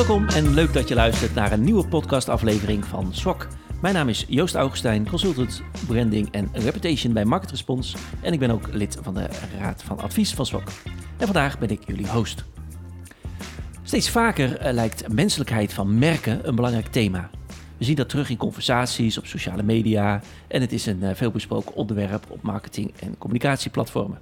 Welkom 0.00 0.28
en 0.28 0.54
leuk 0.54 0.72
dat 0.72 0.88
je 0.88 0.94
luistert 0.94 1.34
naar 1.34 1.52
een 1.52 1.64
nieuwe 1.64 1.88
podcastaflevering 1.88 2.84
van 2.84 3.14
SWOK. 3.14 3.46
Mijn 3.80 3.94
naam 3.94 4.08
is 4.08 4.24
Joost 4.28 4.54
Augustijn, 4.54 5.08
consultant 5.08 5.62
branding 5.86 6.30
en 6.30 6.48
reputation 6.52 7.12
bij 7.12 7.24
Market 7.24 7.50
Response. 7.50 7.96
En 8.22 8.32
ik 8.32 8.38
ben 8.38 8.50
ook 8.50 8.72
lid 8.72 8.98
van 9.02 9.14
de 9.14 9.28
Raad 9.58 9.82
van 9.82 10.00
Advies 10.00 10.34
van 10.34 10.46
SWOK. 10.46 10.68
En 11.16 11.26
vandaag 11.26 11.58
ben 11.58 11.68
ik 11.68 11.86
jullie 11.86 12.08
host. 12.08 12.44
Steeds 13.82 14.10
vaker 14.10 14.56
eh, 14.56 14.72
lijkt 14.72 15.08
menselijkheid 15.08 15.72
van 15.72 15.98
merken 15.98 16.48
een 16.48 16.54
belangrijk 16.54 16.86
thema. 16.86 17.30
We 17.78 17.84
zien 17.84 17.96
dat 17.96 18.08
terug 18.08 18.30
in 18.30 18.36
conversaties 18.36 19.18
op 19.18 19.26
sociale 19.26 19.62
media 19.62 20.20
en 20.48 20.60
het 20.60 20.72
is 20.72 20.86
een 20.86 21.02
eh, 21.02 21.14
veelbesproken 21.14 21.74
onderwerp 21.74 22.24
op 22.28 22.42
marketing- 22.42 22.92
en 23.00 23.18
communicatieplatformen. 23.18 24.18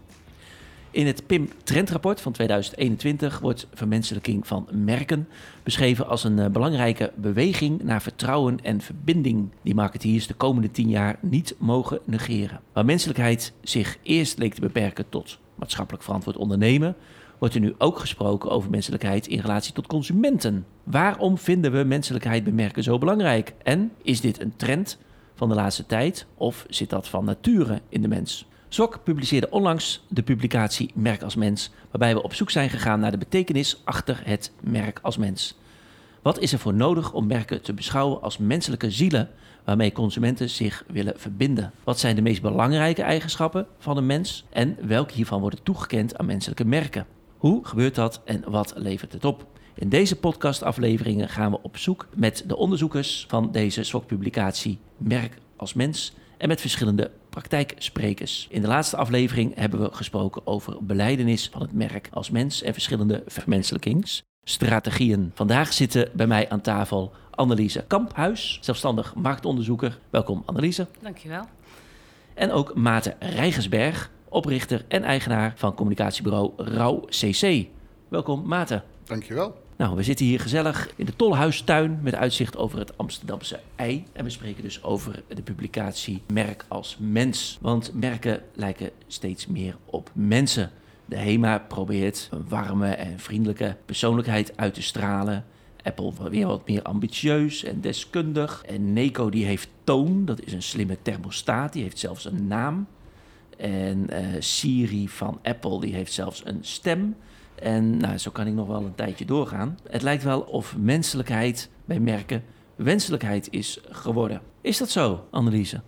In 0.90 1.06
het 1.06 1.26
PIM 1.26 1.50
Trendrapport 1.64 2.20
van 2.20 2.32
2021 2.32 3.38
wordt 3.38 3.66
vermenselijking 3.74 4.46
van 4.46 4.68
merken 4.72 5.28
beschreven 5.62 6.06
als 6.06 6.24
een 6.24 6.38
eh, 6.38 6.46
belangrijke 6.50 7.12
beweging 7.16 7.82
naar 7.82 8.02
vertrouwen 8.02 8.58
en 8.62 8.80
verbinding 8.80 9.50
die 9.62 9.74
marketeers 9.74 10.26
de 10.26 10.34
komende 10.34 10.70
tien 10.70 10.88
jaar 10.88 11.18
niet 11.20 11.54
mogen 11.58 11.98
negeren. 12.04 12.60
Waar 12.72 12.84
menselijkheid 12.84 13.52
zich 13.62 13.98
eerst 14.02 14.38
leek 14.38 14.54
te 14.54 14.60
beperken 14.60 15.08
tot 15.08 15.38
maatschappelijk 15.54 16.04
verantwoord 16.04 16.36
ondernemen, 16.36 16.96
wordt 17.38 17.54
er 17.54 17.60
nu 17.60 17.74
ook 17.78 17.98
gesproken 17.98 18.50
over 18.50 18.70
menselijkheid 18.70 19.26
in 19.26 19.40
relatie 19.40 19.72
tot 19.72 19.86
consumenten. 19.86 20.66
Waarom 20.84 21.38
vinden 21.38 21.72
we 21.72 21.84
menselijkheid 21.84 22.44
bij 22.44 22.52
merken 22.52 22.82
zo 22.82 22.98
belangrijk? 22.98 23.54
En 23.62 23.92
is 24.02 24.20
dit 24.20 24.40
een 24.40 24.56
trend 24.56 24.98
van 25.34 25.48
de 25.48 25.54
laatste 25.54 25.86
tijd 25.86 26.26
of 26.34 26.66
zit 26.68 26.90
dat 26.90 27.08
van 27.08 27.24
nature 27.24 27.80
in 27.88 28.02
de 28.02 28.08
mens? 28.08 28.46
SOC 28.68 29.00
publiceerde 29.04 29.50
onlangs 29.50 30.04
de 30.08 30.22
publicatie 30.22 30.90
Merk 30.94 31.22
als 31.22 31.34
Mens, 31.34 31.70
waarbij 31.90 32.14
we 32.14 32.22
op 32.22 32.34
zoek 32.34 32.50
zijn 32.50 32.70
gegaan 32.70 33.00
naar 33.00 33.10
de 33.10 33.18
betekenis 33.18 33.80
achter 33.84 34.20
het 34.24 34.52
merk 34.60 34.98
als 35.02 35.16
mens. 35.16 35.58
Wat 36.22 36.38
is 36.38 36.52
er 36.52 36.58
voor 36.58 36.74
nodig 36.74 37.12
om 37.12 37.26
merken 37.26 37.62
te 37.62 37.72
beschouwen 37.72 38.22
als 38.22 38.38
menselijke 38.38 38.90
zielen 38.90 39.30
waarmee 39.64 39.92
consumenten 39.92 40.50
zich 40.50 40.84
willen 40.86 41.20
verbinden? 41.20 41.72
Wat 41.84 41.98
zijn 41.98 42.16
de 42.16 42.22
meest 42.22 42.42
belangrijke 42.42 43.02
eigenschappen 43.02 43.66
van 43.78 43.96
een 43.96 44.06
mens 44.06 44.44
en 44.50 44.76
welke 44.86 45.14
hiervan 45.14 45.40
worden 45.40 45.62
toegekend 45.62 46.18
aan 46.18 46.26
menselijke 46.26 46.64
merken? 46.64 47.06
Hoe 47.36 47.64
gebeurt 47.66 47.94
dat 47.94 48.20
en 48.24 48.50
wat 48.50 48.72
levert 48.76 49.12
het 49.12 49.24
op? 49.24 49.46
In 49.74 49.88
deze 49.88 50.16
podcastafleveringen 50.16 51.28
gaan 51.28 51.50
we 51.50 51.62
op 51.62 51.76
zoek 51.76 52.06
met 52.14 52.44
de 52.46 52.56
onderzoekers 52.56 53.24
van 53.28 53.52
deze 53.52 53.82
SWOC-publicatie 53.82 54.78
Merk 54.96 55.38
als 55.56 55.74
Mens 55.74 56.12
en 56.38 56.48
met 56.48 56.60
verschillende 56.60 57.10
praktijksprekers. 57.30 58.46
In 58.50 58.62
de 58.62 58.68
laatste 58.68 58.96
aflevering 58.96 59.54
hebben 59.54 59.80
we 59.80 59.88
gesproken 59.92 60.46
over 60.46 60.84
beleidenis 60.84 61.48
van 61.52 61.62
het 61.62 61.72
merk 61.72 62.08
als 62.12 62.30
mens 62.30 62.62
en 62.62 62.72
verschillende 62.72 63.22
vermenselijkingsstrategieën. 63.26 65.30
Vandaag 65.34 65.72
zitten 65.72 66.10
bij 66.12 66.26
mij 66.26 66.48
aan 66.48 66.60
tafel 66.60 67.12
Anneliese 67.30 67.84
Kamphuis, 67.86 68.58
zelfstandig 68.60 69.14
marktonderzoeker. 69.14 69.98
Welkom 70.10 70.42
Anneliese. 70.46 70.86
Dankjewel. 71.02 71.44
En 72.34 72.50
ook 72.50 72.74
Maarten 72.74 73.14
Rijgersberg, 73.18 74.10
oprichter 74.28 74.84
en 74.88 75.02
eigenaar 75.02 75.52
van 75.56 75.74
communicatiebureau 75.74 76.52
Rauw 76.56 77.00
CC. 77.00 77.66
Welkom 78.08 78.46
Maarten. 78.46 78.82
Dankjewel. 79.04 79.67
Nou, 79.78 79.96
we 79.96 80.02
zitten 80.02 80.26
hier 80.26 80.40
gezellig 80.40 80.90
in 80.96 81.06
de 81.06 81.16
Tolhuistuin 81.16 81.98
met 82.02 82.14
uitzicht 82.14 82.56
over 82.56 82.78
het 82.78 82.98
Amsterdamse 82.98 83.60
ei. 83.76 84.04
En 84.12 84.24
we 84.24 84.30
spreken 84.30 84.62
dus 84.62 84.82
over 84.82 85.22
de 85.28 85.42
publicatie 85.42 86.22
Merk 86.32 86.64
als 86.68 86.96
Mens. 87.00 87.58
Want 87.60 87.94
merken 87.94 88.42
lijken 88.54 88.90
steeds 89.06 89.46
meer 89.46 89.76
op 89.84 90.10
mensen. 90.14 90.70
De 91.04 91.16
HEMA 91.16 91.58
probeert 91.58 92.28
een 92.30 92.48
warme 92.48 92.88
en 92.88 93.18
vriendelijke 93.18 93.76
persoonlijkheid 93.84 94.56
uit 94.56 94.74
te 94.74 94.82
stralen. 94.82 95.44
Apple 95.82 96.30
weer 96.30 96.46
wat 96.46 96.68
meer 96.68 96.82
ambitieus 96.82 97.64
en 97.64 97.80
deskundig. 97.80 98.62
En 98.66 98.92
Neko 98.92 99.30
die 99.30 99.44
heeft 99.44 99.68
toon, 99.84 100.24
dat 100.24 100.40
is 100.40 100.52
een 100.52 100.62
slimme 100.62 100.98
thermostaat, 101.02 101.72
die 101.72 101.82
heeft 101.82 101.98
zelfs 101.98 102.24
een 102.24 102.46
naam. 102.46 102.86
En 103.56 104.06
uh, 104.10 104.18
Siri 104.38 105.08
van 105.08 105.38
Apple 105.42 105.80
die 105.80 105.94
heeft 105.94 106.12
zelfs 106.12 106.42
een 106.44 106.58
stem. 106.60 107.16
En 107.62 107.96
nou, 107.96 108.18
zo 108.18 108.30
kan 108.30 108.46
ik 108.46 108.54
nog 108.54 108.66
wel 108.66 108.84
een 108.84 108.94
tijdje 108.94 109.24
doorgaan. 109.24 109.78
Het 109.90 110.02
lijkt 110.02 110.22
wel 110.22 110.40
of 110.40 110.76
menselijkheid 110.76 111.70
bij 111.84 112.00
merken 112.00 112.42
wenselijkheid 112.78 113.48
is 113.50 113.80
geworden. 113.88 114.40
Is 114.60 114.78
dat 114.78 114.90
zo, 114.90 115.24
Anneliese? 115.30 115.80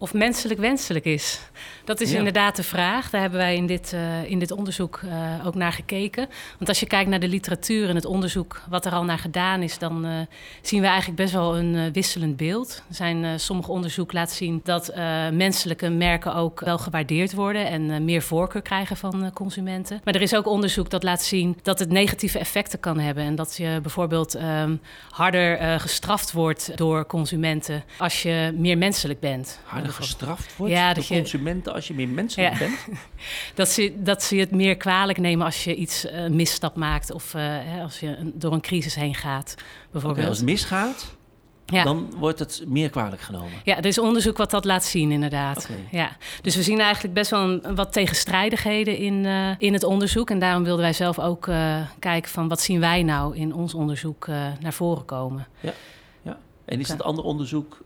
Of 0.00 0.14
menselijk 0.14 0.60
wenselijk 0.60 1.04
is. 1.04 1.40
Dat 1.84 2.00
is 2.00 2.12
inderdaad 2.12 2.56
de 2.56 2.62
vraag. 2.62 3.10
Daar 3.10 3.20
hebben 3.20 3.38
wij 3.38 3.56
in 3.56 3.66
dit, 3.66 3.92
uh, 3.94 4.30
in 4.30 4.38
dit 4.38 4.50
onderzoek 4.50 5.00
uh, 5.04 5.46
ook 5.46 5.54
naar 5.54 5.72
gekeken. 5.72 6.28
Want 6.58 6.68
als 6.68 6.80
je 6.80 6.86
kijkt 6.86 7.10
naar 7.10 7.20
de 7.20 7.28
literatuur 7.28 7.88
en 7.88 7.94
het 7.94 8.04
onderzoek 8.04 8.60
wat 8.68 8.86
er 8.86 8.92
al 8.92 9.04
naar 9.04 9.18
gedaan 9.18 9.62
is, 9.62 9.78
dan 9.78 10.06
uh, 10.06 10.12
zien 10.62 10.80
we 10.80 10.86
eigenlijk 10.86 11.16
best 11.16 11.32
wel 11.32 11.56
een 11.58 11.92
wisselend 11.92 12.36
beeld. 12.36 12.82
Er 12.88 12.94
zijn 12.94 13.40
sommige 13.40 13.70
onderzoek 13.70 14.12
laten 14.12 14.36
zien 14.36 14.60
dat 14.64 14.92
menselijke 15.32 15.88
merken 15.88 16.34
ook 16.34 16.60
wel 16.60 16.78
gewaardeerd 16.78 17.34
worden 17.34 17.66
en 17.66 18.04
meer 18.04 18.22
voorkeur 18.22 18.62
krijgen 18.62 18.96
van 18.96 19.30
consumenten. 19.32 20.00
Maar 20.04 20.14
er 20.14 20.22
is 20.22 20.34
ook 20.34 20.46
onderzoek 20.46 20.90
dat 20.90 21.02
laat 21.02 21.22
zien 21.22 21.58
dat 21.62 21.78
het 21.78 21.90
negatieve 21.90 22.38
effecten 22.38 22.80
kan 22.80 22.98
hebben. 22.98 23.24
En 23.24 23.34
dat 23.34 23.56
je 23.56 23.78
bijvoorbeeld 23.82 24.36
um, 24.40 24.80
harder 25.10 25.80
gestraft 25.80 26.32
wordt 26.32 26.76
door 26.76 27.06
consumenten 27.06 27.84
als 27.98 28.22
je 28.22 28.54
meer 28.56 28.78
menselijk 28.78 29.20
bent. 29.20 29.58
Harder 29.64 29.87
gestraft 29.92 30.56
wordt 30.56 30.72
ja, 30.72 30.94
door 30.94 31.06
consumenten 31.06 31.74
als 31.74 31.88
je 31.88 31.94
meer 31.94 32.08
menselijk 32.08 32.52
ja. 32.52 32.58
bent? 32.58 32.78
dat, 33.54 33.68
ze, 33.68 33.92
dat 33.96 34.22
ze 34.22 34.36
het 34.36 34.50
meer 34.50 34.76
kwalijk 34.76 35.18
nemen 35.18 35.46
als 35.46 35.64
je 35.64 35.74
iets 35.74 36.04
uh, 36.04 36.26
misstap 36.26 36.76
maakt 36.76 37.12
of 37.12 37.34
uh, 37.34 37.82
als 37.82 38.00
je 38.00 38.30
door 38.34 38.52
een 38.52 38.60
crisis 38.60 38.94
heen 38.94 39.14
gaat. 39.14 39.54
Bijvoorbeeld. 39.90 40.12
Okay, 40.12 40.28
als 40.28 40.38
het 40.38 40.46
misgaat, 40.46 41.16
ja. 41.72 41.84
dan 41.84 42.12
wordt 42.16 42.38
het 42.38 42.64
meer 42.66 42.90
kwalijk 42.90 43.20
genomen. 43.22 43.52
Ja, 43.64 43.76
er 43.76 43.84
is 43.84 43.98
onderzoek 43.98 44.36
wat 44.36 44.50
dat 44.50 44.64
laat 44.64 44.84
zien, 44.84 45.10
inderdaad. 45.10 45.64
Okay. 45.64 45.88
Ja. 45.90 46.16
Dus 46.42 46.56
we 46.56 46.62
zien 46.62 46.80
eigenlijk 46.80 47.14
best 47.14 47.30
wel 47.30 47.42
een, 47.42 47.74
wat 47.74 47.92
tegenstrijdigheden 47.92 48.96
in, 48.96 49.24
uh, 49.24 49.50
in 49.58 49.72
het 49.72 49.84
onderzoek. 49.84 50.30
En 50.30 50.38
daarom 50.38 50.64
wilden 50.64 50.82
wij 50.82 50.92
zelf 50.92 51.18
ook 51.18 51.46
uh, 51.46 51.80
kijken 51.98 52.30
van 52.30 52.48
wat 52.48 52.60
zien 52.60 52.80
wij 52.80 53.02
nou 53.02 53.36
in 53.36 53.54
ons 53.54 53.74
onderzoek 53.74 54.26
uh, 54.26 54.46
naar 54.60 54.72
voren 54.72 55.04
komen. 55.04 55.46
Ja, 55.60 55.72
ja. 56.22 56.38
En 56.64 56.80
is 56.80 56.88
het 56.88 57.02
ander 57.02 57.24
onderzoek 57.24 57.80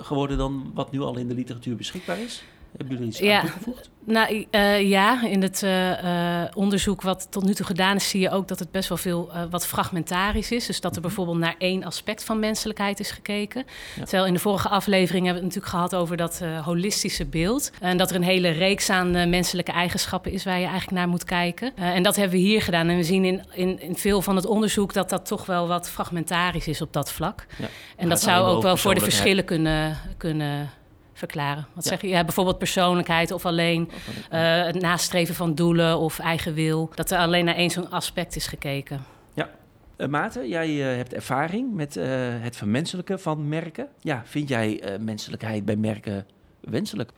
geworden 0.00 0.38
dan 0.38 0.70
wat 0.74 0.92
nu 0.92 1.00
al 1.00 1.16
in 1.16 1.28
de 1.28 1.34
literatuur 1.34 1.76
beschikbaar 1.76 2.18
is? 2.18 2.42
Hebben 2.76 2.96
jullie 2.96 3.08
iets 3.10 3.18
ja, 3.18 3.40
toegevoegd? 3.40 3.90
Nou 4.06 4.46
uh, 4.50 4.88
ja, 4.88 5.24
in 5.24 5.42
het 5.42 5.62
uh, 5.62 6.44
onderzoek 6.54 7.02
wat 7.02 7.26
tot 7.30 7.44
nu 7.44 7.54
toe 7.54 7.66
gedaan 7.66 7.96
is, 7.96 8.08
zie 8.08 8.20
je 8.20 8.30
ook 8.30 8.48
dat 8.48 8.58
het 8.58 8.70
best 8.70 8.88
wel 8.88 8.98
veel 8.98 9.30
uh, 9.32 9.42
wat 9.50 9.66
fragmentarisch 9.66 10.50
is. 10.50 10.66
Dus 10.66 10.80
dat 10.80 10.90
er 10.90 10.98
mhm. 10.98 11.06
bijvoorbeeld 11.06 11.38
naar 11.38 11.54
één 11.58 11.84
aspect 11.84 12.24
van 12.24 12.38
menselijkheid 12.38 13.00
is 13.00 13.10
gekeken. 13.10 13.64
Ja. 13.96 14.02
Terwijl 14.02 14.26
in 14.26 14.32
de 14.32 14.38
vorige 14.38 14.68
aflevering 14.68 15.24
hebben 15.24 15.42
we 15.42 15.48
het 15.48 15.56
natuurlijk 15.56 15.90
gehad 15.90 16.02
over 16.02 16.16
dat 16.16 16.42
holistische 16.64 17.26
beeld. 17.26 17.70
En 17.80 17.96
dat 17.96 18.10
er 18.10 18.16
een 18.16 18.22
hele 18.22 18.48
reeks 18.48 18.90
aan 18.90 19.30
menselijke 19.30 19.72
eigenschappen 19.72 20.32
is 20.32 20.44
waar 20.44 20.58
je 20.58 20.66
eigenlijk 20.66 20.96
naar 20.96 21.08
moet 21.08 21.24
kijken. 21.24 21.76
en 21.76 22.02
dat 22.02 22.16
hebben 22.16 22.36
we 22.36 22.44
hier 22.44 22.62
gedaan. 22.62 22.88
En 22.88 22.96
we 22.96 23.04
zien 23.04 23.24
in, 23.24 23.42
in, 23.52 23.80
in, 23.80 23.96
veel 23.96 24.22
van 24.22 24.36
het 24.36 24.46
onderzoek 24.46 24.92
dat 24.92 25.10
dat 25.10 25.26
toch 25.26 25.46
wel 25.46 25.68
wat 25.68 25.90
fragmentarisch 25.90 26.68
is 26.68 26.80
op 26.80 26.92
dat 26.92 27.12
vlak. 27.12 27.46
Ja. 27.58 27.66
En 27.96 28.08
dat 28.08 28.20
zou 28.20 28.46
ook 28.46 28.62
wel 28.62 28.76
voor 28.76 28.94
de 28.94 29.00
verschillen 29.00 29.44
kunnen. 29.44 29.98
kunnen 30.16 30.70
verklaren. 31.16 31.66
Wat 31.72 31.84
zeg 31.84 32.00
je? 32.00 32.08
Ja, 32.08 32.24
bijvoorbeeld 32.24 32.58
persoonlijkheid 32.58 33.30
of 33.30 33.46
alleen 33.46 33.90
uh, 34.32 34.64
het 34.64 34.80
nastreven 34.80 35.34
van 35.34 35.54
doelen 35.54 35.98
of 35.98 36.18
eigen 36.18 36.54
wil. 36.54 36.90
Dat 36.94 37.10
er 37.10 37.18
alleen 37.18 37.44
naar 37.44 37.54
één 37.54 37.70
zo'n 37.70 37.90
aspect 37.90 38.36
is 38.36 38.46
gekeken. 38.46 39.04
Ja. 39.34 39.50
Uh, 39.96 40.06
Maarten, 40.06 40.48
jij 40.48 40.68
uh, 40.68 40.84
hebt 40.84 41.14
ervaring 41.14 41.74
met 41.74 41.94
het 42.40 42.56
vermenselijken 42.56 43.20
van 43.20 43.48
merken. 43.48 43.88
Ja, 44.00 44.22
vind 44.24 44.48
jij 44.48 44.98
menselijkheid 45.00 45.64
bij 45.64 45.76
merken 45.76 46.26
wenselijk? 46.70 47.10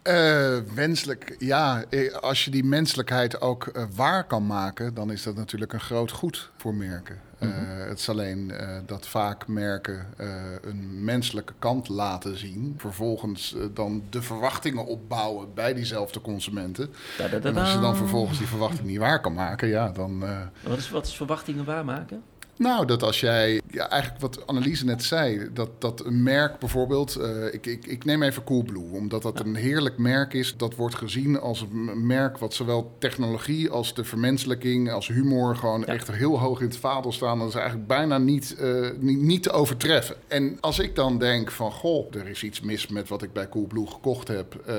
wenselijk, 0.75 1.37
ja. 1.39 1.85
Als 2.21 2.45
je 2.45 2.51
die 2.51 2.65
menselijkheid 2.65 3.41
ook 3.41 3.87
waar 3.95 4.25
kan 4.25 4.47
maken, 4.47 4.95
dan 4.95 5.13
is 5.13 5.23
dat 5.23 5.37
natuurlijk 5.37 5.73
een 5.73 5.81
groot 5.81 6.11
goed 6.11 6.51
voor 6.57 6.75
merken. 6.75 7.21
Mm 7.39 7.77
het 7.89 7.99
is 7.99 8.09
alleen 8.09 8.51
uh, 8.51 8.79
dat 8.87 9.07
vaak 9.07 9.47
merken 9.47 10.07
uh, 10.21 10.27
een 10.61 11.05
menselijke 11.05 11.53
kant 11.59 11.89
laten 11.89 12.39
zien. 12.39 12.75
Vervolgens 12.77 13.57
dan 13.75 14.03
de 14.11 14.23
verwachtingen 14.23 14.87
opbouwen 14.87 15.55
bij 15.55 15.75
diezelfde 15.75 16.21
consumenten. 16.21 16.91
Da 17.19 17.29
-da 17.29 17.39
-da 17.39 17.49
en 17.49 17.57
als 17.57 17.73
je 17.73 17.81
dan 17.81 17.97
vervolgens 17.97 18.39
die 18.39 18.47
verwachting 18.47 18.87
niet 18.87 18.99
waar 18.99 19.21
kan 19.21 19.35
maken, 19.35 19.69
ja, 19.69 19.89
dan... 19.89 20.25
Wat, 20.63 20.79
is, 20.79 20.91
wat 20.91 21.07
is 21.07 21.17
verwachtingen 21.17 21.65
waarmaken? 21.65 22.23
Nou, 22.59 22.87
dat 22.87 23.03
als 23.03 23.21
jij, 23.21 23.61
ja, 23.71 23.91
eigenlijk 23.91 24.21
wat 24.21 24.47
Anneliese 24.47 24.85
net 24.85 25.03
zei, 25.03 25.49
dat, 25.53 25.81
dat 25.81 26.05
een 26.05 26.23
merk 26.23 26.59
bijvoorbeeld, 26.59 27.19
uh, 27.21 27.55
ik, 27.55 27.67
ik, 27.67 27.87
ik 27.87 28.05
neem 28.05 28.23
even 28.23 28.45
Coolblue, 28.45 28.93
omdat 28.93 29.23
dat 29.23 29.41
een 29.41 29.55
heerlijk 29.55 29.99
merk 29.99 30.33
is. 30.33 30.57
Dat 30.57 30.75
wordt 30.75 30.95
gezien 30.95 31.41
als 31.41 31.61
een 31.61 32.07
merk 32.07 32.39
wat 32.39 32.55
zowel 32.55 32.97
technologie 32.99 33.71
als 33.71 33.95
de 33.95 34.05
vermenselijking, 34.05 34.91
als 34.91 35.09
humor 35.09 35.57
gewoon 35.57 35.81
ja. 35.81 35.87
echt 35.87 36.13
heel 36.13 36.39
hoog 36.41 36.61
in 36.61 36.67
het 36.67 36.77
vaandel 36.77 37.13
staan. 37.13 37.39
Dat 37.39 37.49
is 37.49 37.55
eigenlijk 37.55 37.87
bijna 37.87 38.19
niet, 38.19 38.57
uh, 38.61 38.89
niet, 38.99 39.21
niet, 39.21 39.43
te 39.43 39.51
overtreffen. 39.51 40.17
En 40.29 40.57
als 40.61 40.79
ik 40.79 40.95
dan 40.95 41.19
denk 41.19 41.51
van, 41.51 41.73
goh, 41.73 42.15
er 42.15 42.29
is 42.29 42.43
iets 42.43 42.61
mis 42.61 42.87
met 42.87 43.09
wat 43.09 43.23
ik 43.23 43.33
bij 43.33 43.49
Coolblue 43.49 43.87
gekocht 43.87 44.29
heb, 44.29 44.65
uh, 44.69 44.75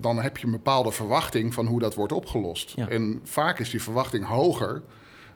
dan 0.00 0.20
heb 0.20 0.36
je 0.36 0.46
een 0.46 0.52
bepaalde 0.52 0.92
verwachting 0.92 1.54
van 1.54 1.66
hoe 1.66 1.80
dat 1.80 1.94
wordt 1.94 2.12
opgelost. 2.12 2.72
Ja. 2.76 2.88
En 2.88 3.20
vaak 3.24 3.58
is 3.58 3.70
die 3.70 3.82
verwachting 3.82 4.24
hoger 4.24 4.82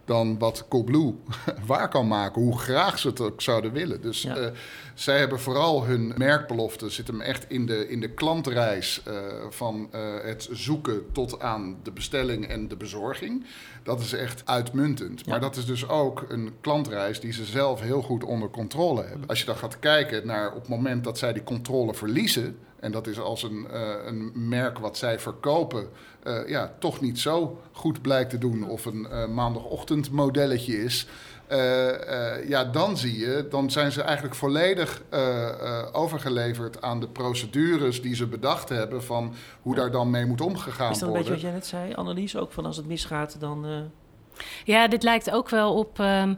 dan 0.07 0.39
wat 0.39 0.65
Coolblue 0.69 1.15
waar 1.67 1.89
kan 1.89 2.09
maken, 2.09 2.43
hoe 2.43 2.59
graag 2.59 2.99
ze 2.99 3.09
het 3.09 3.21
ook 3.21 3.43
zouden 3.43 3.73
willen. 3.73 4.01
Dus 4.01 4.23
Ja. 4.23 4.37
eh, 4.37 4.51
zij 4.95 5.19
hebben 5.19 5.41
vooral 5.41 5.85
hun 5.85 6.13
merkbelofte, 6.17 6.91
zit 6.91 7.07
hem 7.07 7.21
echt 7.21 7.45
in 7.49 7.67
de, 7.67 7.89
in 7.89 8.01
de 8.01 8.11
klantreis 8.11 9.03
eh, 9.05 9.15
van 9.51 9.89
eh, 9.93 10.01
het 10.23 10.49
zoeken 10.51 11.13
tot 11.13 11.41
aan 11.41 11.77
de 11.83 11.91
bestelling 11.93 12.47
en 12.47 12.69
de 12.69 12.77
bezorging. 12.77 13.45
Dat 13.83 14.01
is 14.01 14.13
echt 14.13 14.43
uitmuntend. 14.45 15.21
Ja. 15.25 15.31
Maar 15.31 15.41
dat 15.41 15.57
is 15.57 15.67
dus 15.67 15.89
ook 15.89 16.25
een 16.29 16.53
klantreis 16.61 17.21
die 17.21 17.33
ze 17.33 17.45
zelf 17.45 17.81
heel 17.81 18.03
goed 18.03 18.25
onder 18.25 18.51
controle 18.51 19.03
hebben. 19.05 19.29
Als 19.29 19.41
je 19.41 19.47
dan 19.47 19.57
gaat 19.57 19.79
kijken 19.79 20.27
naar 20.27 20.49
op 20.53 20.61
het 20.61 20.69
moment 20.69 21.05
dat 21.05 21.19
zij 21.19 21.33
die 21.33 21.43
controle 21.45 21.95
verliezen, 21.95 22.59
en 22.81 22.93
dat 22.93 23.07
is 23.07 23.19
als 23.21 23.43
een, 23.43 23.67
een 24.09 24.33
merk 24.49 24.79
wat 24.79 24.99
zij 24.99 25.19
verkopen, 25.19 25.89
eh, 26.27 26.49
ja, 26.49 26.73
toch 26.79 27.01
niet 27.01 27.19
zo 27.19 27.61
goed 27.73 28.03
blijkt 28.03 28.31
te 28.31 28.39
doen, 28.39 28.69
of 28.69 28.85
een 28.85 29.07
eh, 29.11 29.27
maandagochtend 29.29 30.11
modelletje 30.11 30.85
is. 30.85 31.07
eh, 31.47 32.35
eh, 32.39 32.49
ja, 32.49 32.65
dan 32.65 32.97
zie 32.97 33.19
je, 33.19 33.47
dan 33.51 33.71
zijn 33.71 33.93
ze 33.93 34.03
eigenlijk 34.03 34.35
volledig 34.37 35.03
eh, 35.09 35.49
eh, 35.49 35.87
overgeleverd 35.93 36.83
aan 36.83 37.01
de 37.01 37.09
procedures 37.09 38.03
die 38.03 38.15
ze 38.15 38.27
bedacht 38.27 38.69
hebben 38.69 39.03
van 39.05 39.35
hoe 39.63 39.75
daar 39.75 39.91
dan 39.91 40.11
mee 40.11 40.27
moet 40.27 40.41
omgegaan 40.41 40.91
Is 40.91 40.99
dat 40.99 41.09
een 41.09 41.15
beetje 41.15 41.31
worden. 41.31 41.33
wat 41.33 41.41
jij 41.41 41.51
net 41.53 41.67
zei, 41.67 41.95
Annelies? 41.95 42.37
Ook 42.37 42.53
van 42.53 42.67
als 42.67 42.77
het 42.77 42.87
misgaat, 42.87 43.37
dan... 43.41 43.67
eh, 43.67 44.43
Ja, 44.65 44.89
dit 44.89 45.03
lijkt 45.03 45.31
ook 45.31 45.49
wel 45.49 45.75
op 45.75 45.99
ehm, 46.01 46.35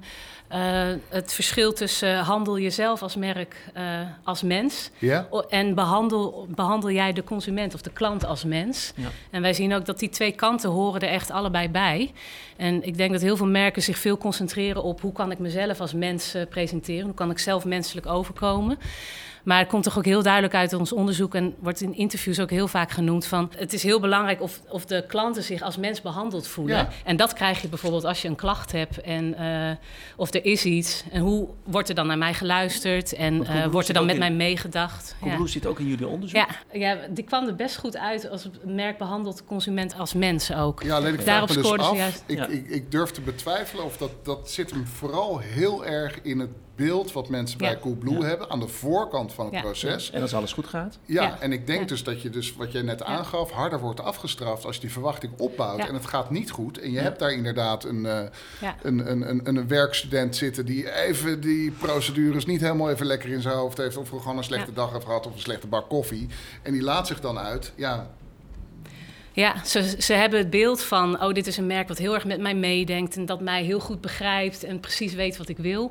eh, 0.48 0.88
het 1.08 1.32
verschil 1.32 1.72
tussen 1.72 2.18
handel 2.18 2.58
jezelf 2.58 3.02
als 3.02 3.16
merk 3.16 3.56
eh, 3.74 4.00
als 4.24 4.42
mens 4.42 4.90
Ja? 4.98 5.28
en 5.48 5.74
behandel, 5.74 6.46
behandel 6.54 6.90
jij 6.90 7.12
de 7.12 7.24
consument 7.24 7.74
of 7.74 7.82
de 7.82 7.90
klant 7.90 8.24
als 8.24 8.44
mens. 8.44 8.92
Ja. 8.96 9.08
En 9.30 9.42
wij 9.42 9.52
zien 9.52 9.74
ook 9.74 9.84
dat 9.84 9.98
die 9.98 10.08
twee 10.08 10.32
kanten 10.32 10.70
horen 10.70 11.00
er 11.00 11.08
echt 11.08 11.30
allebei 11.30 11.68
bij. 11.68 12.12
En 12.56 12.86
ik 12.86 12.96
denk 12.96 13.12
dat 13.12 13.20
heel 13.20 13.36
veel 13.36 13.46
merken 13.46 13.82
zich 13.82 13.98
veel 13.98 14.18
concentreren 14.18 14.82
op 14.82 15.00
hoe 15.00 15.12
kan 15.12 15.30
ik 15.30 15.38
mezelf 15.38 15.80
als 15.80 15.92
mens 15.92 16.34
eh, 16.34 16.42
presenteren, 16.48 17.04
hoe 17.04 17.14
kan 17.14 17.30
ik 17.30 17.38
zelf 17.38 17.64
menselijk 17.64 18.06
overkomen. 18.06 18.78
Maar 19.48 19.58
het 19.58 19.68
komt 19.68 19.82
toch 19.82 19.98
ook 19.98 20.04
heel 20.04 20.22
duidelijk 20.22 20.54
uit 20.54 20.72
ons 20.72 20.92
onderzoek 20.92 21.34
en 21.34 21.54
wordt 21.58 21.80
in 21.80 21.94
interviews 21.94 22.40
ook 22.40 22.50
heel 22.50 22.68
vaak 22.68 22.90
genoemd 22.90 23.26
van 23.26 23.50
het 23.56 23.72
is 23.72 23.82
heel 23.82 24.00
belangrijk 24.00 24.40
of, 24.42 24.60
of 24.68 24.84
de 24.86 25.04
klanten 25.06 25.42
zich 25.42 25.62
als 25.62 25.76
mens 25.76 26.00
behandeld 26.02 26.46
voelen. 26.46 26.76
Ja. 26.76 26.88
En 27.04 27.16
dat 27.16 27.32
krijg 27.32 27.62
je 27.62 27.68
bijvoorbeeld 27.68 28.04
als 28.04 28.22
je 28.22 28.28
een 28.28 28.36
klacht 28.36 28.72
hebt 28.72 29.00
en 29.00 29.34
eh, 29.34 29.76
of 30.16 30.34
er 30.34 30.44
is 30.44 30.64
iets 30.64 31.04
en 31.12 31.20
hoe 31.20 31.48
wordt 31.64 31.88
er 31.88 31.94
dan 31.94 32.06
naar 32.06 32.18
mij 32.18 32.34
geluisterd 32.34 33.12
en 33.12 33.46
eh, 33.46 33.66
wordt 33.66 33.88
er 33.88 33.94
dan 33.94 34.04
met 34.06 34.14
in- 34.14 34.20
mij 34.20 34.32
meegedacht. 34.32 35.16
Ja. 35.20 35.26
Coolblue 35.26 35.48
zit 35.48 35.66
ook 35.66 35.78
in 35.78 35.86
jullie 35.86 36.06
onderzoek. 36.08 36.36
Ja, 36.36 36.48
ja, 36.78 36.98
die 37.10 37.24
kwam 37.24 37.46
er 37.46 37.54
best 37.54 37.76
goed 37.76 37.96
uit 37.96 38.28
als 38.30 38.44
het 38.44 38.64
merk 38.64 38.98
behandelt 38.98 39.36
de 39.36 39.44
consument 39.44 39.98
als 39.98 40.14
mens 40.14 40.54
ook. 40.54 40.82
Ja, 40.82 40.96
alleen 40.96 41.14
ik 41.14 41.20
vraag 41.20 41.26
Daarop 41.26 41.48
me 41.48 41.76
dus 41.76 41.86
af. 41.86 41.96
juist. 41.96 42.22
Ik, 42.26 42.36
Ja. 42.38 42.46
ik, 42.46 42.68
ik 42.68 42.90
durf 42.90 43.10
te 43.10 43.20
betwijfelen 43.20 43.84
of 43.84 43.96
dat, 43.96 44.10
dat 44.24 44.50
zit 44.50 44.70
hem 44.70 44.86
vooral 44.86 45.38
heel 45.38 45.86
erg 45.86 46.18
in 46.22 46.38
het 46.38 46.50
beeld 46.78 47.12
wat 47.12 47.28
mensen 47.28 47.58
bij. 47.58 47.78
Coolblue 47.78 48.18
Ja. 48.18 48.24
hebben 48.24 48.50
aan 48.50 48.60
de 48.60 48.68
voorkant 48.68 49.32
van 49.32 49.44
het 49.44 49.54
Ja. 49.54 49.60
proces. 49.60 50.10
En 50.10 50.22
als 50.22 50.34
alles 50.34 50.52
goed 50.52 50.66
gaat? 50.66 50.98
Ja, 51.04 51.22
Ja. 51.22 51.40
en 51.40 51.52
ik 51.52 51.66
denk 51.66 51.80
Ja. 51.80 51.86
dus 51.86 52.02
dat 52.04 52.22
je 52.22 52.30
dus, 52.30 52.54
wat 52.56 52.72
jij 52.72 52.82
net 52.82 53.02
aangaf, 53.02 53.50
harder 53.50 53.80
wordt 53.80 54.00
afgestraft 54.00 54.64
als 54.64 54.74
je 54.74 54.80
die 54.80 54.92
verwachting 54.92 55.32
opbouwt 55.38 55.78
Ja. 55.78 55.88
en 55.88 55.94
het 55.94 56.06
gaat 56.06 56.30
niet 56.30 56.50
goed. 56.50 56.78
En 56.78 56.88
je 56.90 56.96
Ja. 56.96 57.02
hebt 57.02 57.18
daar 57.18 57.32
inderdaad 57.32 57.84
een, 57.84 58.06
eh, 58.06 58.20
Ja. 58.60 58.76
een, 58.82 59.10
een, 59.10 59.28
een, 59.28 59.48
een 59.48 59.68
werkstudent 59.68 60.36
zitten 60.36 60.66
die 60.66 60.92
even 61.04 61.40
die 61.40 61.70
procedures 61.70 62.46
niet 62.46 62.60
helemaal 62.60 62.90
even 62.90 63.06
lekker 63.06 63.30
in 63.30 63.42
zijn 63.42 63.56
hoofd 63.56 63.76
heeft. 63.78 63.96
Of 63.96 64.08
gewoon 64.08 64.36
een 64.38 64.44
slechte 64.44 64.70
Ja. 64.70 64.74
dag 64.76 64.92
heeft 64.92 65.04
gehad 65.04 65.26
of 65.26 65.32
een 65.34 65.40
slechte 65.40 65.66
bak 65.66 65.88
koffie. 65.88 66.28
En 66.62 66.72
die 66.72 66.82
laat 66.82 67.06
zich 67.06 67.20
dan 67.20 67.38
uit. 67.38 67.72
Ja, 67.74 68.10
Ja, 69.38 69.64
ze, 69.64 69.94
ze 69.98 70.12
hebben 70.12 70.38
het 70.38 70.50
beeld 70.50 70.82
van, 70.82 71.22
oh, 71.22 71.32
dit 71.32 71.46
is 71.46 71.56
een 71.56 71.66
merk 71.66 71.88
wat 71.88 71.98
heel 71.98 72.14
erg 72.14 72.24
met 72.24 72.40
mij 72.40 72.54
meedenkt 72.54 73.16
en 73.16 73.26
dat 73.26 73.40
mij 73.40 73.64
heel 73.64 73.80
goed 73.80 74.00
begrijpt 74.00 74.64
en 74.64 74.80
precies 74.80 75.14
weet 75.14 75.36
wat 75.36 75.48
ik 75.48 75.56
wil. 75.56 75.90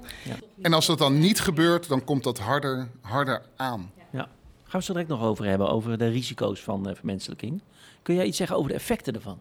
en 0.62 0.74
als 0.74 0.86
dat 0.86 0.98
dan 0.98 1.20
niet 1.20 1.40
gebeurt, 1.40 1.88
dan 1.88 2.04
komt 2.04 2.24
dat 2.24 2.40
harder, 2.40 2.88
harder 3.02 3.42
aan. 3.56 3.92
Ja. 4.12 4.20
Gaan 4.20 4.30
we 4.64 4.78
het 4.78 4.84
zo 4.84 4.94
direct 4.94 5.10
nog 5.10 5.22
over 5.22 5.46
hebben, 5.46 5.70
over 5.70 5.98
de 5.98 6.08
risico's 6.08 6.60
van 6.60 6.90
eh, 6.90 6.96
vermenselijking. 6.96 7.62
Kun 8.02 8.16
jij 8.16 8.26
iets 8.26 8.38
zeggen 8.38 8.56
over 8.56 8.70
de 8.70 8.76
effecten 8.76 9.14
ervan? 9.14 9.40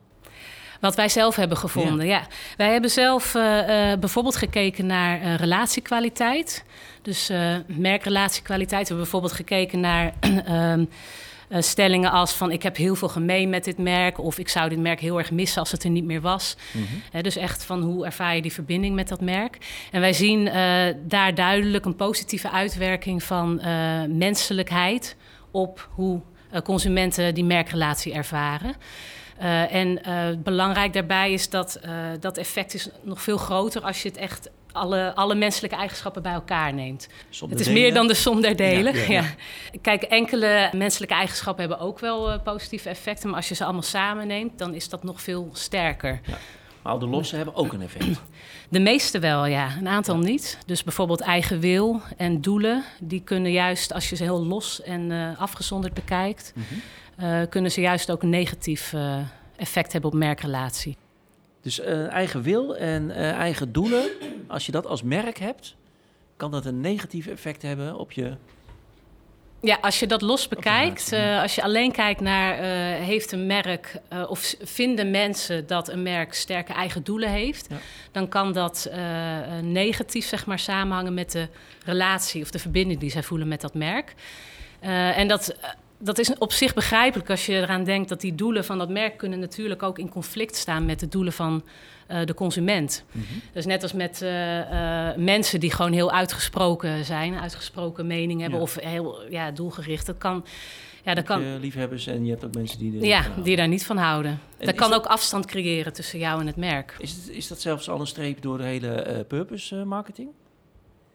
Wat 0.81 0.95
wij 0.95 1.09
zelf 1.09 1.37
hebben 1.37 1.57
gevonden, 1.57 2.07
ja. 2.07 2.27
Wij 2.57 2.73
hebben 2.73 2.91
zelf 2.91 3.35
eh, 3.35 3.93
eh, 3.93 3.99
bijvoorbeeld 3.99 4.37
gekeken 4.37 4.87
naar 4.87 5.21
eh, 5.21 5.35
relatiekwaliteit. 5.35 6.65
Dus 7.03 7.29
eh 7.29 7.57
merkrelatiekwaliteit. 7.67 8.81
We 8.81 8.87
hebben 8.87 8.97
bijvoorbeeld 8.97 9.33
gekeken 9.33 9.81
naar 9.81 10.13
eh, 11.49 11.63
stellingen 11.63 12.11
als 12.11 12.33
van... 12.33 12.51
ik 12.51 12.63
heb 12.63 12.77
heel 12.77 12.95
veel 12.95 13.09
gemeen 13.09 13.51
met 13.51 13.65
dit 13.65 13.79
merk... 13.79 14.19
of 14.19 14.39
ik 14.39 14.49
zou 14.49 14.69
dit 14.69 14.79
merk 14.79 15.01
heel 15.01 15.19
erg 15.19 15.31
missen 15.31 15.61
als 15.61 15.73
het 15.73 15.85
er 15.85 15.91
niet 15.91 16.05
meer 16.05 16.21
was. 16.21 16.57
Hè, 17.11 17.21
dus 17.21 17.37
echt 17.37 17.65
van 17.65 17.83
hoe 17.83 18.05
ervaar 18.05 18.35
je 18.35 18.43
die 18.43 18.53
verbinding 18.53 18.95
met 18.95 19.09
dat 19.09 19.21
merk. 19.21 19.59
En 19.91 20.01
wij 20.01 20.13
zien 20.13 20.49
eh, 20.49 20.95
daar 21.05 21.35
duidelijk 21.35 21.85
een 21.85 21.97
positieve 21.97 22.51
uitwerking 22.51 23.23
van 23.23 23.61
eh, 23.61 24.03
menselijkheid... 24.09 25.17
op 25.51 25.89
hoe 25.91 26.21
eh, 26.51 26.61
consumenten 26.61 27.35
die 27.35 27.45
merkrelatie 27.45 28.13
ervaren. 28.13 28.75
Eh, 29.39 29.75
en 29.75 30.03
eh, 30.03 30.27
belangrijk 30.39 30.93
daarbij 30.93 31.33
is 31.33 31.49
dat 31.49 31.75
eh, 31.75 31.93
dat 32.21 32.37
effect 32.37 32.75
is 32.75 32.89
nog 33.03 33.23
veel 33.23 33.37
groter 33.37 33.83
als 33.83 34.03
je 34.03 34.09
het 34.09 34.17
echt 34.17 34.51
alle, 34.77 35.15
alle 35.15 35.35
menselijke 35.35 35.77
eigenschappen 35.77 36.23
bij 36.23 36.33
elkaar 36.33 36.75
neemt. 36.75 37.09
Het 37.49 37.61
is 37.61 37.69
meer 37.69 37.95
dan 37.95 38.07
de 38.07 38.15
som 38.15 38.41
der 38.41 38.57
delen. 38.57 38.95
Ja, 38.95 39.05
Ja, 39.17 39.23
ja, 39.23 39.79
Kijk, 39.81 40.03
enkele 40.03 40.71
menselijke 40.73 41.15
eigenschappen 41.15 41.69
hebben 41.69 41.87
ook 41.87 41.99
wel 41.99 42.31
eh, 42.31 42.43
positieve 42.43 42.89
effecten, 42.89 43.29
maar 43.29 43.37
als 43.37 43.49
je 43.49 43.55
ze 43.55 43.65
allemaal 43.65 43.83
samen 43.83 44.27
neemt, 44.27 44.59
dan 44.59 44.75
is 44.75 44.89
dat 44.89 45.03
nog 45.05 45.23
veel 45.23 45.51
sterker. 45.53 46.21
Maar 46.83 46.93
al 46.93 46.99
de 46.99 47.07
losse 47.07 47.37
hebben 47.37 47.55
ook 47.55 47.73
een 47.73 47.83
effect. 47.83 48.21
De 48.69 48.81
meeste 48.81 49.19
wel, 49.19 49.47
ja. 49.47 49.77
Een 49.79 49.89
aantal 49.89 50.19
niet. 50.19 50.59
Dus 50.67 50.83
bijvoorbeeld 50.83 51.21
eigen 51.21 51.61
wil 51.61 52.01
en 52.17 52.41
doelen, 52.41 52.85
die 53.01 53.21
kunnen 53.21 53.53
juist, 53.53 53.93
als 53.93 54.11
je 54.11 54.17
ze 54.17 54.23
heel 54.23 54.47
los 54.47 54.83
en 54.83 55.11
eh, 55.11 55.41
afgezonderd 55.41 55.95
bekijkt, 55.95 56.53
eh, 57.17 57.41
kunnen 57.49 57.71
ze 57.71 57.81
juist 57.81 58.11
ook 58.11 58.23
een 58.23 58.29
negatief 58.29 58.95
effect 59.57 59.93
hebben 59.93 60.11
op 60.11 60.17
merkrelatie. 60.17 60.97
Dus 61.67 61.81
eh, 61.81 62.07
eigen 62.07 62.43
wil 62.43 62.77
en 62.77 63.11
eh, 63.11 63.33
eigen 63.33 63.73
doelen, 63.73 64.05
als 64.47 64.67
je 64.67 64.73
dat 64.73 64.87
als 64.87 65.03
merk 65.03 65.39
hebt, 65.39 65.75
kan 66.37 66.51
dat 66.51 66.65
een 66.65 66.81
negatief 66.81 67.27
effect 67.27 67.63
hebben 67.63 67.97
op 67.97 68.13
je. 68.13 68.37
Ja, 69.61 69.79
als 69.81 69.99
je 70.01 70.07
dat 70.07 70.23
los 70.23 70.49
bekijkt, 70.49 71.13
eh, 71.13 71.43
als 71.43 71.55
je 71.55 71.63
alleen 71.63 71.93
kijkt 71.93 72.21
naar 72.21 72.55
heeft 73.03 73.33
een 73.33 73.47
merk 73.47 74.01
of 74.29 74.55
vinden 74.61 75.11
mensen 75.11 75.67
dat 75.67 75.89
een 75.89 76.03
merk 76.03 76.35
sterke 76.35 76.73
eigen 76.73 77.03
doelen 77.05 77.31
heeft, 77.31 77.67
Ja. 77.71 77.77
dan 78.13 78.29
kan 78.29 78.53
dat 78.53 78.91
negatief 79.63 80.27
zeg 80.27 80.47
maar 80.47 80.59
samenhangen 80.59 81.15
met 81.15 81.33
de 81.33 81.49
relatie 81.85 82.43
of 82.43 82.51
de 82.51 82.59
verbinding 82.59 83.01
die 83.01 83.11
zij 83.11 83.23
voelen 83.23 83.49
met 83.49 83.61
dat 83.61 83.75
merk. 83.75 84.15
En 84.81 85.29
dat, 85.29 85.57
dat 85.99 86.19
is 86.19 86.39
op 86.39 86.53
zich 86.53 86.75
begrijpelijk 86.75 87.31
als 87.31 87.47
je 87.47 87.53
eraan 87.53 87.85
denkt 87.85 88.09
dat 88.09 88.21
die 88.21 88.35
doelen 88.35 88.65
van 88.65 88.79
dat 88.79 88.89
merk 88.89 89.17
kunnen 89.17 89.39
natuurlijk 89.39 89.83
ook 89.83 89.99
in 89.99 90.09
conflict 90.09 90.57
staan 90.57 90.85
met 90.85 91.01
de 91.01 91.09
doelen 91.09 91.33
van 91.33 91.65
eh, 92.07 92.25
de 92.25 92.35
consument. 92.35 93.05
Dus 93.53 93.67
net 93.67 93.83
als 93.83 93.93
met 93.93 94.23
eh, 94.23 95.09
eh, 95.11 95.17
mensen 95.17 95.61
die 95.61 95.71
gewoon 95.73 95.93
heel 95.93 96.13
uitgesproken 96.13 97.05
zijn, 97.05 97.35
uitgesproken 97.39 98.07
mening 98.07 98.41
hebben 98.41 98.59
Ja. 98.59 98.65
of 98.65 98.75
heel 98.81 99.31
ja, 99.31 99.51
doelgericht. 99.51 100.07
Dat 100.07 100.19
kan, 100.19 100.45
ja, 101.05 101.15
dat 101.15 101.25
kan, 101.25 101.43
je 101.43 101.59
liefhebbers 101.61 102.07
en 102.07 102.25
je 102.25 102.31
hebt 102.31 102.45
ook 102.45 102.55
mensen 102.55 102.79
die 102.79 102.99
er 102.99 103.07
ja, 103.07 103.25
die 103.43 103.57
daar 103.57 103.69
niet 103.69 103.87
van 103.87 103.97
houden. 103.97 104.41
En 104.59 104.67
dat 104.67 104.75
kan 104.75 104.91
dat- 104.91 104.99
ook 104.99 105.07
afstand 105.07 105.47
creëren 105.47 105.93
tussen 105.93 106.19
jou 106.19 106.41
en 106.41 106.47
het 106.47 106.57
merk. 106.57 106.97
Is, 106.99 107.13
het, 107.13 107.29
is 107.29 107.49
dat 107.49 107.61
zelfs 107.61 107.89
al 107.89 108.01
een 108.01 108.07
streep 108.07 108.43
door 108.43 108.59
de 108.59 108.65
hele 108.65 109.25
purpose 109.29 109.85
marketing? 109.85 110.29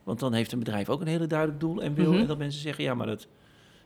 Want 0.03 0.19
dan 0.19 0.33
heeft 0.33 0.51
een 0.51 0.59
bedrijf 0.59 0.89
ook 0.89 1.01
een 1.01 1.07
hele 1.07 1.27
duidelijk 1.27 1.59
doel 1.59 1.81
en 1.81 1.93
wil. 1.93 2.11
Mhm. 2.11 2.21
En 2.21 2.27
dat 2.27 2.37
mensen 2.37 2.61
zeggen, 2.61 2.83
ja, 2.83 2.93
maar 2.93 3.07
dat, 3.07 3.27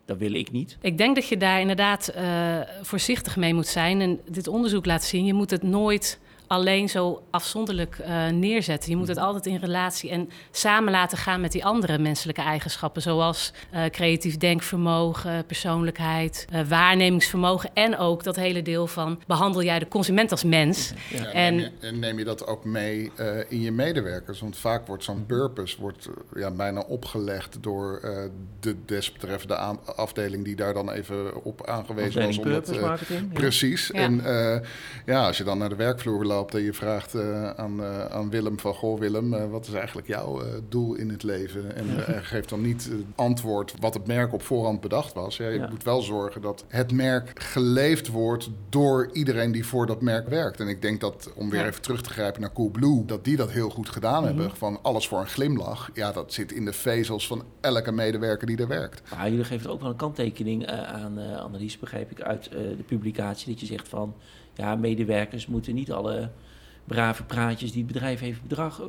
dat 0.05 0.17
wil 0.17 0.33
ik 0.33 0.51
niet. 0.51 0.77
Ik 0.81 0.97
denk 0.97 1.15
dat 1.15 1.27
je 1.27 1.37
daar 1.37 1.59
inderdaad 1.59 2.07
eh, 2.07 2.59
voorzichtig 2.81 3.35
mee 3.35 3.53
moet 3.53 3.67
zijn. 3.67 4.01
En 4.01 4.19
dit 4.29 4.47
onderzoek 4.47 4.85
laat 4.85 5.03
zien, 5.03 5.25
je 5.25 5.33
moet 5.33 5.51
het 5.51 5.63
nooit 5.63 6.19
alleen 6.47 6.89
zo 6.89 7.23
afzonderlijk 7.31 7.97
eh, 7.99 8.27
neerzetten. 8.27 8.89
Je 8.89 8.95
moet 8.97 9.07
het 9.07 9.17
altijd 9.17 9.45
in 9.45 9.55
relatie 9.57 10.09
en 10.09 10.29
samen 10.51 10.91
laten 10.91 11.17
gaan 11.17 11.41
met 11.41 11.51
die 11.51 11.65
andere 11.65 11.97
menselijke 11.97 12.41
eigenschappen, 12.41 13.01
zoals 13.01 13.53
eh, 13.71 13.83
creatief 13.85 14.37
denkvermogen, 14.37 15.45
persoonlijkheid, 15.45 16.45
eh, 16.51 16.61
waarnemingsvermogen 16.67 17.69
en 17.73 17.97
ook 17.97 18.23
dat 18.23 18.35
hele 18.35 18.61
deel 18.61 18.87
van 18.87 19.19
behandel 19.27 19.63
jij 19.63 19.79
de 19.79 19.87
consument 19.87 20.31
als 20.31 20.43
mens. 20.43 20.93
Ja, 21.09 21.25
En- 21.25 21.55
neem, 21.55 21.71
je, 21.79 21.87
en 21.87 21.99
neem 21.99 22.17
je 22.17 22.23
dat 22.25 22.47
ook 22.47 22.65
mee 22.65 23.11
eh, 23.15 23.27
in 23.47 23.61
je 23.61 23.71
medewerkers? 23.71 24.39
Want 24.39 24.57
vaak 24.57 24.87
wordt 24.87 25.03
zo'n 25.03 25.25
purpose 25.25 25.75
wordt, 25.79 26.09
ja, 26.35 26.51
bijna 26.51 26.79
opgelegd 26.81 27.57
door 27.61 27.99
eh, 28.03 28.17
de 28.59 28.75
desbetreffende 28.85 29.57
aan- 29.57 29.79
afdeling 29.95 30.43
die 30.43 30.55
daar 30.55 30.73
dan 30.73 30.91
even 30.91 31.43
op 31.43 31.67
aangewezen 31.67 32.21
was. 32.25 32.37
Om 32.37 32.49
dat. 32.49 32.69
Precies. 33.33 33.87
Ja. 33.93 33.99
En 33.99 34.25
eh, 34.25 34.59
ja, 35.05 35.25
als 35.27 35.37
je 35.37 35.43
dan 35.43 35.57
naar 35.57 35.69
de 35.69 35.75
werkvloer 35.75 36.25
loopt 36.25 36.33
loopt 36.35 36.53
en 36.53 36.61
je 36.61 36.73
vraagt 36.73 37.15
aan, 37.55 37.83
aan 38.11 38.29
Willem 38.29 38.59
van... 38.59 38.73
Goh 38.73 38.99
Willem, 38.99 39.49
wat 39.49 39.67
is 39.67 39.73
eigenlijk 39.73 40.07
jouw 40.07 40.41
doel 40.69 40.95
in 40.95 41.09
het 41.09 41.23
leven? 41.23 41.75
En 41.75 41.85
geeft 42.23 42.49
dan 42.49 42.61
niet 42.61 42.83
het 42.83 43.05
antwoord 43.15 43.73
wat 43.79 43.93
het 43.93 44.07
merk 44.07 44.33
op 44.33 44.41
voorhand 44.41 44.81
bedacht 44.81 45.13
was. 45.13 45.37
Ja, 45.37 45.47
je 45.47 45.67
moet 45.69 45.83
wel 45.83 46.01
zorgen 46.01 46.41
dat 46.41 46.65
het 46.67 46.91
merk 46.91 47.31
geleefd 47.39 48.07
wordt 48.07 48.49
door 48.69 49.09
iedereen 49.13 49.51
die 49.51 49.65
voor 49.65 49.85
dat 49.85 50.01
merk 50.01 50.27
werkt. 50.27 50.59
En 50.59 50.67
ik 50.67 50.81
denk 50.81 51.01
dat, 51.01 51.31
om 51.35 51.49
weer 51.49 51.65
even 51.65 51.81
terug 51.81 52.01
te 52.01 52.09
grijpen 52.09 52.41
naar 52.41 52.53
Coolblue... 52.53 53.05
dat 53.05 53.23
die 53.23 53.35
dat 53.35 53.51
heel 53.51 53.69
goed 53.69 53.89
gedaan 53.89 54.23
mhm. 54.23 54.25
hebben. 54.25 54.55
Van 54.55 54.79
alles 54.81 55.07
voor 55.07 55.19
een 55.19 55.27
glimlach. 55.27 55.89
Ja, 55.93 56.11
dat 56.11 56.33
zit 56.33 56.51
in 56.51 56.65
de 56.65 56.73
vezels 56.73 57.27
van 57.27 57.43
elke 57.61 57.91
medewerker 57.91 58.47
die 58.47 58.57
er 58.57 58.67
werkt. 58.67 59.01
Maar 59.15 59.29
jullie 59.29 59.45
geven 59.45 59.69
ook 59.71 59.81
wel 59.81 59.89
een 59.89 59.95
kanttekening 59.95 60.67
aan 60.67 61.19
uh, 61.19 61.37
Annelies, 61.37 61.79
begreep 61.79 62.11
ik, 62.11 62.21
uit 62.21 62.51
de 62.51 62.83
publicatie. 62.85 63.51
Dat 63.51 63.59
je 63.59 63.65
zegt 63.65 63.87
van, 63.87 64.15
ja, 64.55 64.75
medewerkers 64.75 65.47
moeten 65.47 65.73
niet 65.73 65.91
alle 65.91 66.29
brave 66.85 67.23
praatjes 67.23 67.71
die 67.71 67.83
het 67.83 67.91
bedrijf 67.93 68.19
heeft 68.19 68.41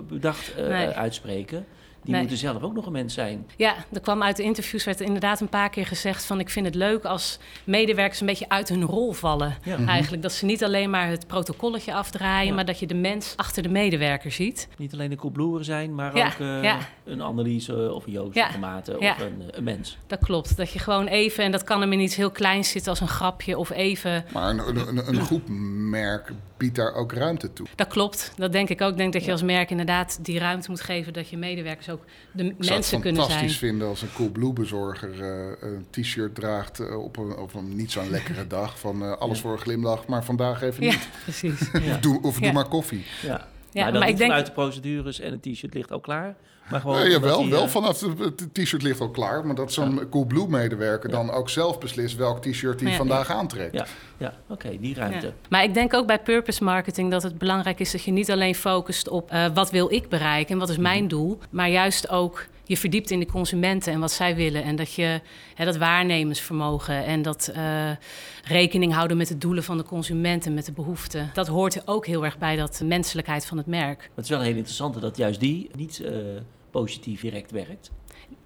bedacht 0.08 0.58
uh, 0.58 0.88
uitspreken 0.88 1.66
die 2.06 2.16
moeten 2.16 2.36
zelf 2.36 2.62
ook 2.62 2.74
nog 2.74 2.86
een 2.86 2.92
mens 2.92 3.14
zijn. 3.14 3.46
Ja, 3.56 3.74
er 3.92 4.00
kwam 4.00 4.22
uit 4.22 4.36
de 4.36 4.42
interviews 4.42 4.84
werd 4.84 5.00
inderdaad 5.00 5.40
een 5.40 5.48
paar 5.48 5.70
keer 5.70 5.86
gezegd 5.86 6.24
van 6.24 6.40
ik 6.40 6.50
vind 6.50 6.66
het 6.66 6.74
leuk 6.74 7.04
als 7.04 7.38
medewerkers 7.64 8.20
een 8.20 8.26
beetje 8.26 8.48
uit 8.48 8.68
hun 8.68 8.84
rol 8.84 9.12
vallen. 9.12 9.56
Mhm. 9.64 9.88
Eigenlijk 9.88 10.22
dat 10.22 10.32
ze 10.32 10.44
niet 10.44 10.64
alleen 10.64 10.90
maar 10.90 11.08
het 11.08 11.26
protocolletje 11.26 11.94
afdraaien, 11.94 12.54
maar 12.54 12.64
dat 12.64 12.78
je 12.78 12.86
de 12.86 12.94
mens 12.94 13.32
achter 13.36 13.62
de 13.62 13.68
medewerker 13.68 14.32
ziet. 14.32 14.68
Niet 14.76 14.92
alleen 14.92 15.10
een 15.10 15.16
koelbloer 15.16 15.64
zijn, 15.64 15.94
maar 15.94 16.14
ook 16.14 16.38
uh, 16.40 16.76
een 17.04 17.22
analyse 17.22 17.92
of 17.94 18.06
een 18.06 18.12
Joost 18.12 18.36
of 18.36 18.54
een 18.54 18.60
Maarten 18.60 18.98
of 18.98 19.20
een, 19.20 19.42
een, 19.50 19.64
mens. 19.64 19.98
Dat 20.06 20.18
klopt. 20.18 20.56
Dat 20.56 20.70
je 20.70 20.78
gewoon 20.78 21.06
even, 21.06 21.44
en 21.44 21.50
dat 21.50 21.64
kan 21.64 21.80
hem 21.80 21.92
in 21.92 22.00
iets 22.00 22.16
heel 22.16 22.30
kleins 22.30 22.70
zitten 22.70 22.90
als 22.90 23.00
een 23.00 23.08
grapje 23.08 23.58
of 23.58 23.70
even... 23.70 24.24
Maar 24.32 24.50
een, 24.50 24.76
een, 24.88 25.08
een 25.08 25.20
goed 25.20 25.48
merk 25.90 26.32
biedt 26.56 26.74
daar 26.74 26.94
ook 26.94 27.12
ruimte 27.12 27.52
toe. 27.52 27.66
Dat 27.74 27.86
klopt. 27.86 28.32
Dat 28.36 28.52
denk 28.52 28.68
ik 28.68 28.80
ook. 28.80 28.90
Ik 28.90 28.96
denk 28.96 29.12
dat 29.12 29.24
je 29.24 29.32
als 29.32 29.42
merk 29.42 29.70
inderdaad 29.70 30.24
die 30.24 30.38
ruimte 30.38 30.70
moet 30.70 30.80
geven 30.80 31.12
dat 31.12 31.28
je 31.28 31.36
medewerkers 31.36 31.88
ook 31.88 32.04
de 32.32 32.42
mensen 32.42 32.60
kunnen 32.60 32.68
zijn. 32.68 32.78
Ik 32.78 32.84
zou 32.84 33.02
het 33.02 33.16
fantastisch 33.16 33.58
vinden 33.58 33.88
als 33.88 34.02
een 34.02 34.12
Coolblue 34.12 34.52
bezorger 34.52 35.10
uh, 35.20 35.70
een 35.70 35.86
t-shirt 35.90 36.34
draagt 36.34 36.80
uh, 36.80 37.02
op, 37.02 37.16
een, 37.16 37.36
op 37.36 37.54
een 37.54 37.76
niet 37.76 37.90
zo'n 37.90 38.10
lekkere 38.10 38.46
dag 38.58 38.78
van 38.78 39.02
uh, 39.02 39.12
alles 39.12 39.40
voor 39.40 39.52
een 39.52 39.58
glimlach, 39.58 40.06
maar 40.06 40.24
vandaag 40.24 40.62
even 40.62 40.82
niet. 40.82 40.92
Ja, 40.92 40.98
precies. 41.22 41.70
of 41.72 41.98
doe, 42.00 42.22
of 42.22 42.38
doe 42.38 42.52
maar 42.52 42.68
koffie. 42.68 43.04
Ja. 43.22 43.48
Ja, 43.76 43.90
maar, 43.90 44.08
ik 44.08 44.16
denk... 44.16 44.30
vanuit 44.30 44.46
de 44.46 44.52
procedures 44.52 45.20
en 45.20 45.32
het 45.32 45.42
t-shirt 45.42 45.74
ligt 45.74 45.92
ook 45.92 46.02
klaar. 46.02 46.36
Maar 46.70 46.80
gewoon 46.80 46.98
ja, 46.98 47.08
jawel, 47.08 47.48
wel 47.48 47.68
vanaf 47.68 48.00
het 48.00 48.54
t-shirt 48.54 48.82
ligt 48.82 49.00
al 49.00 49.10
klaar. 49.10 49.46
Maar 49.46 49.54
dat 49.54 49.72
zo'n 49.72 49.94
ja. 49.94 50.04
Coolblue-medewerker 50.10 51.10
dan 51.10 51.30
ook 51.30 51.48
zelf 51.48 51.78
beslist 51.78 52.16
welk 52.16 52.42
t-shirt 52.42 52.80
hij 52.80 52.96
vandaag 52.96 53.30
aantrekt. 53.30 53.74
Ja, 53.74 53.86
ja. 54.16 54.34
oké, 54.48 54.76
die 54.80 54.94
ruimte. 54.94 55.32
Maar 55.48 55.62
ik 55.62 55.74
denk 55.74 55.94
ook 55.94 56.06
bij 56.06 56.18
purpose 56.18 56.64
marketing 56.64 57.10
dat 57.10 57.22
het 57.22 57.38
belangrijk 57.38 57.80
is 57.80 57.92
dat 57.92 58.02
je 58.02 58.10
niet 58.10 58.30
alleen 58.30 58.54
focust 58.54 59.08
op 59.08 59.32
uh, 59.32 59.46
wat 59.54 59.70
wil 59.70 59.92
ik 59.92 60.08
bereiken 60.08 60.52
en 60.52 60.58
wat 60.58 60.68
is 60.68 60.76
mijn 60.76 61.00
mhm. 61.00 61.08
doel, 61.08 61.38
maar 61.50 61.68
juist 61.68 62.08
ook 62.08 62.46
je 62.64 62.76
verdiept 62.76 63.10
in 63.10 63.18
de 63.18 63.26
consumenten 63.26 63.92
en 63.92 64.00
wat 64.00 64.12
zij 64.12 64.36
willen. 64.36 64.62
En 64.62 64.76
dat 64.76 64.92
je 64.92 65.20
hè, 65.54 65.64
dat 65.64 65.76
waarnemersvermogen 65.76 67.04
en 67.04 67.22
dat 67.22 67.52
uh, 67.56 67.90
rekening 68.44 68.92
houden 68.92 69.16
met 69.16 69.28
de 69.28 69.38
doelen 69.38 69.64
van 69.64 69.76
de 69.76 69.82
consument 69.82 70.46
en 70.46 70.54
met 70.54 70.66
de 70.66 70.72
behoeften. 70.72 71.30
Dat 71.34 71.46
hoort 71.46 71.88
ook 71.88 72.06
heel 72.06 72.24
erg 72.24 72.38
bij 72.38 72.56
dat 72.56 72.80
menselijkheid 72.84 73.46
van 73.46 73.56
het 73.56 73.66
merk. 73.66 74.10
Het 74.14 74.24
is 74.24 74.30
wel 74.30 74.40
heel 74.40 74.54
interessant 74.54 75.00
dat 75.00 75.16
juist 75.16 75.40
die 75.40 75.70
niet 75.74 76.00
uh, 76.04 76.08
positief 76.78 77.20
direct 77.20 77.50
werkt. 77.50 77.90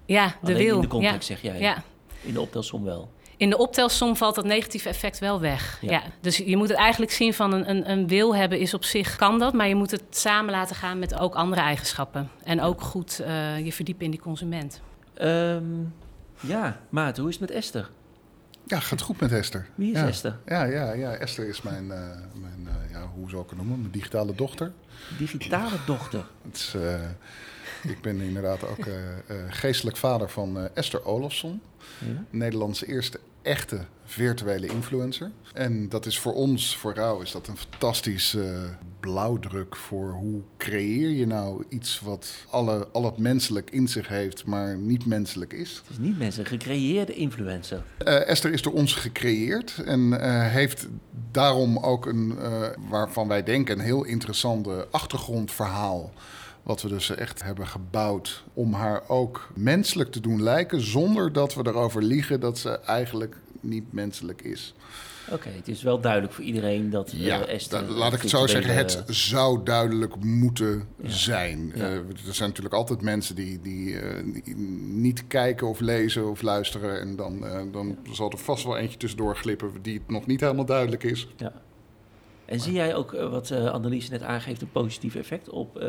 Ja, 0.05 0.27
de 0.27 0.53
Alleen 0.53 0.65
wil. 0.65 0.75
in 0.75 0.81
de 0.81 0.87
context 0.87 1.27
zeg 1.27 1.41
jij. 1.41 1.59
Ja. 1.59 1.83
In 2.21 2.33
de 2.33 2.41
optelsom 2.41 2.83
wel. 2.83 3.11
In 3.37 3.49
de 3.49 3.57
optelsom 3.57 4.15
valt 4.15 4.35
dat 4.35 4.45
negatieve 4.45 4.89
effect 4.89 5.19
wel 5.19 5.39
weg. 5.39 5.77
Ja. 5.81 6.01
Dus 6.21 6.37
je 6.37 6.57
moet 6.57 6.69
het 6.69 6.77
eigenlijk 6.77 7.11
zien 7.11 7.33
van 7.33 7.53
een, 7.53 7.69
een, 7.69 7.91
een, 7.91 8.07
wil 8.07 8.35
hebben 8.35 8.59
is 8.59 8.73
op 8.73 8.83
zich 8.83 9.15
kan 9.15 9.39
dat, 9.39 9.53
maar 9.53 9.67
je 9.67 9.75
moet 9.75 9.91
het 9.91 10.03
samen 10.09 10.51
laten 10.51 10.75
gaan 10.75 10.99
met 10.99 11.19
ook 11.19 11.35
andere 11.35 11.61
eigenschappen. 11.61 12.29
En 12.43 12.61
ook 12.61 12.81
goed 12.81 13.21
uh, 13.21 13.65
je 13.65 13.73
verdiepen 13.73 14.05
in 14.05 14.11
die 14.11 14.19
consument. 14.19 14.81
Um, 15.21 15.93
ja, 16.39 16.79
Maat, 16.89 17.17
hoe 17.17 17.29
is 17.29 17.39
het 17.39 17.49
met 17.49 17.57
Esther? 17.57 17.89
Ja, 18.63 18.79
gaat 18.79 19.01
goed 19.01 19.19
met 19.19 19.31
Esther. 19.31 19.67
Wie 19.75 19.91
is 19.91 19.99
ja. 19.99 20.07
Esther? 20.07 20.37
Ja, 20.45 20.63
ja, 20.63 20.93
ja, 20.93 21.13
Esther 21.13 21.47
is 21.47 21.61
mijn, 21.61 21.83
uh, 21.83 21.89
mijn 22.33 22.67
uh, 22.67 22.91
ja, 22.91 23.07
hoe 23.15 23.29
zou 23.29 23.43
ik 23.43 23.49
het 23.49 23.57
noemen, 23.57 23.79
mijn 23.79 23.91
digitale 23.91 24.35
dochter. 24.35 24.71
Digitale 25.17 25.77
dochter? 25.85 26.25
Het 26.41 26.55
is, 26.55 26.75
ik 27.83 28.01
ben 28.01 28.21
inderdaad 28.21 28.67
ook 28.67 28.87
geestelijk 29.49 29.97
vader 29.97 30.29
van 30.29 30.69
Esther 30.73 31.05
Olofsson. 31.05 31.61
Ja? 31.99 32.25
Nederlands 32.29 32.85
eerste 32.85 33.19
echte 33.41 33.85
virtuele 34.05 34.67
influencer. 34.67 35.31
En 35.53 35.89
dat 35.89 36.05
is 36.05 36.19
voor 36.19 36.33
ons, 36.33 36.77
voor 36.77 36.93
Rauw, 36.93 37.21
is 37.21 37.31
dat 37.31 37.47
een 37.47 37.57
fantastische 37.57 38.69
blauwdruk 38.99 39.75
voor 39.75 40.11
hoe 40.11 40.41
creëer 40.57 41.09
je 41.09 41.27
nou 41.27 41.63
iets 41.69 41.99
wat 41.99 42.45
alle, 42.49 42.87
al 42.91 43.05
het 43.05 43.17
menselijk 43.17 43.69
in 43.69 43.87
zich 43.87 44.07
heeft, 44.07 44.45
maar 44.45 44.77
niet 44.77 45.05
menselijk 45.05 45.53
is. 45.53 45.75
Het 45.75 45.89
is 45.89 45.97
niet 45.97 46.17
menselijk, 46.17 46.49
gecreëerde 46.49 47.13
influencer. 47.13 47.83
Uh, 48.07 48.27
Esther 48.27 48.53
is 48.53 48.61
door 48.61 48.73
ons 48.73 48.93
gecreëerd 48.93 49.81
en 49.85 49.99
uh, 49.99 50.17
heeft 50.47 50.87
daarom 51.31 51.77
ook 51.77 52.05
een, 52.05 52.35
uh, 52.39 52.67
waarvan 52.89 53.27
wij 53.27 53.43
denken, 53.43 53.79
een 53.79 53.85
heel 53.85 54.03
interessante 54.03 54.87
achtergrondverhaal. 54.91 56.13
Wat 56.63 56.81
we 56.81 56.89
dus 56.89 57.09
echt 57.09 57.43
hebben 57.43 57.67
gebouwd 57.67 58.43
om 58.53 58.73
haar 58.73 59.03
ook 59.07 59.51
menselijk 59.55 60.11
te 60.11 60.19
doen 60.19 60.43
lijken, 60.43 60.81
zonder 60.81 61.33
dat 61.33 61.53
we 61.53 61.61
erover 61.65 62.03
liegen 62.03 62.39
dat 62.39 62.57
ze 62.57 62.79
eigenlijk 62.79 63.37
niet 63.59 63.93
menselijk 63.93 64.41
is. 64.41 64.73
Oké, 65.31 65.49
het 65.49 65.67
is 65.67 65.83
wel 65.83 65.99
duidelijk 65.99 66.33
voor 66.33 66.43
iedereen 66.43 66.89
dat 66.89 67.11
ja, 67.15 67.39
uh, 67.41 67.53
Esther... 67.53 67.83
laat 67.83 68.13
ik 68.13 68.21
het 68.21 68.29
zo 68.29 68.47
zeggen, 68.47 68.75
het 68.75 69.03
zou 69.07 69.63
duidelijk 69.63 70.15
moeten 70.15 70.87
zijn. 71.03 71.71
Ja. 71.75 71.89
Uh, 71.89 71.95
er 71.95 72.33
zijn 72.33 72.49
natuurlijk 72.49 72.75
altijd 72.75 73.01
mensen 73.01 73.35
die, 73.35 73.59
die, 73.61 73.87
uh, 73.87 74.33
die, 74.43 74.55
niet 74.55 75.27
kijken 75.27 75.67
of 75.67 75.79
lezen 75.79 76.29
of 76.29 76.41
luisteren... 76.41 76.99
en 76.99 77.15
dan, 77.15 77.45
dan 77.71 77.97
zal 78.11 78.31
er 78.31 78.37
vast 78.37 78.63
wel 78.63 78.77
eentje 78.77 78.97
tussendoor 78.97 79.35
glippen 79.35 79.71
die 79.81 79.93
het 79.93 80.09
nog 80.09 80.25
niet 80.25 80.39
helemaal 80.39 80.65
duidelijk 80.65 81.03
is. 81.03 81.27
Ja. 81.37 81.53
En 82.45 82.59
zie 82.59 82.73
jij 82.73 82.95
ook, 82.95 83.11
wat 83.11 83.51
Annelies 83.51 84.09
net 84.09 84.23
aangeeft, 84.23 84.61
een 84.61 84.71
positief 84.71 85.15
effect 85.15 85.49
op 85.49 85.83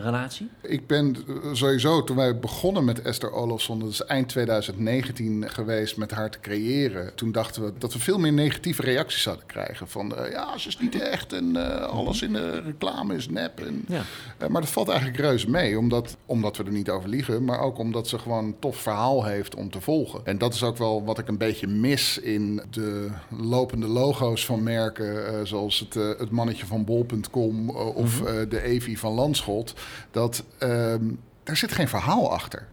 relatie? 0.00 0.48
Ik 0.62 0.86
ben 0.86 1.16
sowieso, 1.52 2.04
toen 2.04 2.16
wij 2.16 2.38
begonnen 2.38 2.84
met 2.84 3.02
Esther 3.02 3.32
Olofsson, 3.32 3.78
dat 3.78 3.88
is 3.88 4.04
eind 4.04 4.28
2019 4.28 5.50
geweest 5.50 5.96
met 5.96 6.10
haar 6.10 6.30
te 6.30 6.40
creëren. 6.40 7.14
Toen 7.14 7.32
dachten 7.32 7.64
we 7.64 7.72
dat 7.78 7.92
we 7.92 7.98
veel 7.98 8.18
meer 8.18 8.32
negatieve 8.32 8.82
reacties 8.82 9.22
zouden 9.22 9.46
krijgen. 9.46 9.88
Van 9.88 10.12
uh, 10.12 10.30
ja, 10.30 10.58
ze 10.58 10.68
is 10.68 10.78
niet 10.78 11.00
echt 11.00 11.32
en 11.32 11.56
uh, 11.56 11.80
alles 11.80 12.22
in 12.22 12.32
de 12.32 12.60
reclame 12.60 13.14
is 13.14 13.28
nep. 13.28 13.60
En, 13.60 13.84
ja. 13.88 14.02
uh, 14.42 14.48
maar 14.48 14.60
dat 14.60 14.70
valt 14.70 14.88
eigenlijk 14.88 15.18
reuze 15.18 15.50
mee, 15.50 15.78
omdat, 15.78 16.16
omdat 16.26 16.56
we 16.56 16.64
er 16.64 16.72
niet 16.72 16.90
over 16.90 17.08
liegen, 17.08 17.44
maar 17.44 17.60
ook 17.60 17.78
omdat 17.78 18.08
ze 18.08 18.18
gewoon 18.18 18.44
een 18.44 18.58
tof 18.58 18.76
verhaal 18.76 19.24
heeft 19.24 19.54
om 19.54 19.70
te 19.70 19.80
volgen. 19.80 20.20
En 20.24 20.38
dat 20.38 20.54
is 20.54 20.62
ook 20.62 20.76
wel 20.76 21.04
wat 21.04 21.18
ik 21.18 21.28
een 21.28 21.38
beetje 21.38 21.66
mis 21.66 22.18
in 22.18 22.62
de 22.70 23.08
lopende 23.38 23.86
logo's 23.86 24.46
van 24.46 24.62
merken, 24.62 25.46
zoals 25.46 25.78
het, 25.78 25.94
het 26.18 26.30
mannetje 26.30 26.66
van 26.66 26.84
bol.com 26.84 27.70
of 27.70 28.18
-hmm. 28.18 28.48
de 28.48 28.62
Evi 28.62 28.96
van 28.96 29.12
Landschot 29.12 29.74
dat 30.10 30.44
um, 30.60 31.20
er 31.44 31.56
zit 31.56 31.72
geen 31.72 31.88
verhaal 31.88 32.32
achter. 32.32 32.66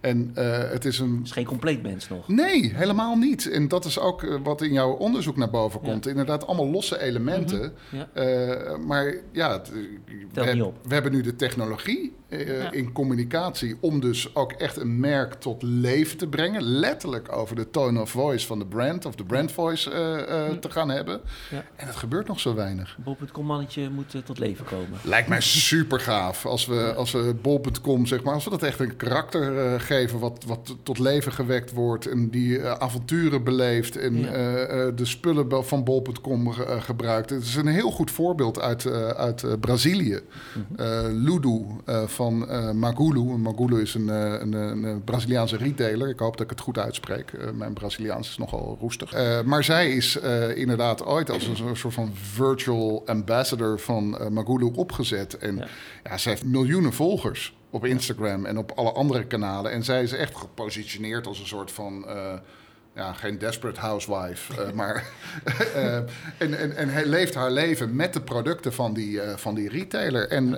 En 0.00 0.32
uh, 0.38 0.70
het 0.70 0.84
is 0.84 0.98
een. 0.98 1.16
Het 1.16 1.24
is 1.24 1.32
geen 1.32 1.44
compleet 1.44 1.82
mens 1.82 2.08
nog. 2.08 2.28
Nee, 2.28 2.72
helemaal 2.74 3.16
niet. 3.16 3.50
En 3.50 3.68
dat 3.68 3.84
is 3.84 3.98
ook 3.98 4.22
uh, 4.22 4.34
wat 4.42 4.62
in 4.62 4.72
jouw 4.72 4.92
onderzoek 4.92 5.36
naar 5.36 5.50
boven 5.50 5.80
komt. 5.80 6.04
Ja. 6.04 6.10
Inderdaad, 6.10 6.46
allemaal 6.46 6.66
losse 6.66 7.00
elementen. 7.00 7.60
Mm 7.60 7.72
-hmm. 7.88 8.06
ja. 8.14 8.68
uh, 8.72 8.78
maar 8.78 9.14
ja, 9.32 9.52
het, 9.52 9.70
we, 10.32 10.42
heb, 10.42 10.72
we, 10.82 10.94
hebben 10.94 11.12
nu 11.12 11.20
de 11.20 11.36
technologie 11.36 12.14
ja. 12.28 12.72
in 12.72 12.92
communicatie 12.92 13.76
om 13.80 14.00
dus 14.00 14.34
ook 14.34 14.52
echt 14.52 14.76
een 14.76 15.00
merk 15.00 15.34
tot 15.34 15.62
leven 15.62 16.18
te 16.18 16.26
brengen. 16.26 16.62
Letterlijk 16.62 17.32
over 17.32 17.56
de 17.56 17.70
tone 17.70 18.00
of 18.00 18.10
voice 18.10 18.46
van 18.46 18.58
de 18.58 18.66
brand 18.66 19.04
of 19.04 19.14
de 19.14 19.24
brand 19.24 19.52
voice 19.52 19.90
mm. 20.50 20.60
te 20.60 20.70
gaan 20.70 20.88
hebben. 20.88 21.20
En 21.76 21.86
dat 21.86 21.96
gebeurt 21.96 22.26
nog 22.26 22.40
zo 22.40 22.54
weinig. 22.54 22.96
Bol.com 23.04 23.46
mannetje 23.46 23.90
moet 23.90 24.24
tot 24.24 24.38
leven 24.38 24.64
komen. 24.64 24.98
Lijkt 25.02 25.28
mij 25.28 25.40
super 25.40 26.00
gaaf 26.00 26.46
als 26.46 26.66
we, 26.66 26.94
als 26.96 27.12
we 27.12 27.34
Bol.com, 27.42 28.06
zeg 28.06 28.22
maar, 28.22 28.34
als 28.34 28.44
we 28.44 28.50
dat 28.50 28.62
echt 28.62 28.80
een 28.80 28.96
karakter 28.96 29.80
geven 29.80 30.18
wat, 30.18 30.44
wat 30.46 30.76
tot 30.82 30.98
leven 30.98 31.32
gewekt 31.32 31.72
wordt 31.72 32.06
en 32.06 32.30
die 32.30 32.58
uh, 32.58 32.72
avonturen 32.72 33.44
beleeft 33.44 33.96
en 33.96 34.18
ja. 34.18 34.26
uh, 34.26 34.92
de 34.94 35.04
spullen 35.04 35.64
van 35.64 35.84
bol.com 35.84 36.52
ge 36.52 36.80
gebruikt. 36.80 37.30
Het 37.30 37.42
is 37.42 37.54
een 37.54 37.66
heel 37.66 37.90
goed 37.90 38.10
voorbeeld 38.10 38.60
uit, 38.60 38.86
uit 39.16 39.60
Brazilië. 39.60 40.20
Mm 40.54 40.66
-hmm. 40.76 41.24
Ludo 41.24 41.82
van 42.16 42.38
Magulu. 42.78 43.20
Magulu 43.20 43.80
is 43.80 43.94
een, 43.94 44.08
een, 44.08 44.52
een, 44.52 45.04
Braziliaanse 45.04 45.56
retailer. 45.56 46.08
Ik 46.08 46.18
hoop 46.18 46.36
dat 46.36 46.44
ik 46.44 46.50
het 46.50 46.60
goed 46.60 46.78
uitspreek. 46.78 47.52
mijn 47.54 47.72
Braziliaans 47.72 48.28
is 48.28 48.36
nogal 48.36 48.76
roestig. 48.80 49.42
maar 49.44 49.64
zij 49.64 49.90
is 49.90 50.16
inderdaad 50.54 51.04
ooit 51.04 51.30
als 51.30 51.46
een 51.46 51.76
soort 51.76 51.94
van 51.94 52.10
virtual 52.14 53.02
ambassador 53.06 53.78
van 53.78 54.18
Magulu 54.30 54.70
opgezet. 54.74 55.38
En 55.38 55.56
ja. 55.56 55.66
ja, 56.04 56.18
zij 56.18 56.32
heeft 56.32 56.44
miljoenen 56.44 56.92
volgers 56.92 57.54
op 57.70 57.84
Instagram 57.84 58.46
en 58.46 58.58
op 58.58 58.72
alle 58.74 58.92
andere 58.92 59.26
kanalen. 59.26 59.72
En 59.72 59.84
zij 59.84 60.02
is 60.02 60.12
echt 60.12 60.36
gepositioneerd 60.36 61.26
als 61.26 61.38
een 61.38 61.46
soort 61.46 61.72
van 61.72 62.04
uh, 62.06 62.32
ja, 62.96 63.12
geen 63.12 63.38
desperate 63.38 63.80
housewife, 63.80 64.62
uh, 64.62 64.72
maar. 64.72 65.04
uh, 65.76 65.96
en, 66.44 66.58
en, 66.58 66.76
en 66.76 66.88
hij 66.88 67.06
leeft 67.06 67.34
haar 67.34 67.50
leven 67.50 67.96
met 67.96 68.12
de 68.12 68.20
producten 68.20 68.72
van 68.72 68.94
die, 68.94 69.10
uh, 69.10 69.36
van 69.36 69.54
die 69.54 69.68
retailer. 69.68 70.28
En 70.28 70.48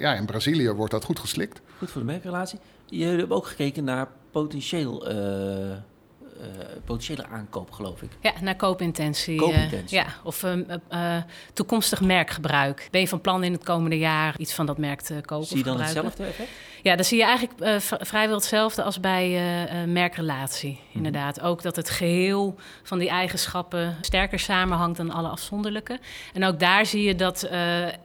ja, 0.00 0.14
in 0.14 0.26
Brazilië 0.26 0.70
wordt 0.70 0.92
dat 0.92 1.04
goed 1.04 1.18
geslikt. 1.18 1.60
Goed 1.78 1.90
voor 1.90 2.00
de 2.00 2.06
merkrelatie. 2.06 2.58
Jullie 2.86 3.18
hebben 3.18 3.36
ook 3.36 3.46
gekeken 3.46 3.84
naar 3.84 4.08
potentieel 4.30 5.06
potentiële 6.84 7.26
aankoop, 7.26 7.70
geloof 7.70 8.02
ik. 8.02 8.10
Ja, 8.20 8.32
naar 8.40 8.56
koopintentie. 8.56 9.38
koopintentie. 9.38 9.98
Uh, 9.98 10.04
ja, 10.04 10.06
of 10.24 10.42
uh, 10.42 11.16
toekomstig 11.52 12.00
merkgebruik. 12.00 12.88
Ben 12.90 13.00
je 13.00 13.08
van 13.08 13.20
plan 13.20 13.44
in 13.44 13.52
het 13.52 13.64
komende 13.64 13.98
jaar 13.98 14.38
iets 14.38 14.54
van 14.54 14.66
dat 14.66 14.78
merk 14.78 15.00
te 15.00 15.20
kopen? 15.24 15.46
Zie 15.46 15.56
je 15.56 15.64
dan 15.64 15.80
hetzelfde 15.80 16.24
effect? 16.24 16.48
Ja, 16.82 16.96
dan 16.96 17.04
zie 17.04 17.18
je 17.18 17.24
eigenlijk 17.24 17.82
vrijwel 18.00 18.36
hetzelfde 18.36 18.82
als 18.82 19.00
bij 19.00 19.40
merkrelatie. 19.86 20.70
Mm 20.70 20.76
-hmm. 20.76 20.96
Inderdaad. 20.96 21.40
Ook 21.40 21.62
dat 21.62 21.76
het 21.76 21.90
geheel 21.90 22.54
van 22.82 22.98
die 22.98 23.08
eigenschappen 23.08 23.96
sterker 24.00 24.38
samenhangt 24.38 24.96
dan 24.96 25.10
alle 25.10 25.28
afzonderlijke. 25.28 25.98
En 26.32 26.44
ook 26.44 26.58
daar 26.58 26.86
zie 26.86 27.02
je 27.02 27.14
dat 27.14 27.48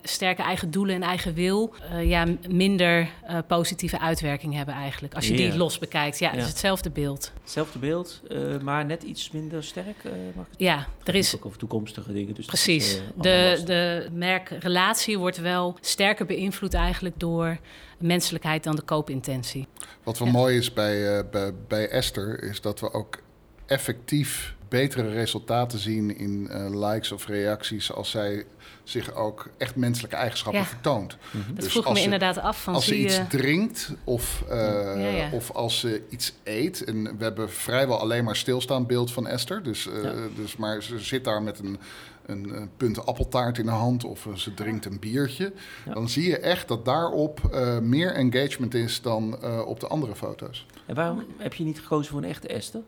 sterke 0.03 0.41
eigen 0.41 0.71
doelen 0.71 0.95
en 0.95 1.03
eigen 1.03 1.33
wil 1.33 1.73
ja, 2.01 2.25
minder 2.49 3.09
positieve 3.47 3.99
uitwerking 3.99 4.53
hebben 4.53 4.75
eigenlijk. 4.75 5.13
Als 5.13 5.27
je 5.27 5.35
yeah. 5.35 5.49
die 5.49 5.59
los 5.59 5.79
bekijkt. 5.79 6.19
Ja, 6.19 6.27
het 6.27 6.35
ja. 6.35 6.41
is 6.41 6.49
hetzelfde 6.49 6.89
beeld. 6.89 7.31
Hetzelfde 7.41 7.79
beeld, 7.79 8.21
maar 8.63 8.85
net 8.85 9.03
iets 9.03 9.31
minder 9.31 9.63
sterk. 9.63 10.03
mag 10.35 10.45
het 10.49 10.59
ja, 10.59 10.87
er 11.03 11.15
is... 11.15 11.35
Ook 11.35 11.45
over 11.45 11.57
toekomstige 11.57 12.13
dingen. 12.13 12.33
Dus 12.35 12.45
Precies. 12.45 12.93
Is, 12.93 13.01
de, 13.15 13.61
de 13.65 14.07
merkrelatie 14.11 15.17
wordt 15.17 15.37
wel 15.37 15.77
sterker 15.81 16.25
beïnvloed 16.25 16.73
eigenlijk 16.73 17.19
door 17.19 17.57
menselijkheid 17.97 18.63
dan 18.63 18.75
de 18.75 18.81
koopintentie. 18.81 19.67
Wat 20.03 20.17
wel 20.17 20.27
ja. 20.27 20.33
mooi 20.33 20.57
is 20.57 20.73
bij, 20.73 21.17
uh, 21.17 21.23
bij, 21.31 21.53
bij, 21.67 21.89
Esther, 21.89 22.43
is 22.43 22.61
dat 22.61 22.79
we 22.79 22.93
ook 22.93 23.19
effectief 23.65 24.55
betere 24.69 25.09
resultaten 25.09 25.79
zien 25.79 26.17
in 26.17 26.47
uh, 26.51 26.89
likes 26.89 27.11
of 27.11 27.27
reacties 27.27 27.91
als 27.91 28.09
zij 28.09 28.45
zich 28.83 29.13
ook 29.13 29.49
echt 29.57 29.75
menselijke 29.75 30.15
eigenschappen 30.15 30.61
ja. 30.61 30.67
vertoont. 30.67 31.17
Mm 31.31 31.41
-hmm. 31.41 31.55
Dat 31.55 31.63
dus 31.63 31.71
vroeg 31.71 31.89
me 31.89 31.97
ze, 31.97 32.03
inderdaad 32.03 32.37
af. 32.37 32.63
Van 32.63 32.73
als 32.73 32.85
ze 32.85 32.97
je... 32.99 33.03
iets 33.03 33.19
drinkt 33.29 33.91
of, 34.03 34.43
uh, 34.49 35.17
ja, 35.17 35.29
of 35.31 35.51
als 35.51 35.79
ze 35.79 36.01
iets 36.09 36.33
eet. 36.43 36.83
En 36.83 37.17
we 37.17 37.23
hebben 37.23 37.49
vrijwel 37.49 37.99
alleen 37.99 38.23
maar 38.23 38.35
stilstaand 38.35 38.87
beeld 38.87 39.11
van 39.11 39.27
Esther. 39.27 39.63
Dus, 39.63 39.89
dus, 40.35 40.55
maar 40.55 40.83
ze 40.83 40.99
zit 40.99 41.23
daar 41.23 41.41
met 41.41 41.59
een 41.59 41.79
een, 42.25 42.55
een, 42.55 42.69
punt 42.77 43.05
appeltaart 43.05 43.57
in 43.57 43.65
de 43.65 43.71
hand 43.71 44.03
of 44.03 44.27
ze 44.35 44.53
drinkt 44.53 44.85
een 44.85 44.99
biertje. 44.99 45.53
Ja. 45.85 45.93
Dan 45.93 46.09
zie 46.09 46.29
je 46.29 46.37
echt 46.37 46.67
dat 46.67 46.85
daarop 46.85 47.39
uh, 47.53 47.79
meer 47.79 48.13
engagement 48.13 48.73
is 48.73 49.01
dan 49.01 49.37
uh, 49.43 49.65
op 49.65 49.79
de 49.79 49.87
andere 49.87 50.15
foto's. 50.15 50.65
En 50.85 50.95
waarom 50.95 51.23
heb 51.37 51.53
je 51.53 51.63
niet 51.63 51.79
gekozen 51.79 52.11
voor 52.11 52.23
een 52.23 52.29
echte 52.29 52.47
Esther? 52.47 52.81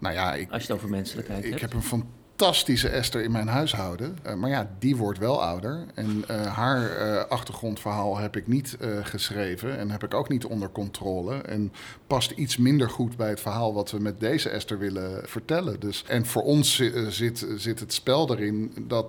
Nou 0.00 0.14
ja, 0.14 0.34
ik, 0.34 0.50
Als 0.50 0.62
je 0.62 0.68
het 0.68 0.76
over 0.76 0.90
menselijkheid 0.90 1.44
ik 1.44 1.50
hebt. 1.50 1.60
heb 1.60 1.72
een 1.72 1.82
fantastische 1.82 2.88
Esther 2.88 3.22
in 3.22 3.32
mijn 3.32 3.48
huishouden. 3.48 4.18
Uh, 4.26 4.34
maar 4.34 4.50
ja, 4.50 4.70
die 4.78 4.96
wordt 4.96 5.18
wel 5.18 5.42
ouder. 5.42 5.86
En 5.94 6.24
uh, 6.30 6.46
haar 6.46 7.06
uh, 7.06 7.24
achtergrondverhaal 7.24 8.16
heb 8.16 8.36
ik 8.36 8.46
niet 8.46 8.76
geschreven 9.02 9.78
en 9.78 9.90
heb 9.90 10.04
ik 10.04 10.14
ook 10.14 10.28
niet 10.28 10.44
onder 10.44 10.70
controle. 10.70 11.34
En 11.34 11.72
past 12.06 12.30
iets 12.30 12.56
minder 12.56 12.90
goed 12.90 13.16
bij 13.16 13.28
het 13.28 13.40
verhaal 13.40 13.74
wat 13.74 13.90
we 13.90 13.98
met 13.98 14.20
deze 14.20 14.48
Esther 14.48 14.78
willen 14.78 15.28
vertellen. 15.28 15.80
Dus, 15.80 16.04
en 16.06 16.26
voor 16.26 16.42
ons 16.42 16.82
zit, 17.08 17.46
zit 17.56 17.80
het 17.80 17.92
spel 17.92 18.30
erin 18.30 18.72
dat 18.88 19.06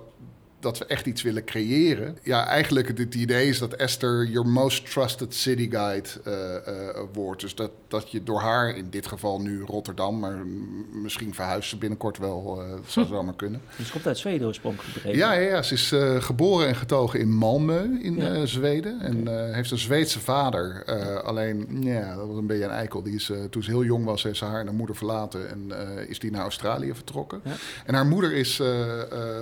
dat 0.62 0.78
we 0.78 0.84
echt 0.84 1.06
iets 1.06 1.22
willen 1.22 1.44
creëren. 1.44 2.18
Ja, 2.22 2.46
eigenlijk 2.46 2.98
het, 2.98 3.14
idee 3.14 3.48
is 3.48 3.58
dat 3.58 3.74
Esther 3.74 4.26
your 4.26 4.48
most 4.48 4.90
trusted 4.90 5.34
city 5.34 5.70
guide 5.70 6.08
uh, 6.26 6.34
uh, 6.34 7.00
wordt. 7.12 7.40
Dus 7.40 7.54
dat, 7.54 7.70
dat 7.88 8.10
je 8.10 8.22
door 8.22 8.40
haar, 8.40 8.76
in 8.76 8.86
dit 8.90 9.06
geval 9.06 9.40
nu 9.40 9.62
Rotterdam, 9.62 10.18
maar 10.18 10.46
misschien 10.92 11.34
verhuist 11.34 11.68
ze 11.68 11.76
binnenkort 11.76 12.18
wel, 12.18 12.62
uh, 12.62 12.70
dat 12.70 12.80
zou 12.86 13.06
zomaar 13.16 13.34
kunnen. 13.34 13.60
Dus 13.76 13.86
ze 13.86 13.92
komt 13.92 14.06
uit 14.06 14.18
Zweden 14.18 14.46
oorspronkelijk? 14.46 15.16
Ja, 15.16 15.32
ja, 15.32 15.40
ja, 15.40 15.62
ze 15.62 15.74
is 15.74 15.94
geboren 16.24 16.68
en 16.68 16.76
getogen 16.76 17.20
in 17.20 17.28
Malmö 17.28 18.02
in 18.02 18.16
ja. 18.16 18.46
Zweden. 18.46 19.00
En 19.00 19.20
okay. 19.20 19.52
heeft 19.52 19.70
een 19.70 19.78
Zweedse 19.78 20.20
vader. 20.20 20.84
alleen, 21.24 21.66
ja, 21.80 22.16
dat 22.16 22.26
was 22.26 22.36
een 22.36 22.46
beetje 22.46 22.64
een 22.64 22.70
eikel. 22.70 23.02
Die 23.02 23.14
is, 23.14 23.30
toen 23.50 23.62
ze 23.62 23.70
heel 23.70 23.84
jong 23.84 24.04
was, 24.04 24.22
heeft 24.22 24.38
ze 24.38 24.44
haar 24.44 24.60
en 24.60 24.66
haar 24.66 24.74
moeder 24.74 24.96
verlaten 24.96 25.50
en 25.50 25.72
is 26.08 26.18
die 26.18 26.30
naar 26.30 26.42
Australië 26.42 26.94
vertrokken. 26.94 27.40
Ja. 27.44 27.52
En 27.86 27.94
haar 27.94 28.06
moeder 28.06 28.32
is 28.32 28.62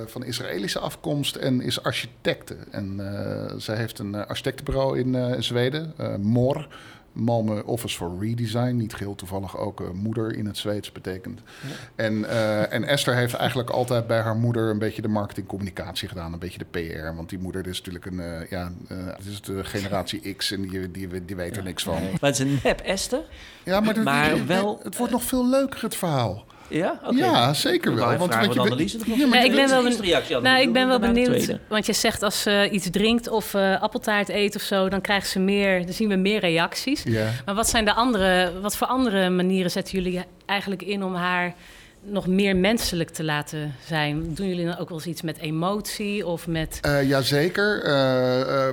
van 0.06 0.24
Israëlische 0.24 0.78
afkomst 0.78 1.08
en 1.38 1.60
is 1.60 1.82
architecte. 1.82 2.56
En 2.70 2.96
uh, 3.00 3.58
zij 3.58 3.76
heeft 3.76 3.98
een 3.98 4.14
architectenbureau 4.14 4.98
in 4.98 5.14
uh, 5.14 5.34
Zweden, 5.38 5.94
MOR. 6.20 6.68
Malmö 7.12 7.64
Office 7.64 7.96
for 7.96 8.16
Redesign, 8.20 8.76
niet 8.76 8.94
geheel 8.94 9.14
toevallig 9.14 9.58
ook 9.58 9.94
moeder 9.94 10.36
in 10.36 10.46
het 10.46 10.58
Zweeds 10.58 10.92
betekent. 10.92 11.40
Ja. 11.60 11.68
En, 11.94 12.30
en 12.70 12.84
Esther 12.84 13.14
heeft 13.14 13.34
eigenlijk 13.34 13.70
altijd 13.70 14.06
bij 14.06 14.20
haar 14.20 14.36
moeder 14.36 14.70
een 14.70 14.78
beetje 14.78 15.02
de 15.02 15.08
marketingcommunicatie 15.08 16.08
gedaan, 16.08 16.32
een 16.32 16.38
beetje 16.38 16.58
de 16.58 16.64
PR. 16.64 17.16
Want 17.16 17.28
die 17.28 17.38
moeder 17.38 17.66
is 17.66 17.78
natuurlijk 17.82 18.06
een, 18.06 18.46
ja, 18.50 18.72
het 18.88 19.26
is 19.26 19.40
de 19.40 19.64
generatie 19.64 20.34
X 20.34 20.50
en 20.52 20.62
die, 20.62 20.90
die, 20.90 21.24
die 21.24 21.36
weet 21.36 21.56
er 21.56 21.62
niks 21.62 21.82
van. 21.82 22.02
Maar 22.02 22.30
het 22.30 22.38
is 22.38 22.38
een 22.38 22.58
nep 22.62 22.80
Esther. 22.80 23.22
Ja, 23.64 23.80
maar, 23.80 24.46
wel, 24.46 24.80
het 24.82 24.96
wordt 24.96 25.12
nog 25.12 25.22
veel 25.22 25.48
leuker 25.48 25.82
het 25.82 25.96
verhaal. 25.96 26.46
Ja, 26.70 27.00
okay. 27.04 27.16
ja 27.16 27.54
zeker 27.54 27.94
wel. 27.94 28.16
Want, 28.16 28.34
want 28.34 28.54
je 28.54 28.60
analyse 28.60 28.98
ja, 29.04 29.26
nee, 29.26 29.44
ik 29.44 29.54
ben 29.54 29.68
wel, 29.68 29.82
ben, 29.82 30.42
nou, 30.42 30.60
ik 30.60 30.72
ben 30.72 30.88
wel 30.88 30.98
benieuwd. 30.98 31.56
Want 31.68 31.86
je 31.86 31.92
zegt 31.92 32.22
als 32.22 32.42
ze 32.42 32.68
iets 32.70 32.90
drinkt 32.90 33.28
of 33.28 33.54
uh, 33.54 33.82
appeltaart 33.82 34.28
eet 34.28 34.56
of 34.56 34.62
zo, 34.62 34.88
dan 34.88 35.00
krijgen 35.00 35.28
ze 35.28 35.38
meer, 35.38 35.84
dan 35.84 35.94
zien 35.94 36.08
we 36.08 36.16
meer 36.16 36.40
reacties. 36.40 37.02
Ja. 37.04 37.26
Maar 37.44 37.54
wat 37.54 37.68
zijn 37.68 37.84
de 37.84 37.92
andere, 37.92 38.52
wat 38.60 38.76
voor 38.76 38.86
andere 38.86 39.30
manieren 39.30 39.70
zetten 39.70 40.02
jullie 40.02 40.24
eigenlijk 40.46 40.82
in 40.82 41.04
om 41.04 41.14
haar 41.14 41.54
nog 42.02 42.26
meer 42.26 42.56
menselijk 42.56 43.10
te 43.10 43.24
laten 43.24 43.74
zijn? 43.86 44.34
Doen 44.34 44.48
jullie 44.48 44.66
dan 44.66 44.78
ook 44.78 44.88
wel 44.88 44.98
eens 44.98 45.06
iets 45.06 45.22
met 45.22 45.38
emotie 45.38 46.26
of 46.26 46.46
met... 46.46 46.78
Uh, 46.86 47.08
jazeker. 47.08 47.84
Uh, 47.86 48.68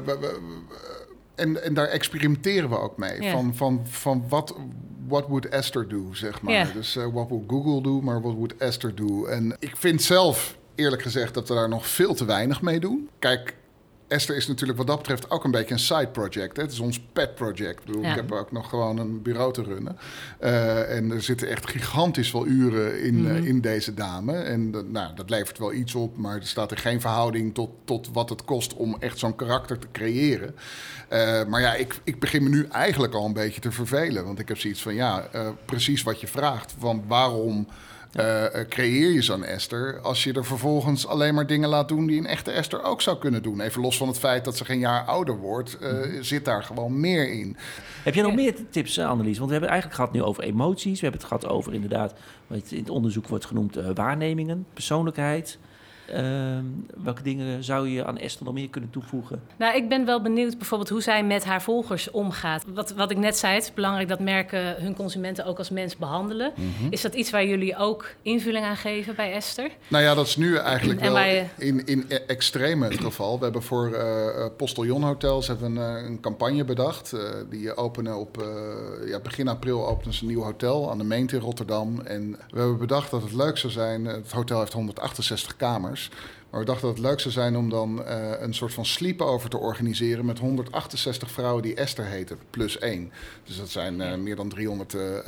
en, 1.38 1.63
en 1.63 1.73
daar 1.73 1.88
experimenteren 1.88 2.69
we 2.69 2.80
ook 2.80 2.97
mee. 2.97 3.32
Van, 3.32 3.56
van, 3.56 3.82
van 3.88 4.23
wat, 4.30 4.56
what 5.08 5.28
would 5.28 5.50
Esther 5.50 5.88
do, 5.88 6.13
zeg 6.13 6.41
maar. 6.41 6.73
Dus 6.73 6.95
uh, 6.95 7.08
what 7.13 7.30
would 7.30 7.43
Google 7.47 7.82
do, 7.82 8.02
maar 8.02 8.21
what 8.21 8.34
would 8.34 8.58
Esther 8.58 8.95
do? 8.95 9.26
En 9.26 9.56
ik 9.60 9.78
vind 9.78 10.02
zelf, 10.02 10.58
eerlijk 10.76 11.02
gezegd, 11.02 11.34
dat 11.34 11.47
we 11.47 11.54
daar 11.54 11.69
nog 11.69 11.88
veel 11.88 12.13
te 12.13 12.26
weinig 12.26 12.62
mee 12.62 12.80
doen. 12.80 13.10
Kijk, 13.19 13.56
Esther 14.08 14.36
is 14.36 14.48
natuurlijk 14.48 14.78
wat 14.78 14.88
dat 14.88 14.98
betreft 14.98 15.30
ook 15.30 15.43
een 15.43 15.52
beetje 15.52 15.74
een 15.74 15.80
side 15.80 16.08
project. 16.08 16.58
Hè? 16.58 16.63
Het 16.63 16.72
is 16.72 16.80
ons 16.80 17.00
pet 17.13 17.36
project. 17.36 17.80
Ik, 17.80 17.86
bedoel, 17.86 18.02
Ja. 18.02 18.10
ik 18.10 18.15
heb 18.15 18.32
ook 18.32 18.52
nog 18.52 18.70
gewoon 18.70 18.98
een 18.98 19.22
bureau 19.22 19.54
te 19.54 19.63
runnen. 19.63 19.98
Uh, 20.43 20.96
en 20.96 21.12
er 21.12 21.22
zitten 21.22 21.48
echt 21.50 21.70
gigantisch 21.70 22.30
veel 22.30 22.46
uren 22.46 23.02
in, 23.04 23.22
Mhm. 23.22 23.36
uh, 23.36 23.46
in 23.46 23.62
deze 23.62 23.93
dame. 23.93 24.34
En 24.38 24.72
dat- 24.72 24.88
nou, 24.88 25.15
dat 25.15 25.30
levert 25.30 25.58
wel 25.58 25.74
iets 25.74 25.96
op, 25.96 26.17
maar 26.17 26.36
er 26.36 26.46
staat 26.48 26.72
er 26.72 26.78
geen 26.78 27.02
verhouding 27.02 27.54
tot, 27.54 27.70
tot 27.86 28.10
wat 28.13 28.30
het 28.30 28.43
kost 28.46 28.74
om 28.74 28.96
echt 29.00 29.17
zo'n 29.20 29.36
karakter 29.36 29.78
te 29.80 29.88
creëren. 29.91 30.56
Uh, 31.13 31.46
maar 31.46 31.62
ja, 31.62 31.74
ik, 31.74 32.00
ik 32.04 32.20
begin 32.20 32.43
me 32.43 32.50
nu 32.50 32.65
eigenlijk 32.72 33.13
al 33.13 33.26
een 33.26 33.34
beetje 33.34 33.62
te 33.62 33.72
vervelen. 33.72 34.26
Want 34.26 34.39
ik 34.39 34.48
heb 34.48 34.58
zoiets 34.58 34.82
van, 34.82 34.93
ja, 34.96 35.28
precies 35.65 36.04
wat 36.04 36.22
je 36.22 36.28
vraagt. 36.28 36.76
Van 36.80 37.04
waarom 37.08 37.67
uh, 38.15 38.43
creëer 38.70 39.12
je 39.12 39.22
zo'n 39.22 39.43
Esther 39.43 40.00
als 40.02 40.24
je 40.24 40.34
er 40.34 40.46
vervolgens 40.46 41.08
alleen 41.08 41.34
maar 41.34 41.48
dingen 41.48 41.70
laat 41.70 41.88
doen 41.88 42.08
die 42.08 42.20
een 42.20 42.26
echte 42.26 42.52
Esther 42.52 42.84
ook 42.84 43.02
zou 43.02 43.17
kunnen 43.17 43.43
doen? 43.43 43.62
Even 43.62 43.82
los 43.82 43.98
van 43.98 44.08
het 44.08 44.20
feit 44.20 44.46
dat 44.46 44.58
ze 44.58 44.65
geen 44.65 44.80
jaar 44.80 45.06
ouder 45.06 45.38
wordt, 45.38 45.78
uh, 45.82 45.89
zit 46.22 46.46
daar 46.46 46.63
gewoon 46.63 47.00
meer 47.00 47.32
in. 47.32 47.58
Heb 48.04 48.13
jij 48.13 48.24
nog 48.24 48.36
meer 48.36 48.54
tips, 48.70 49.00
Annelies? 49.00 49.38
Want 49.38 49.50
we 49.50 49.58
hebben 49.58 49.70
het 49.74 49.82
eigenlijk 49.82 49.93
gehad 49.93 50.13
nu 50.13 50.24
over 50.24 50.43
emoties. 50.43 51.00
We 51.00 51.08
hebben 51.08 51.22
het 51.22 51.30
gehad 51.30 51.48
over 51.48 51.74
inderdaad, 51.74 52.13
wat 52.48 52.72
in 52.72 52.80
het 52.80 52.89
onderzoek 52.89 53.28
wordt 53.28 53.46
genoemd, 53.46 53.78
eh, 53.78 53.89
waarnemingen, 53.93 54.65
persoonlijkheid. 54.74 55.58
Ehm, 56.10 56.63
welke 57.04 57.22
dingen 57.24 57.63
zou 57.63 57.89
je 57.89 58.06
aan 58.06 58.17
Esther 58.17 58.46
nog 58.46 58.54
meer 58.54 58.70
kunnen 58.70 58.89
toevoegen? 58.89 59.41
Nou, 59.58 59.76
ik 59.76 59.89
ben 59.89 60.06
wel 60.06 60.22
benieuwd 60.22 60.58
bijvoorbeeld 60.58 60.89
hoe 60.89 61.02
zij 61.02 61.24
met 61.24 61.46
haar 61.46 61.62
volgers 61.62 62.12
omgaat. 62.12 62.63
Wat, 62.74 62.91
wat 62.93 63.12
ik 63.12 63.17
net 63.17 63.38
zei, 63.38 63.54
het 63.54 63.63
is 63.63 63.74
belangrijk 63.74 64.08
dat 64.08 64.20
merken 64.20 64.76
hun 64.82 64.96
consumenten 64.96 65.46
ook 65.46 65.58
als 65.58 65.70
mens 65.70 65.96
behandelen. 65.98 66.54
Mhm. 66.56 66.88
Is 66.89 67.02
dat 67.02 67.13
iets 67.13 67.30
waar 67.32 67.46
jullie 67.46 67.78
ook 67.78 68.06
invulling 68.22 68.65
aan 68.65 68.76
geven 68.78 69.15
bij 69.15 69.34
Esther? 69.34 69.70
Nou 69.88 70.04
ja, 70.04 70.13
dat 70.15 70.26
is 70.28 70.36
nu 70.36 70.56
eigenlijk 70.58 71.00
En 71.00 71.06
wel 71.06 71.13
wij- 71.15 71.50
in, 71.58 71.86
in 71.86 72.06
e- 72.08 72.15
extreme 72.15 72.88
het 72.88 73.00
geval. 73.02 73.38
We 73.38 73.43
hebben 73.43 73.63
voor 73.63 73.91
eh 73.93 74.15
eh, 74.28 74.46
Postillon 74.58 75.04
Hotels 75.04 75.48
hebben 75.48 75.74
we 75.74 75.80
een, 75.80 75.98
eh, 75.98 76.06
een 76.06 76.20
campagne 76.20 76.63
bedacht. 76.63 77.13
Eh, 77.13 77.20
die 77.50 77.76
openen 77.78 78.17
op 78.17 78.38
eh, 78.41 79.10
ja, 79.10 79.20
begin 79.20 79.48
april 79.48 79.88
openen 79.88 80.13
ze 80.13 80.22
een 80.22 80.28
nieuw 80.28 80.41
hotel 80.43 80.91
aan 80.91 80.98
de 80.98 81.04
Meent 81.04 81.32
in 81.32 81.39
Rotterdam. 81.39 82.00
En 82.02 82.32
we 82.50 82.60
hebben 82.60 82.78
bedacht 82.78 83.12
dat 83.12 83.22
het 83.22 83.34
leuk 83.34 83.58
zou 83.58 83.74
zijn. 83.74 84.06
Het 84.06 84.32
hotel 84.32 84.60
heeft 84.60 84.74
168 84.74 85.56
kamers. 85.56 85.97
Maar 86.50 86.60
we 86.60 86.66
dachten 86.66 86.88
dat 86.88 86.98
het 86.98 87.06
leuk 87.06 87.20
zou 87.20 87.34
zijn 87.34 87.58
om 87.58 87.70
dan 87.70 88.04
eh, 88.06 88.32
een 88.40 88.54
soort 88.54 88.74
van 88.74 88.86
sleepover 88.86 89.50
te 89.50 89.58
organiseren 89.58 90.26
met 90.26 90.40
168 90.40 91.32
vrouwen 91.32 91.64
die 91.64 91.76
Esther 91.76 92.06
heten, 92.06 92.38
plus 92.50 92.78
één. 92.78 93.12
Dus 93.44 93.58
dat 93.58 93.70
zijn 93.70 94.02
eh, 94.02 94.16
meer 94.18 94.36
dan 94.36 94.50
300 94.50 94.94
eh, 94.94 95.22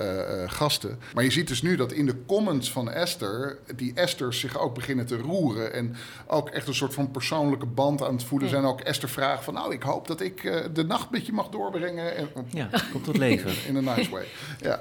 gasten. 0.46 1.00
Maar 1.14 1.24
je 1.24 1.32
ziet 1.32 1.48
dus 1.48 1.62
nu 1.62 1.76
dat 1.76 1.92
in 1.92 2.06
de 2.06 2.16
comments 2.26 2.72
van 2.72 2.92
Esther, 2.92 3.58
die 3.76 3.94
Esther's 3.94 4.40
zich 4.40 4.60
ook 4.60 4.76
beginnen 4.76 5.06
te 5.06 5.18
roeren. 5.18 5.74
En 5.74 5.96
ook 6.28 6.50
echt 6.50 6.68
een 6.68 6.74
soort 6.76 6.94
van 6.94 7.12
persoonlijke 7.12 7.66
band 7.66 8.04
aan 8.04 8.14
het 8.14 8.24
voelen 8.24 8.48
Ja. 8.48 8.54
zijn. 8.54 8.66
Ook 8.66 8.82
Esther 8.82 9.10
vraagt 9.10 9.44
van, 9.44 9.54
nou, 9.54 9.74
ik 9.74 9.84
hoop 9.84 10.08
dat 10.08 10.22
ik 10.22 10.42
de 10.74 10.84
nacht 10.84 11.10
met 11.10 11.26
je 11.26 11.32
mag 11.32 11.50
doorbrengen. 11.50 12.16
En, 12.16 12.30
Ja, 12.50 12.70
komt 12.92 13.04
tot 13.04 13.18
leven. 13.18 13.52
in 13.76 13.88
a 13.88 13.96
nice 13.96 14.10
way. 14.10 14.26
Ja. 14.62 14.80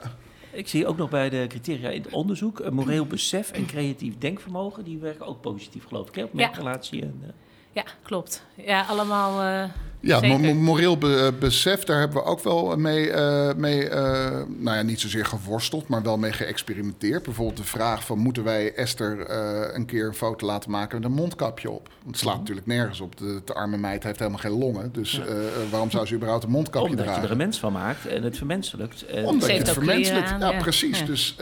Ik 0.58 0.68
zie 0.68 0.86
ook 0.86 0.96
nog 0.96 1.10
bij 1.10 1.30
de 1.30 1.44
criteria 1.48 1.88
in 1.88 2.02
het 2.02 2.12
onderzoek... 2.12 2.60
een 2.60 2.74
moreel 2.74 3.06
besef 3.06 3.50
en 3.50 3.66
creatief 3.66 4.18
denkvermogen... 4.18 4.84
die 4.84 4.98
werken 4.98 5.26
ook 5.26 5.40
positief, 5.40 5.84
geloof 5.84 6.08
ik, 6.08 6.14
hè? 6.14 6.22
op 6.22 6.30
Ja. 6.34 6.52
En, 6.52 7.20
eh, 7.22 7.28
Ja, 7.72 7.84
klopt. 8.02 8.44
Ja, 8.54 8.82
allemaal. 8.82 9.70
Ja, 10.00 10.20
mo- 10.20 10.54
moreel 10.54 10.98
be- 10.98 11.16
eh, 11.34 11.38
besef, 11.40 11.84
daar 11.84 11.98
hebben 11.98 12.16
we 12.16 12.24
ook 12.28 12.42
wel 12.42 12.76
mee, 12.76 13.10
eh, 13.10 13.54
mee 13.56 13.88
eh, 13.88 14.30
nou 14.58 14.76
ja, 14.76 14.82
niet 14.82 15.00
zozeer 15.00 15.24
geworsteld, 15.26 15.88
maar 15.88 16.02
wel 16.02 16.16
mee 16.18 16.32
geëxperimenteerd. 16.32 17.22
Bijvoorbeeld 17.22 17.56
de 17.56 17.64
vraag 17.64 18.04
van, 18.04 18.18
moeten 18.18 18.44
wij 18.44 18.74
Esther 18.74 19.30
een 19.74 19.86
keer 19.86 20.06
een 20.06 20.14
foto 20.14 20.46
laten 20.46 20.70
maken 20.70 20.96
met 21.00 21.08
een 21.10 21.14
mondkapje 21.16 21.70
op? 21.70 21.88
Want 21.88 22.10
het 22.10 22.18
slaat 22.18 22.38
natuurlijk 22.38 22.66
nergens 22.66 23.00
op. 23.00 23.16
De, 23.16 23.40
de 23.44 23.54
arme 23.54 23.76
meid 23.76 24.02
heeft 24.02 24.18
helemaal 24.18 24.40
geen 24.40 24.58
longen, 24.58 24.92
dus 24.92 25.12
Ja. 25.12 25.24
waarom 25.70 25.90
zou 25.90 26.06
ze 26.06 26.14
überhaupt 26.14 26.44
een 26.44 26.50
mondkapje 26.50 26.88
omdat 26.88 26.98
je 26.98 27.04
dragen? 27.04 27.24
er 27.24 27.30
een 27.30 27.36
mens 27.36 27.58
van 27.58 27.72
maakt 27.72 28.06
en 28.06 28.22
het 28.22 28.36
vermenselijkt. 28.36 29.06
En 29.06 29.24
Omdat 29.24 29.48
je 29.50 29.56
het 29.58 29.70
vermenselijkt. 29.70 30.30
aan, 30.30 30.40
Ja, 30.40 30.50
ja. 30.52 30.58
precies. 30.58 31.04
Dus 31.06 31.34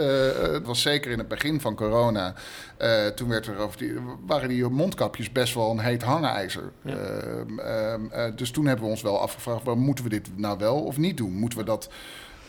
het 0.53 0.67
was 0.67 0.83
zeker 0.83 1.11
in 1.11 1.19
het 1.19 1.29
begin 1.29 1.61
van 1.61 1.75
corona. 1.75 2.35
toen 3.15 3.29
werd 3.29 3.47
er 3.47 3.57
over 3.59 3.79
die, 3.79 3.93
waren 4.27 4.49
die 4.49 4.65
mondkapjes 4.69 5.33
best 5.33 5.55
wel 5.55 5.71
een 5.71 5.79
heet 5.81 6.03
hangijzer. 6.03 6.73
Ja. 6.85 6.95
Dus 8.47 8.55
toen 8.55 8.67
hebben 8.67 8.85
we 8.85 8.91
ons 8.91 9.03
wel 9.03 9.21
afgevraagd: 9.21 9.63
waarom 9.65 9.85
moeten 9.85 10.05
we 10.05 10.11
dit 10.11 10.29
nou 10.39 10.59
wel 10.59 10.81
of 10.81 10.97
niet 10.97 11.17
doen? 11.17 11.33
Moeten 11.33 11.59
we 11.59 11.65
dat. 11.65 11.91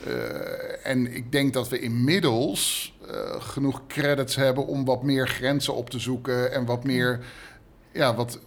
eh, 0.06 0.86
en 0.92 1.16
ik 1.16 1.32
denk 1.32 1.54
dat 1.54 1.70
we 1.70 1.80
inmiddels 1.80 2.94
eh, 3.10 3.16
genoeg 3.42 3.82
credits 3.88 4.36
hebben 4.36 4.68
om 4.68 4.86
wat 4.86 5.04
meer 5.04 5.28
grenzen 5.28 5.76
op 5.76 5.90
te 5.90 6.00
zoeken 6.00 6.52
en 6.54 6.66
wat 6.66 6.84
meer. 6.84 7.20
Ja, 7.94 8.16
wat. 8.16 8.40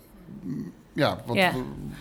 mm, 0.43 0.73
Ja, 0.93 1.19
wat, 1.27 1.37
Ja. 1.37 1.53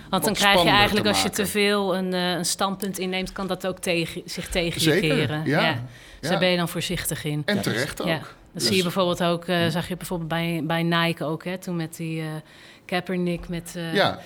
Want 0.10 0.24
dan 0.24 0.34
krijg 0.34 0.64
je 0.64 0.70
eigenlijk, 0.70 1.08
als 1.08 1.22
je 1.24 1.30
te 1.30 1.46
veel 1.46 1.96
een, 1.96 2.14
eh, 2.14 2.32
een 2.32 2.46
standpunt 2.46 2.98
inneemt, 3.00 3.32
kan 3.32 3.48
dat 3.48 3.68
ook 3.68 3.80
tegen, 3.80 4.22
zich 4.26 4.50
tegen 4.50 4.82
je 4.94 5.00
keren. 5.00 5.46
ja. 5.46 5.72
Dus 5.74 5.82
Ja. 6.22 6.30
daar 6.30 6.40
ben 6.40 6.50
je 6.50 6.58
dan 6.58 6.70
voorzichtig 6.70 7.24
in. 7.24 7.42
En 7.46 7.56
Ja, 7.56 7.62
dus- 7.62 7.74
terecht 7.74 8.02
ook. 8.02 8.08
Ja. 8.08 8.18
Dat 8.18 8.28
Dus- 8.54 8.66
zie 8.68 8.76
je 8.76 8.84
bijvoorbeeld 8.84 9.24
ook, 9.24 9.46
eh, 9.46 9.68
zag 9.68 9.88
je 9.88 9.98
bijvoorbeeld 9.98 10.30
bij, 10.30 10.62
bij 10.64 10.84
Nike 10.84 11.24
ook, 11.26 11.44
hè, 11.44 11.58
toen 11.58 11.76
met 11.76 11.96
die 11.96 12.24
Kaepernick, 12.86 13.48
met, 13.50 13.76
ja, 13.94 14.20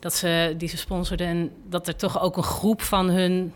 dat 0.00 0.14
ze, 0.14 0.54
die 0.58 0.68
ze 0.68 0.76
sponsorden. 0.76 1.26
En 1.26 1.50
dat 1.68 1.88
er 1.88 1.96
toch 1.96 2.20
ook 2.20 2.36
een 2.36 2.42
groep 2.42 2.82
van 2.82 3.08
hun 3.10 3.52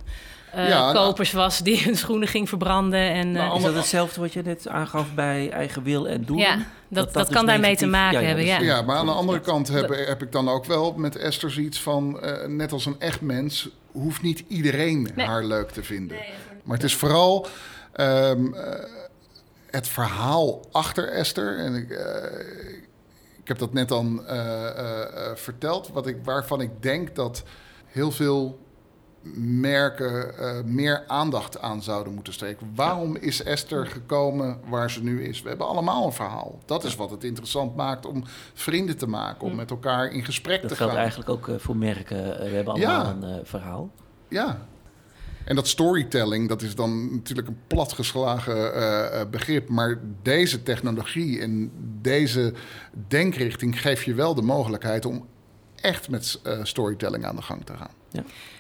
eh, 0.53 0.69
Ja, 0.69 0.93
nou- 0.93 1.07
kopers 1.07 1.33
was 1.33 1.59
die 1.59 1.83
hun 1.83 1.97
schoenen 1.97 2.29
ging 2.29 2.49
verbranden. 2.49 3.11
En, 3.11 3.33
Maar 3.33 3.51
eh, 3.51 3.57
is 3.57 3.63
dat 3.63 3.75
hetzelfde 3.75 4.21
wat 4.21 4.33
je 4.33 4.43
net 4.43 4.69
aangaf 4.69 5.15
bij 5.15 5.51
eigen 5.51 5.83
wil 5.83 6.09
en 6.09 6.25
doen? 6.25 6.37
ja, 6.37 6.55
dat, 6.57 6.65
dat, 6.89 7.13
dat 7.15 7.29
kan 7.29 7.47
daarmee 7.47 7.77
te 7.77 7.87
maken 7.87 8.13
ja, 8.15 8.21
ja, 8.21 8.27
hebben, 8.27 8.45
ja. 8.45 8.61
Ja, 8.61 8.83
maar 8.83 8.97
aan 8.97 9.07
de 9.07 9.13
andere 9.13 9.41
kant 9.41 9.69
heb, 9.69 9.89
heb 10.07 10.23
ik 10.23 10.33
dan 10.33 10.49
ook 10.49 10.65
wel 10.65 10.93
met 10.93 11.17
Esther 11.17 11.51
zoiets 11.51 11.81
van... 11.81 12.21
eh, 12.21 12.47
net 12.49 12.73
als 12.73 12.87
een 12.87 12.97
echt 12.99 13.21
mens, 13.21 13.69
hoeft 13.93 14.23
niet 14.23 14.45
iedereen 14.49 15.09
Nee. 15.15 15.27
haar 15.27 15.45
leuk 15.45 15.71
te 15.71 15.83
vinden. 15.83 16.17
Maar 16.65 16.77
het 16.77 16.85
is 16.87 16.95
vooral 16.95 17.47
ehm, 17.93 18.55
eh, 18.55 18.85
het 19.71 19.89
verhaal 19.89 20.61
achter 20.73 21.09
Esther. 21.09 21.59
En 21.59 21.75
ik, 21.75 21.91
eh, 21.91 22.07
ik 23.43 23.49
heb 23.49 23.59
dat 23.59 23.73
net 23.73 23.89
dan 23.89 24.27
eh, 24.27 24.67
eh, 24.69 25.03
eh, 25.31 25.37
verteld, 25.37 25.89
wat 25.89 26.07
ik, 26.07 26.17
waarvan 26.25 26.61
ik 26.61 26.83
denk 26.83 27.15
dat 27.15 27.43
heel 27.87 28.11
veel 28.11 28.59
merken 29.35 30.35
meer 30.75 31.05
aandacht 31.07 31.61
aan 31.61 31.83
zouden 31.83 32.15
moeten 32.15 32.33
steken. 32.33 32.73
Waarom 32.75 33.17
is 33.17 33.43
Esther 33.43 33.87
gekomen 33.87 34.61
waar 34.69 34.91
ze 34.91 35.03
nu 35.03 35.25
is? 35.25 35.43
We 35.43 35.49
hebben 35.49 35.67
allemaal 35.67 36.07
een 36.07 36.13
verhaal. 36.13 36.59
Dat 36.65 36.85
is 36.85 36.95
wat 36.97 37.11
het 37.11 37.25
interessant 37.25 37.77
maakt 37.77 38.07
om 38.07 38.25
vrienden 38.55 38.97
te 38.97 39.07
maken, 39.07 39.47
om 39.47 39.55
met 39.55 39.71
elkaar 39.71 40.09
in 40.09 40.25
gesprek 40.25 40.61
Dat 40.61 40.71
te 40.71 40.77
geldt 40.77 40.93
gaan. 40.93 41.01
eigenlijk 41.03 41.31
ook 41.31 41.51
voor 41.61 41.77
merken. 41.77 42.17
We 42.39 42.49
hebben 42.49 42.77
Ja. 42.77 43.01
allemaal 43.01 43.31
een 43.31 43.47
verhaal. 43.47 43.91
Ja. 44.29 44.59
En 45.45 45.55
dat 45.55 45.69
storytelling, 45.69 46.49
dat 46.49 46.63
is 46.63 46.75
dan 46.75 47.15
natuurlijk 47.15 47.49
een 47.49 47.59
platgeslagen 47.67 48.75
eh, 48.75 49.21
begrip. 49.31 49.69
Maar 49.69 50.01
deze 50.23 50.63
technologie 50.63 51.41
en 51.41 51.73
deze 52.01 52.53
denkrichting 53.09 53.81
geeft 53.81 54.05
je 54.05 54.15
wel 54.15 54.35
de 54.35 54.43
mogelijkheid 54.43 55.07
om 55.07 55.27
echt 55.75 56.09
met 56.09 56.41
eh, 56.43 56.59
storytelling 56.63 57.25
aan 57.25 57.37
de 57.37 57.43
gang 57.43 57.65
te 57.65 57.77
gaan. 57.77 58.02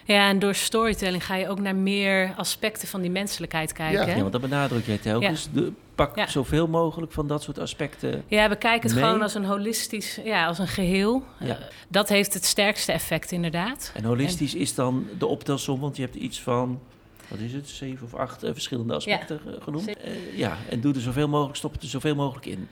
Ja, 0.04 0.28
en 0.28 0.38
door 0.38 0.54
storytelling 0.54 1.24
ga 1.26 1.34
je 1.36 1.48
ook 1.48 1.60
naar 1.60 1.76
meer 1.76 2.34
aspecten 2.36 2.88
van 2.88 3.00
die 3.00 3.10
menselijkheid 3.10 3.72
kijken. 3.72 4.06
Ja. 4.06 4.14
Ja, 4.14 4.20
want 4.20 4.32
dat 4.32 4.40
benadruk 4.40 4.86
jij 4.86 4.98
telkens. 4.98 5.48
De, 5.52 5.72
pak 5.94 6.16
Ja. 6.16 6.26
zoveel 6.28 6.66
mogelijk 6.68 7.12
van 7.12 7.26
dat 7.26 7.42
soort 7.42 7.58
aspecten. 7.58 8.24
Ja, 8.26 8.48
we 8.48 8.56
kijken 8.56 8.88
het 8.88 8.94
mee. 8.98 9.04
gewoon 9.04 9.22
als 9.22 9.34
een 9.34 9.44
holistisch, 9.44 10.18
ja, 10.24 10.46
als 10.46 10.58
een 10.58 10.68
geheel. 10.68 11.22
Ja. 11.40 11.46
Eh, 11.46 11.64
dat 11.88 12.08
heeft 12.08 12.34
het 12.34 12.44
sterkste 12.44 12.92
effect, 12.92 13.32
inderdaad. 13.32 13.92
En 13.94 14.04
holistisch 14.04 14.54
is 14.54 14.74
dan 14.74 15.06
de 15.18 15.26
optelsom, 15.26 15.80
want 15.80 15.96
je 15.96 16.02
hebt 16.02 16.14
iets 16.14 16.40
van, 16.40 16.80
wat 17.28 17.38
is 17.38 17.52
het, 17.52 17.68
zeven 17.68 18.06
of 18.06 18.14
acht 18.14 18.42
eh, 18.42 18.52
verschillende 18.52 18.94
aspecten 18.94 19.40
genoemd. 19.60 19.96
Eh, 19.96 20.36
ja, 20.36 20.56
en 20.68 20.80
doe 20.80 20.94
er 20.94 21.00
zoveel 21.00 21.28
mogelijk, 21.28 21.56
stop 21.56 21.74
er 21.82 21.88
zoveel 21.88 22.14
mogelijk 22.14 22.46
in. 22.46 22.68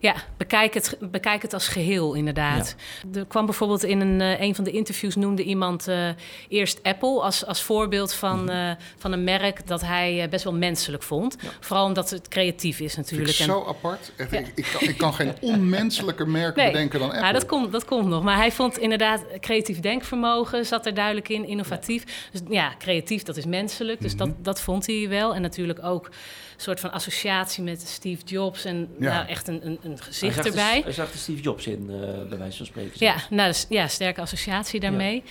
Ja, 0.00 0.14
bekijk 0.36 0.74
het, 0.74 0.96
bekijk 1.00 1.42
het 1.42 1.52
als 1.54 1.68
geheel, 1.68 2.14
inderdaad. 2.14 2.74
Er 3.14 3.24
kwam 3.26 3.44
bijvoorbeeld 3.46 3.84
in 3.84 4.00
een, 4.00 4.20
eh, 4.20 4.40
een 4.40 4.54
van 4.54 4.64
de 4.64 4.70
interviews 4.70 5.14
noemde 5.16 5.42
iemand 5.42 5.88
eh, 5.88 6.08
eerst 6.48 6.82
Apple 6.82 7.20
als, 7.22 7.46
als 7.46 7.62
voorbeeld 7.62 8.12
van, 8.14 8.50
eh, 8.50 8.70
van 8.98 9.12
een 9.12 9.24
merk 9.24 9.66
dat 9.66 9.80
hij 9.80 10.22
eh, 10.22 10.28
best 10.28 10.44
wel 10.44 10.52
menselijk 10.54 11.02
vond. 11.02 11.36
Ja. 11.40 11.48
Vooral 11.60 11.84
omdat 11.86 12.10
het 12.10 12.28
creatief 12.28 12.80
is 12.80 12.94
Vind 12.94 13.06
ik 13.06 13.12
natuurlijk. 13.12 13.38
En- 13.38 13.44
zo 13.44 13.64
apart. 13.68 14.12
Echt, 14.16 14.30
Ja. 14.30 14.38
ik, 14.38 14.52
ik, 14.54 14.66
kan, 14.78 14.88
ik 14.88 14.96
kan 14.96 15.14
geen 15.14 15.32
onmenselijker 15.52 16.28
merk 16.28 16.56
Nee. 16.56 16.66
bedenken 16.72 16.98
dan 16.98 17.08
Apple. 17.08 17.24
Ja, 17.24 17.32
dat 17.32 17.46
komt, 17.46 17.72
dat 17.72 17.84
komt 17.84 18.08
nog. 18.08 18.22
Maar 18.22 18.36
hij 18.36 18.52
vond 18.52 18.78
inderdaad 18.78 19.24
creatief 19.40 19.80
denkvermogen 19.80 20.66
zat 20.66 20.86
er 20.86 20.94
duidelijk 20.94 21.28
in, 21.28 21.46
innovatief. 21.46 22.28
Dus 22.32 22.40
ja, 22.48 22.74
creatief, 22.78 23.22
dat 23.22 23.36
is 23.36 23.44
menselijk. 23.46 24.00
Dus 24.00 24.14
Mhm. 24.14 24.24
dat, 24.26 24.44
dat 24.44 24.60
vond 24.60 24.86
hij 24.86 25.06
wel. 25.08 25.34
En 25.34 25.42
natuurlijk 25.42 25.84
ook 25.84 26.10
soort 26.56 26.80
van 26.80 26.92
associatie 26.92 27.62
met 27.62 27.80
Steve 27.80 28.24
Jobs. 28.24 28.64
En 28.64 28.88
Ja. 28.98 29.14
nou, 29.14 29.28
echt 29.28 29.48
een, 29.48 29.66
een, 29.66 29.78
een 29.82 29.90
Hij 29.90 30.02
gezicht 30.02 30.42
de- 30.42 30.48
erbij. 30.48 30.80
hij 30.84 30.92
zag 30.92 31.12
de 31.12 31.18
Steve 31.18 31.42
Jobs 31.42 31.66
in, 31.66 31.90
eh, 31.90 32.28
bij 32.28 32.38
wijze 32.38 32.56
van 32.56 32.66
spreken. 32.66 32.92
Ja, 32.94 33.14
nou, 33.30 33.48
dus, 33.48 33.66
ja, 33.68 33.88
sterke 33.88 34.20
associatie 34.20 34.80
daarmee. 34.80 35.22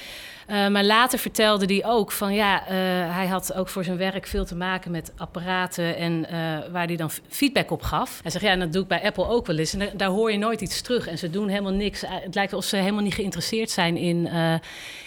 Eh, 0.48 0.68
maar 0.68 0.84
later 0.84 1.20
vertelde 1.20 1.66
hij 1.66 1.86
ook 1.86 2.12
van 2.12 2.34
ja, 2.34 2.68
eh, 2.68 2.76
hij 3.16 3.28
had 3.28 3.54
ook 3.54 3.70
voor 3.70 3.84
zijn 3.84 3.98
werk 3.98 4.28
veel 4.28 4.46
te 4.46 4.56
maken 4.56 4.92
met 4.92 5.12
apparaten 5.18 5.96
en 5.98 6.26
eh, 6.30 6.36
waar 6.72 6.86
hij 6.88 6.96
dan 6.96 7.10
feedback 7.28 7.72
op 7.72 7.82
gaf. 7.82 8.20
Hij 8.22 8.32
zegt 8.32 8.44
ja, 8.44 8.52
en 8.52 8.60
dat 8.60 8.74
doe 8.74 8.82
ik 8.82 8.88
bij 8.88 9.04
Apple 9.04 9.28
ook 9.28 9.46
wel 9.46 9.58
eens. 9.58 9.74
En 9.74 9.90
daar, 9.98 10.10
hoor 10.10 10.32
je 10.32 10.38
nooit 10.38 10.62
iets 10.62 10.82
terug. 10.82 11.08
En 11.08 11.18
ze 11.18 11.30
doen 11.30 11.48
helemaal 11.50 11.72
niks. 11.74 12.04
Het 12.08 12.36
lijkt 12.36 12.54
alsof 12.54 12.70
ze 12.70 12.76
helemaal 12.78 13.04
niet 13.04 13.14
geïnteresseerd 13.14 13.70
zijn 13.70 13.98
in, 13.98 14.28
eh, 14.28 14.54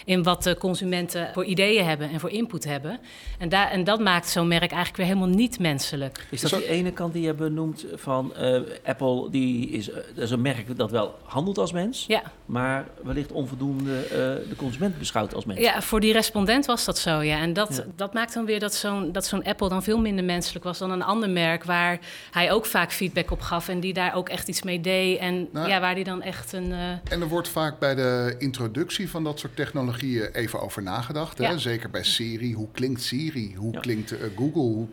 in 0.05 0.23
wat 0.23 0.43
de 0.43 0.57
consumenten 0.57 1.29
voor 1.33 1.45
ideeën 1.45 1.85
hebben 1.85 2.09
en 2.09 2.19
voor 2.19 2.29
input 2.31 2.63
hebben. 2.63 2.99
En, 3.37 3.49
daar, 3.49 3.71
en 3.71 3.83
dat 3.83 3.99
maakt 3.99 4.29
zo'n 4.29 4.47
merk 4.47 4.71
eigenlijk 4.71 4.95
weer 4.97 5.05
helemaal 5.05 5.35
niet 5.35 5.59
menselijk. 5.59 6.08
Is 6.29 6.41
dat 6.41 6.49
Zo- 6.49 6.57
die 6.57 6.67
ene 6.67 6.91
kant 6.91 7.13
die 7.13 7.21
je 7.23 7.33
benoemt 7.33 7.85
van 7.95 8.35
eh, 8.35 8.59
Apple, 8.83 9.29
die 9.29 9.69
is, 9.69 9.89
eh, 9.89 9.95
dat 10.15 10.23
is 10.23 10.31
een 10.31 10.41
merk 10.41 10.77
dat 10.77 10.91
wel 10.91 11.15
handelt 11.23 11.57
als 11.57 11.71
mens, 11.71 12.05
Ja. 12.07 12.21
maar 12.45 12.87
wellicht 13.03 13.31
onvoldoende 13.31 13.97
eh, 14.01 14.09
de 14.49 14.55
consument 14.57 14.97
beschouwt 14.99 15.33
als 15.35 15.45
mens. 15.45 15.59
Ja, 15.59 15.81
voor 15.81 15.99
die 15.99 16.13
respondent 16.13 16.65
was 16.65 16.85
dat 16.85 16.97
zo, 16.97 17.21
ja. 17.21 17.39
En 17.39 17.53
dat, 17.53 17.75
Ja. 17.75 17.83
dat 17.95 18.13
maakt 18.13 18.33
dan 18.33 18.45
weer 18.45 18.59
dat 18.59 18.73
zo'n, 18.73 19.11
dat 19.11 19.25
zo'n 19.25 19.43
Apple 19.43 19.69
dan 19.69 19.83
veel 19.83 19.99
minder 19.99 20.25
menselijk 20.25 20.63
was 20.65 20.77
dan 20.77 20.91
een 20.91 21.03
ander 21.03 21.29
merk... 21.29 21.63
waar 21.63 21.99
hij 22.31 22.51
ook 22.51 22.65
vaak 22.65 22.91
feedback 22.91 23.31
op 23.31 23.41
gaf 23.41 23.67
en 23.69 23.79
die 23.79 23.93
daar 23.93 24.15
ook 24.15 24.29
echt 24.29 24.47
iets 24.47 24.63
mee 24.63 24.81
deed. 24.81 25.17
En 25.19 25.47
Nou, 25.51 25.67
ja, 25.69 25.79
waar 25.79 25.95
die 25.95 26.03
dan 26.03 26.21
echt 26.21 26.53
een... 26.53 26.71
eh, 26.71 26.89
En 27.11 27.21
er 27.21 27.27
wordt 27.27 27.47
vaak 27.47 27.79
bij 27.79 27.95
de 27.95 28.35
introductie 28.37 29.09
van 29.09 29.23
dat 29.23 29.39
soort 29.39 29.55
technologieën 29.55 30.29
even 30.33 30.61
over 30.61 30.83
nagedacht. 30.83 31.37
Hè? 31.37 31.57
Zeker 31.59 31.89
bij 31.89 32.03
Siri. 32.03 32.53
Hoe 32.53 32.67
klinkt 32.71 33.01
Siri? 33.01 33.53
Hoe 33.55 33.73
Ja. 33.73 33.79
klinkt 33.79 34.15
Google? 34.37 34.61
Hoe 34.61 34.87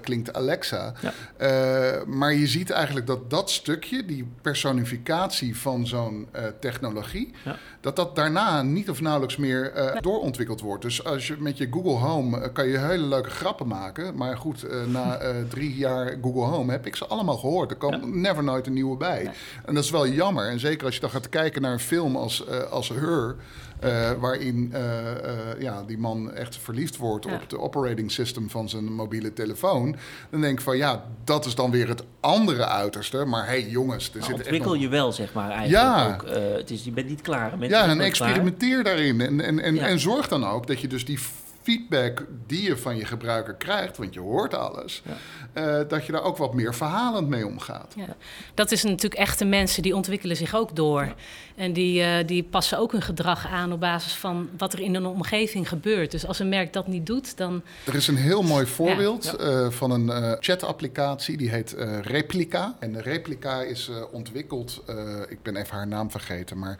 klinkt 0.00 0.32
Alexa? 0.44 0.92
Ja. 1.00 1.12
Eh, 1.36 2.02
maar 2.06 2.34
je 2.34 2.46
ziet 2.46 2.70
eigenlijk 2.70 3.06
dat 3.06 3.30
dat 3.30 3.50
stukje, 3.50 4.04
die 4.04 4.26
personificatie 4.42 5.56
van 5.58 5.86
zo'n 5.86 6.28
eh, 6.32 6.44
technologie, 6.60 7.32
Ja. 7.44 7.56
dat 7.80 7.96
dat 7.96 8.16
daarna 8.16 8.62
niet 8.62 8.90
of 8.90 9.00
nauwelijks 9.00 9.36
meer 9.36 9.72
eh, 9.72 10.00
doorontwikkeld 10.00 10.60
wordt. 10.60 10.82
Dus 10.82 11.04
als 11.04 11.26
je 11.26 11.36
met 11.38 11.58
je 11.58 11.68
Google 11.70 11.92
Home 12.08 12.52
kan 12.52 12.68
je 12.68 12.78
hele 12.78 13.06
leuke 13.06 13.30
grappen 13.30 13.66
maken. 13.68 14.16
Maar 14.16 14.36
goed, 14.36 14.66
na 14.86 15.18
drie 15.54 15.74
jaar 15.76 16.16
Google 16.22 16.44
Home 16.44 16.72
heb 16.72 16.86
ik 16.86 16.96
ze 16.96 17.06
allemaal 17.06 17.36
gehoord. 17.36 17.70
Er 17.70 17.76
komt 17.76 18.14
never 18.14 18.44
nooit 18.44 18.66
een 18.66 18.72
nieuwe 18.72 18.96
bij. 18.96 19.30
En 19.64 19.74
dat 19.74 19.84
is 19.84 19.90
wel 19.90 20.08
jammer. 20.08 20.48
En 20.48 20.60
zeker 20.60 20.84
als 20.86 20.94
je 20.94 21.00
dan 21.00 21.10
gaat 21.10 21.28
kijken 21.28 21.62
naar 21.62 21.72
een 21.72 21.78
film 21.80 22.16
als, 22.16 22.48
als 22.70 22.88
Her. 22.88 23.36
Eh, 23.84 24.10
waarin 24.20 24.70
eh, 24.72 25.10
eh, 25.10 25.60
ja, 25.60 25.82
die 25.86 25.98
man 25.98 26.32
echt 26.32 26.56
verliefd 26.56 26.96
wordt 26.96 27.24
Ja. 27.24 27.34
op 27.34 27.50
de 27.50 27.58
operating 27.58 28.10
system 28.12 28.50
van 28.50 28.68
zijn 28.68 28.92
mobiele 28.92 29.32
telefoon. 29.32 29.96
Dan 30.30 30.40
denk 30.40 30.58
ik 30.58 30.64
van 30.64 30.76
ja, 30.76 31.04
dat 31.24 31.46
is 31.46 31.54
dan 31.54 31.70
weer 31.70 31.88
het 31.88 32.04
andere 32.20 32.66
uiterste. 32.66 33.24
Maar 33.24 33.46
hey 33.46 33.62
jongens, 33.68 34.08
er 34.08 34.12
Maar 34.18 34.22
zit 34.22 34.34
echt 34.36 34.42
ontwikkel 34.44 34.72
nog- 34.72 34.82
je 34.82 34.88
wel, 34.88 35.12
zeg 35.12 35.32
maar, 35.32 35.50
eigenlijk 35.50 35.84
Ja. 35.84 36.14
ook. 36.14 36.22
Eh, 36.22 36.56
het 36.56 36.70
is, 36.70 36.84
je 36.84 36.90
bent 36.90 37.08
niet 37.08 37.20
klaar. 37.22 37.58
Mensen 37.58 37.78
ja, 37.78 37.84
en 37.88 37.94
klaar. 37.94 38.06
experimenteer 38.06 38.84
daarin. 38.84 39.20
En, 39.20 39.40
en, 39.40 39.60
en, 39.60 39.74
Ja. 39.74 39.86
en 39.86 39.98
zorg 40.00 40.28
dan 40.28 40.46
ook 40.46 40.66
dat 40.66 40.80
je 40.80 40.88
dus 40.88 41.04
die 41.04 41.18
feedback 41.64 42.26
die 42.46 42.62
je 42.62 42.76
van 42.76 42.96
je 42.96 43.04
gebruiker 43.04 43.54
krijgt, 43.54 43.96
want 43.96 44.14
je 44.14 44.20
hoort 44.20 44.54
alles, 44.54 45.02
ja. 45.54 45.82
dat 45.84 46.06
je 46.06 46.12
daar 46.12 46.22
ook 46.22 46.36
wat 46.36 46.54
meer 46.54 46.74
verhalend 46.74 47.28
mee 47.28 47.46
omgaat. 47.46 47.92
Ja. 47.96 48.16
Dat 48.54 48.72
is 48.72 48.82
natuurlijk 48.82 49.14
echte 49.14 49.44
mensen 49.44 49.82
die 49.82 49.96
ontwikkelen 49.96 50.36
zich 50.36 50.54
ook 50.54 50.76
door. 50.76 51.14
En 51.56 51.72
die, 51.72 52.00
uh, 52.00 52.26
die 52.26 52.42
passen 52.42 52.78
ook 52.78 52.92
hun 52.92 53.02
gedrag 53.02 53.46
aan 53.46 53.72
op 53.72 53.80
basis 53.80 54.14
van 54.14 54.48
wat 54.58 54.72
er 54.72 54.80
in 54.80 54.94
een 54.94 55.06
omgeving 55.06 55.68
gebeurt. 55.68 56.10
Dus 56.10 56.26
als 56.26 56.38
een 56.38 56.48
merk 56.48 56.72
dat 56.72 56.86
niet 56.86 57.06
doet, 57.06 57.36
dan. 57.36 57.62
Er 57.86 57.94
is 57.94 58.08
een 58.08 58.16
heel 58.16 58.42
mooi 58.42 58.66
voorbeeld 58.66 59.36
uh, 59.40 59.70
van 59.70 59.90
een 59.90 60.06
uh, 60.06 60.32
chat-applicatie 60.40 61.36
die 61.36 61.50
heet 61.50 61.74
Replica. 62.02 62.76
En 62.78 62.92
de 62.92 63.00
Replica 63.00 63.62
is 63.62 63.90
ontwikkeld. 64.12 64.82
ik 65.28 65.42
ben 65.42 65.56
even 65.56 65.76
haar 65.76 65.86
naam 65.86 66.10
vergeten, 66.10 66.58
maar. 66.58 66.78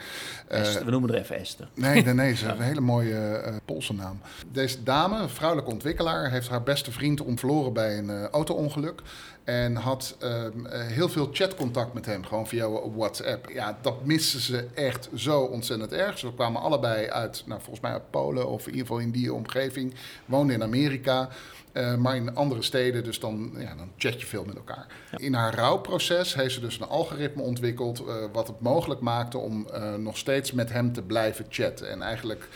we 0.48 0.90
noemen 0.90 1.10
er 1.10 1.20
even 1.20 1.36
Esther. 1.36 1.68
Nee, 1.74 2.02
nee, 2.02 2.14
nee, 2.14 2.34
ze 2.34 2.44
heeft 2.46 2.58
een 2.58 2.64
hele 2.64 2.80
mooie 2.80 3.42
Poolse 3.64 3.94
naam. 3.94 4.20
Deze 4.52 4.73
dame, 4.82 5.18
een 5.18 5.28
vrouwelijke 5.28 5.72
ontwikkelaar, 5.72 6.30
heeft 6.30 6.48
haar 6.48 6.62
beste 6.62 6.92
vriend 6.92 7.20
omverloren 7.20 7.72
bij 7.72 7.98
een 7.98 8.28
auto-ongeluk. 8.28 9.02
En 9.44 9.76
had 9.76 10.16
um, 10.22 10.66
heel 10.66 11.08
veel 11.08 11.28
chatcontact 11.32 11.94
met 11.94 12.06
hem, 12.06 12.24
gewoon 12.24 12.46
via 12.46 12.68
WhatsApp. 12.96 13.50
Ja, 13.50 13.78
dat 13.82 14.04
misten 14.04 14.40
ze 14.40 14.66
echt 14.74 15.08
zo 15.14 15.40
ontzettend 15.40 15.92
erg. 15.92 16.18
Ze 16.18 16.34
kwamen 16.34 16.60
allebei 16.60 17.08
uit, 17.08 17.42
nou, 17.46 17.60
volgens 17.60 17.80
mij 17.80 17.92
uit 17.92 18.10
Polen 18.10 18.48
of 18.48 18.60
in 18.60 18.70
ieder 18.70 18.86
geval 18.86 19.02
in 19.02 19.10
die 19.10 19.32
omgeving. 19.32 19.94
Woonden 20.26 20.54
in 20.54 20.62
Amerika. 20.62 21.28
Uh, 21.74 21.94
maar 21.96 22.16
in 22.16 22.34
andere 22.34 22.62
steden, 22.62 23.04
dus 23.04 23.20
dan, 23.20 23.54
ja, 23.58 23.74
dan 23.74 23.90
chat 23.96 24.20
je 24.20 24.26
veel 24.26 24.44
met 24.44 24.56
elkaar. 24.56 24.86
In 25.16 25.34
haar 25.34 25.54
rouwproces 25.54 26.34
heeft 26.34 26.54
ze 26.54 26.60
dus 26.60 26.80
een 26.80 26.86
algoritme 26.88 27.42
ontwikkeld... 27.42 28.00
Uh, 28.00 28.14
wat 28.32 28.46
het 28.46 28.60
mogelijk 28.60 29.00
maakte 29.00 29.38
om 29.38 29.66
uh, 29.74 29.94
nog 29.94 30.16
steeds 30.16 30.52
met 30.52 30.72
hem 30.72 30.92
te 30.92 31.02
blijven 31.02 31.46
chatten. 31.48 31.90
En 31.90 32.02
eigenlijk 32.02 32.48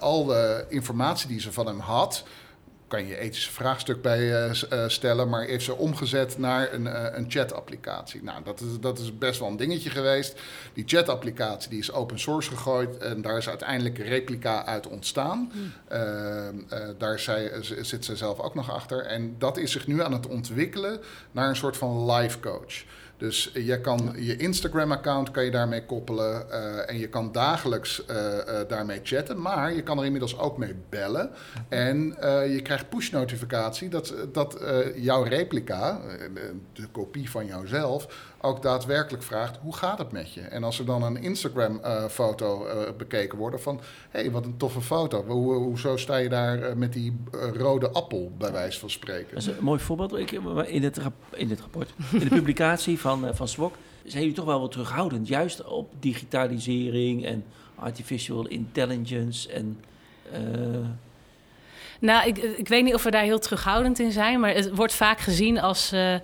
al 0.00 0.24
de 0.24 0.64
informatie 0.68 1.28
die 1.28 1.40
ze 1.40 1.52
van 1.52 1.66
hem 1.66 1.78
had 1.78 2.24
kan 2.88 3.06
je 3.06 3.18
ethische 3.18 3.52
vraagstuk 3.52 4.02
bij 4.02 4.50
uh, 4.50 4.88
stellen, 4.88 5.28
maar 5.28 5.44
heeft 5.44 5.64
ze 5.64 5.76
omgezet 5.76 6.38
naar 6.38 6.72
een, 6.72 6.84
uh, 6.84 7.04
een 7.12 7.26
chat-applicatie. 7.28 8.22
Nou, 8.22 8.42
dat 8.44 8.60
is, 8.60 8.80
dat 8.80 8.98
is 8.98 9.18
best 9.18 9.40
wel 9.40 9.48
een 9.48 9.56
dingetje 9.56 9.90
geweest. 9.90 10.40
Die 10.72 10.84
chat-applicatie 10.86 11.70
die 11.70 11.78
is 11.78 11.92
open 11.92 12.18
source 12.18 12.50
gegooid 12.50 12.96
en 12.96 13.22
daar 13.22 13.36
is 13.36 13.48
uiteindelijk 13.48 13.98
een 13.98 14.04
replica 14.04 14.64
uit 14.64 14.86
ontstaan. 14.88 15.52
Hmm. 15.52 16.66
daar 16.98 17.18
zij, 17.18 17.50
zit 17.80 18.04
ze 18.04 18.16
zelf 18.16 18.40
ook 18.40 18.54
nog 18.54 18.70
achter. 18.70 19.04
En 19.04 19.34
dat 19.38 19.56
is 19.56 19.72
zich 19.72 19.86
nu 19.86 20.02
aan 20.02 20.12
het 20.12 20.26
ontwikkelen 20.26 21.00
naar 21.32 21.48
een 21.48 21.56
soort 21.56 21.76
van 21.76 22.12
life 22.12 22.40
coach. 22.40 22.84
Dus 23.16 23.50
je 23.54 23.80
kan 23.80 24.14
je 24.16 24.36
Instagram-account 24.36 25.30
kan 25.30 25.44
je 25.44 25.50
daarmee 25.50 25.84
koppelen 25.84 26.46
uh, 26.50 26.90
en 26.90 26.98
je 26.98 27.08
kan 27.08 27.32
dagelijks 27.32 28.02
uh, 28.10 28.16
uh, 28.16 28.60
daarmee 28.68 29.00
chatten, 29.02 29.40
maar 29.40 29.74
je 29.74 29.82
kan 29.82 29.98
er 29.98 30.04
inmiddels 30.04 30.38
ook 30.38 30.58
mee 30.58 30.74
bellen. 30.88 31.30
En 31.68 32.16
je 32.50 32.60
krijgt 32.62 32.88
push-notificatie 32.88 33.88
dat, 33.88 34.14
dat 34.32 34.58
jouw 34.96 35.22
replica, 35.22 36.00
de 36.72 36.86
kopie 36.92 37.30
van 37.30 37.46
jouzelf, 37.46 38.34
ook 38.46 38.62
daadwerkelijk 38.62 39.22
vraagt: 39.22 39.58
hoe 39.62 39.76
gaat 39.76 39.98
het 39.98 40.12
met 40.12 40.32
je? 40.32 40.40
En 40.40 40.64
als 40.64 40.78
er 40.78 40.84
dan 40.86 41.02
een 41.02 41.16
Instagram-foto 41.16 42.66
uh, 42.66 42.74
uh, 42.74 42.80
bekeken 42.96 43.38
wordt 43.38 43.62
van: 43.62 43.80
hé, 44.10 44.20
hey, 44.20 44.30
wat 44.30 44.44
een 44.44 44.56
toffe 44.56 44.80
foto. 44.80 45.24
Hoe, 45.24 45.54
hoezo 45.54 45.96
sta 45.96 46.16
je 46.16 46.28
daar 46.28 46.58
uh, 46.58 46.72
met 46.72 46.92
die 46.92 47.16
rode 47.54 47.90
appel, 47.90 48.32
bij 48.38 48.52
wijze 48.52 48.78
van 48.78 48.90
spreken? 48.90 49.34
Dat 49.34 49.42
is 49.42 49.46
een 49.46 49.64
mooi 49.64 49.80
voorbeeld. 49.80 50.16
Ik, 50.16 50.30
in, 50.30 50.82
het 50.82 51.00
in 51.32 51.48
dit 51.48 51.60
rapport, 51.60 51.92
in 52.12 52.18
de 52.18 52.28
publicatie 52.28 53.00
van, 53.00 53.34
van 53.34 53.48
SWOC, 53.48 53.74
zijn 54.04 54.22
jullie 54.22 54.36
toch 54.36 54.44
wel 54.44 54.60
wat 54.60 54.72
terughoudend, 54.72 55.28
juist 55.28 55.64
op 55.64 55.92
digitalisering 56.00 57.24
en 57.24 57.44
artificial 57.74 58.46
intelligence 58.46 59.52
en. 59.52 59.80
Nou, 62.00 62.28
ik, 62.28 62.38
ik 62.38 62.68
weet 62.68 62.84
niet 62.84 62.94
of 62.94 63.02
we 63.02 63.10
daar 63.10 63.22
heel 63.22 63.38
terughoudend 63.38 63.98
in 63.98 64.12
zijn, 64.12 64.40
maar 64.40 64.54
het 64.54 64.74
wordt 64.74 64.94
vaak 64.94 65.18
gezien 65.18 65.60
als, 65.60 65.92
uh, 65.92 66.14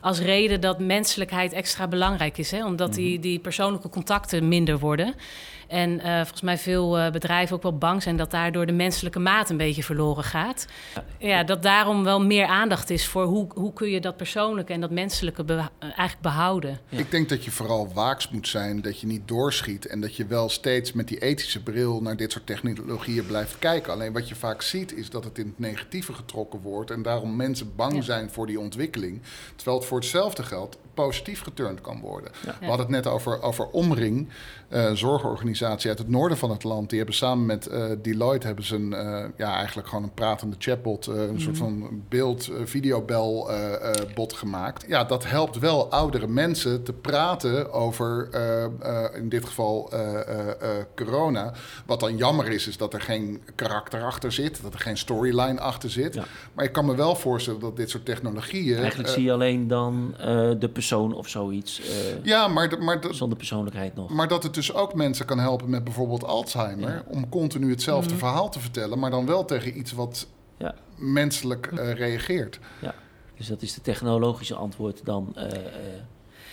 als 0.00 0.20
reden 0.20 0.60
dat 0.60 0.78
menselijkheid 0.78 1.52
extra 1.52 1.88
belangrijk 1.88 2.38
is. 2.38 2.50
Hè? 2.50 2.64
Omdat 2.64 2.94
die, 2.94 3.12
mhm. 3.12 3.20
die 3.20 3.38
persoonlijke 3.38 3.88
contacten 3.88 4.48
minder 4.48 4.78
worden. 4.78 5.14
En 5.70 5.90
uh, 5.90 6.16
volgens 6.16 6.40
mij 6.40 6.58
veel 6.58 6.98
uh, 6.98 7.10
bedrijven 7.10 7.56
ook 7.56 7.62
wel 7.62 7.78
bang 7.78 8.02
zijn 8.02 8.16
dat 8.16 8.30
daardoor 8.30 8.66
de 8.66 8.72
menselijke 8.72 9.18
maat 9.18 9.50
een 9.50 9.56
beetje 9.56 9.82
verloren 9.82 10.24
gaat. 10.24 10.66
Ja, 11.18 11.44
dat 11.44 11.62
daarom 11.62 12.04
wel 12.04 12.24
meer 12.24 12.46
aandacht 12.46 12.90
is 12.90 13.06
voor 13.06 13.24
hoe, 13.24 13.46
hoe 13.54 13.72
kun 13.72 13.88
je 13.88 14.00
dat 14.00 14.16
persoonlijke 14.16 14.72
en 14.72 14.80
dat 14.80 14.90
menselijke 14.90 15.44
be 15.44 15.62
eigenlijk 15.78 16.20
behouden. 16.20 16.80
Ja. 16.88 16.98
Ik 16.98 17.10
denk 17.10 17.28
dat 17.28 17.44
je 17.44 17.50
vooral 17.50 17.92
waaks 17.94 18.30
moet 18.30 18.48
zijn, 18.48 18.82
dat 18.82 19.00
je 19.00 19.06
niet 19.06 19.28
doorschiet 19.28 19.86
en 19.86 20.00
dat 20.00 20.16
je 20.16 20.26
wel 20.26 20.48
steeds 20.48 20.92
met 20.92 21.08
die 21.08 21.18
ethische 21.18 21.62
bril 21.62 22.02
naar 22.02 22.16
dit 22.16 22.32
soort 22.32 22.46
technologieën 22.46 23.26
blijft 23.26 23.58
kijken. 23.58 23.92
Alleen 23.92 24.12
wat 24.12 24.28
je 24.28 24.34
vaak 24.34 24.62
ziet 24.62 24.96
is 24.96 25.10
dat 25.10 25.24
het 25.24 25.38
in 25.38 25.46
het 25.46 25.58
negatieve 25.58 26.12
getrokken 26.12 26.60
wordt 26.60 26.90
en 26.90 27.02
daarom 27.02 27.36
mensen 27.36 27.72
bang 27.76 27.94
ja. 27.94 28.02
zijn 28.02 28.30
voor 28.30 28.46
die 28.46 28.60
ontwikkeling. 28.60 29.20
Terwijl 29.56 29.78
het 29.78 29.86
voor 29.90 29.98
hetzelfde 29.98 30.42
geld 30.42 30.78
positief 30.94 31.42
geturnd 31.42 31.80
kan 31.80 32.00
worden. 32.00 32.32
Ja. 32.44 32.56
We 32.60 32.66
hadden 32.66 32.86
het 32.86 33.04
net 33.04 33.06
over, 33.06 33.42
over 33.42 33.66
Omring, 33.66 34.28
uh, 34.70 34.92
zorgorganisatie 34.92 35.88
uit 35.88 35.98
het 35.98 36.08
noorden 36.08 36.38
van 36.38 36.50
het 36.50 36.64
land. 36.64 36.88
Die 36.88 36.98
hebben 36.98 37.16
samen 37.16 37.46
met 37.46 37.68
uh, 37.72 37.84
Deloitte 38.02 38.46
hebben 38.46 38.64
ze 38.64 38.74
een, 38.74 38.92
uh, 38.92 39.24
ja, 39.36 39.54
eigenlijk 39.54 39.88
gewoon 39.88 40.04
een 40.04 40.14
pratende 40.14 40.56
chatbot, 40.58 41.06
een 41.06 41.30
mm. 41.30 41.40
soort 41.40 41.56
van 41.56 42.02
beeld, 42.08 42.50
videobel 42.64 43.50
bot 44.14 44.32
gemaakt. 44.32 44.84
Ja, 44.88 45.04
dat 45.04 45.26
helpt 45.26 45.58
wel 45.58 45.90
oudere 45.90 46.26
mensen 46.26 46.82
te 46.82 46.92
praten 46.92 47.72
over, 47.72 48.28
in 49.14 49.28
dit 49.28 49.44
geval 49.44 49.92
corona. 50.96 51.52
Wat 51.86 52.00
dan 52.00 52.16
jammer 52.16 52.48
is, 52.48 52.66
is 52.68 52.76
dat 52.76 52.94
er 52.94 53.00
geen 53.00 53.42
karakter 53.54 54.02
achter 54.02 54.32
zit, 54.32 54.62
dat 54.62 54.74
er 54.74 54.80
geen 54.80 54.98
storyline 54.98 55.60
achter 55.60 55.90
zit. 55.90 56.14
Ja. 56.14 56.24
Maar 56.54 56.64
ik 56.64 56.72
kan 56.72 56.86
me 56.86 56.94
wel 56.94 57.14
voorstellen 57.14 57.60
dat 57.60 57.76
dit 57.76 57.90
soort 57.90 58.04
technologieën... 58.04 58.78
Eigenlijk 58.78 59.08
zie 59.08 59.22
je 59.22 59.32
alleen 59.32 59.68
dan 59.68 60.14
de 60.58 60.70
persoon 60.72 61.14
of 61.14 61.28
zoiets. 61.28 61.82
Ja, 62.22 62.48
maar, 62.48 62.76
maar 62.80 62.98
zonder 63.10 63.38
persoonlijkheid 63.38 63.94
nog. 63.94 64.10
Maar 64.10 64.28
dat 64.28 64.42
het 64.42 64.56
dus 64.66 64.74
ook 64.74 64.94
mensen 64.94 65.26
kan 65.26 65.38
helpen 65.38 65.70
met 65.70 65.84
bijvoorbeeld 65.84 66.24
Alzheimer. 66.24 66.90
Ja. 66.90 67.02
Om 67.06 67.28
continu 67.28 67.70
hetzelfde 67.70 68.12
mm. 68.12 68.18
verhaal 68.18 68.50
te 68.50 68.60
vertellen, 68.60 68.98
maar 68.98 69.10
dan 69.10 69.26
wel 69.26 69.44
tegen 69.44 69.78
iets 69.78 69.92
wat 69.92 70.26
ja. 70.56 70.74
menselijk 70.96 71.70
uh, 71.72 71.92
reageert. 71.92 72.58
Ja, 72.80 72.94
dus 73.36 73.46
dat 73.46 73.62
is 73.62 73.74
de 73.74 73.80
technologische 73.80 74.54
antwoord 74.54 75.04
dan. 75.04 75.34
Uh, 75.36 75.44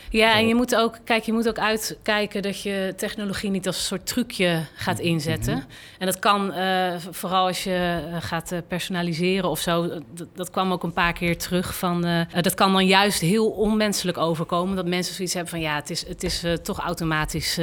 ja, 0.10 0.36
en 0.36 0.48
je 0.48 0.56
moet 0.56 0.76
ook, 0.76 0.98
kijk, 1.04 1.24
je 1.24 1.34
moet 1.34 1.48
ook 1.48 1.60
uitkijken 1.60 2.42
dat 2.42 2.62
je 2.62 2.94
technologie 2.98 3.50
niet 3.50 3.68
als 3.68 3.76
een 3.76 3.84
soort 3.84 4.06
trucje 4.06 4.64
gaat 4.76 5.00
inzetten. 5.00 5.54
Mm 5.54 5.60
-hmm. 5.60 5.70
En 6.00 6.06
dat 6.06 6.20
kan 6.20 6.54
uh, 6.58 6.96
vooral 7.12 7.46
als 7.48 7.64
je 7.64 8.04
uh, 8.12 8.18
gaat 8.20 8.52
uh, 8.52 8.60
personaliseren 8.68 9.50
of 9.50 9.60
zo. 9.60 9.88
Dat, 10.14 10.28
dat, 10.36 10.50
kwam 10.50 10.72
ook 10.72 10.84
een 10.84 10.94
paar 10.94 11.14
keer 11.14 11.38
terug 11.38 11.78
van. 11.78 12.26
dat 12.42 12.54
kan 12.54 12.72
dan 12.72 12.86
juist 12.86 13.22
heel 13.22 13.50
onmenselijk 13.50 14.18
overkomen. 14.18 14.76
Dat 14.76 14.86
mensen 14.86 15.16
zoiets 15.16 15.34
hebben 15.34 15.52
van 15.52 15.62
ja, 15.62 15.76
het 15.76 15.90
is, 15.90 16.08
het 16.08 16.24
is 16.24 16.44
toch 16.64 16.80
automatisch 16.80 17.60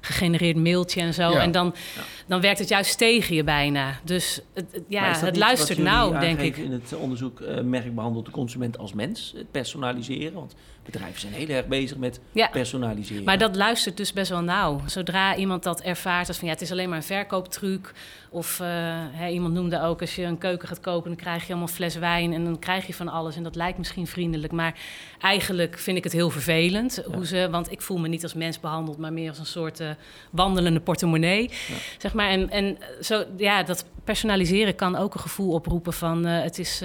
gegenereerd 0.00 0.56
mailtje 0.56 1.00
en 1.00 1.14
zo. 1.14 1.30
Ja. 1.30 1.40
En 1.40 1.52
dan, 1.52 1.74
ja. 1.96 2.02
dan 2.26 2.40
werkt 2.40 2.58
het 2.58 2.68
juist 2.68 2.98
tegen 2.98 3.34
je 3.34 3.44
bijna. 3.44 4.00
Dus 4.04 4.40
het, 4.54 4.82
ja, 4.88 5.16
het 5.16 5.36
luistert 5.36 5.78
nauw, 5.78 6.18
denk 6.18 6.40
ik. 6.40 6.56
In 6.56 6.72
het 6.72 6.94
onderzoek 6.96 7.42
merk 7.62 7.94
behandelt 7.94 8.24
de 8.24 8.30
consument 8.30 8.78
als 8.78 8.92
mens, 8.92 9.32
het 9.36 9.50
personaliseren. 9.50 10.32
Want 10.32 10.54
bedrijven 10.90 11.20
zijn 11.20 11.32
heel 11.32 11.48
erg 11.48 11.66
bezig 11.66 11.96
met 11.96 12.20
ja. 12.32 12.48
personaliseren. 12.48 13.24
Maar 13.24 13.38
dat 13.38 13.56
luistert 13.56 13.96
dus 13.96 14.12
best 14.12 14.30
wel 14.30 14.42
nauw. 14.42 14.80
Zodra 14.86 15.36
iemand 15.36 15.62
dat 15.62 15.80
ervaart 15.80 16.28
als 16.28 16.38
van 16.38 16.46
ja, 16.46 16.52
het 16.52 16.62
is 16.62 16.70
alleen 16.70 16.88
maar 16.88 16.98
een 16.98 17.04
verkooptruc. 17.04 17.92
Of 18.32 18.58
uh, 18.60 18.66
hè, 19.10 19.28
iemand 19.28 19.54
noemde 19.54 19.82
ook, 19.82 20.00
als 20.00 20.14
je 20.14 20.22
een 20.22 20.38
keuken 20.38 20.68
gaat 20.68 20.80
kopen, 20.80 21.08
dan 21.08 21.18
krijg 21.18 21.42
je 21.42 21.48
allemaal 21.48 21.68
fles 21.68 21.94
wijn 21.94 22.32
en 22.32 22.44
dan 22.44 22.58
krijg 22.58 22.86
je 22.86 22.94
van 22.94 23.08
alles. 23.08 23.36
En 23.36 23.42
dat 23.42 23.54
lijkt 23.54 23.78
misschien 23.78 24.06
vriendelijk, 24.06 24.52
maar 24.52 24.74
eigenlijk 25.20 25.78
vind 25.78 25.96
ik 25.96 26.04
het 26.04 26.12
heel 26.12 26.30
vervelend. 26.30 27.02
Ja. 27.06 27.14
Hoe 27.14 27.26
ze, 27.26 27.48
want 27.50 27.72
ik 27.72 27.82
voel 27.82 27.98
me 27.98 28.08
niet 28.08 28.22
als 28.22 28.34
mens 28.34 28.60
behandeld, 28.60 28.98
maar 28.98 29.12
meer 29.12 29.28
als 29.28 29.38
een 29.38 29.46
soort 29.46 29.80
uh, 29.80 29.90
wandelende 30.30 30.80
portemonnee. 30.80 31.42
Ja. 31.42 31.74
Zeg 31.98 32.12
maar. 32.14 32.28
En, 32.28 32.50
en 32.50 32.78
zo, 33.00 33.24
ja, 33.36 33.62
dat 33.62 33.84
personaliseren 34.04 34.74
kan 34.74 34.96
ook 34.96 35.14
een 35.14 35.20
gevoel 35.20 35.52
oproepen 35.52 35.92
van 35.92 36.26
uh, 36.26 36.42
het 36.42 36.58
is, 36.58 36.82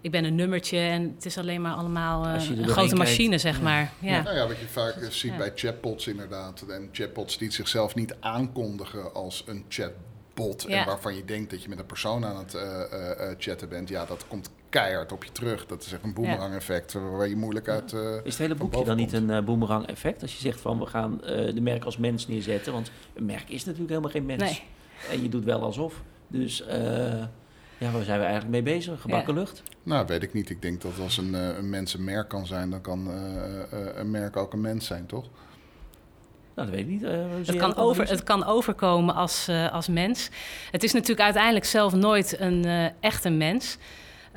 ik 0.00 0.10
ben 0.10 0.24
een 0.24 0.34
nummertje 0.34 0.78
en 0.78 1.12
het 1.14 1.24
is 1.24 1.38
alleen 1.38 1.60
maar 1.60 1.74
allemaal 1.74 2.26
een 2.26 2.68
grote 2.68 2.94
machine, 2.94 3.37
zeg 3.38 3.56
ja. 3.56 3.62
maar. 3.62 3.92
Ja. 3.98 4.22
Nou 4.22 4.36
ja, 4.36 4.46
wat 4.46 4.58
je 4.58 4.66
vaak 4.66 4.94
ziet 5.10 5.36
bij 5.36 5.52
chatbots 5.54 6.06
inderdaad. 6.06 6.64
En 6.68 6.88
chatbots 6.92 7.38
die 7.38 7.50
zichzelf 7.50 7.94
niet 7.94 8.14
aankondigen 8.20 9.14
als 9.14 9.44
een 9.46 9.64
chatbot 9.68 10.64
en 10.64 10.86
waarvan 10.86 11.14
je 11.14 11.24
denkt 11.24 11.50
dat 11.50 11.62
je 11.62 11.68
met 11.68 11.78
een 11.78 11.86
persoon 11.86 12.24
aan 12.24 12.36
het 12.36 12.54
uh, 12.54 12.62
uh, 12.62 13.34
chatten 13.38 13.68
bent, 13.68 13.88
ja, 13.88 14.04
dat 14.04 14.24
komt 14.28 14.50
keihard 14.68 15.12
op 15.12 15.24
je 15.24 15.32
terug. 15.32 15.66
Dat 15.66 15.84
is 15.84 15.92
echt 15.92 16.02
een 16.02 16.14
boomerang 16.14 16.54
effect 16.54 16.92
waar 16.92 17.28
je 17.28 17.36
moeilijk 17.36 17.68
uit. 17.68 17.92
Uh, 17.92 18.00
is 18.00 18.32
het 18.32 18.38
hele 18.38 18.54
boekje 18.54 18.84
dan 18.84 18.96
niet 18.96 19.12
een 19.12 19.44
boomerang 19.44 19.86
effect? 19.86 20.22
Als 20.22 20.32
je 20.32 20.40
zegt 20.40 20.60
van 20.60 20.78
we 20.78 20.86
gaan 20.86 21.18
de 21.54 21.60
merk 21.60 21.84
als 21.84 21.96
mens 21.96 22.28
neerzetten, 22.28 22.72
want 22.72 22.90
een 23.14 23.24
merk 23.26 23.48
is 23.48 23.64
natuurlijk 23.64 23.88
helemaal 23.88 24.10
geen 24.10 24.26
mens. 24.26 24.42
Nee. 24.42 24.62
En 25.10 25.22
je 25.22 25.28
doet 25.28 25.44
wel 25.44 25.62
alsof. 25.62 26.02
Dus 26.28 26.64
ja, 27.78 27.90
waar 27.90 28.02
zijn 28.02 28.18
we 28.18 28.24
eigenlijk 28.24 28.52
mee 28.52 28.74
bezig? 28.74 29.00
Gebakken 29.00 29.34
ja. 29.34 29.40
lucht? 29.40 29.62
Nou, 29.82 30.06
weet 30.06 30.22
ik 30.22 30.32
niet. 30.32 30.50
Ik 30.50 30.62
denk 30.62 30.82
dat 30.82 30.98
als 31.00 31.16
een, 31.16 31.34
een 31.34 31.70
mens 31.70 31.94
een 31.94 32.04
merk 32.04 32.28
kan 32.28 32.46
zijn, 32.46 32.70
dan 32.70 32.80
kan 32.80 33.08
een 33.94 34.10
merk 34.10 34.36
ook 34.36 34.52
een 34.52 34.60
mens 34.60 34.86
zijn, 34.86 35.06
toch? 35.06 35.28
Nou, 36.58 36.70
dat 36.70 36.78
weet 36.78 36.86
ik 36.86 36.92
niet. 36.92 37.02
Uh, 37.02 37.10
het, 37.46 37.56
kan 37.56 37.76
over, 37.76 38.08
het 38.08 38.22
kan 38.22 38.44
overkomen 38.44 39.14
als, 39.14 39.48
uh, 39.48 39.72
als 39.72 39.88
mens. 39.88 40.30
Het 40.70 40.82
is 40.82 40.92
natuurlijk 40.92 41.20
uiteindelijk 41.20 41.64
zelf 41.64 41.94
nooit 41.94 42.40
een 42.40 42.66
uh, 42.66 42.84
echt 43.00 43.24
een 43.24 43.36
mens. 43.36 43.78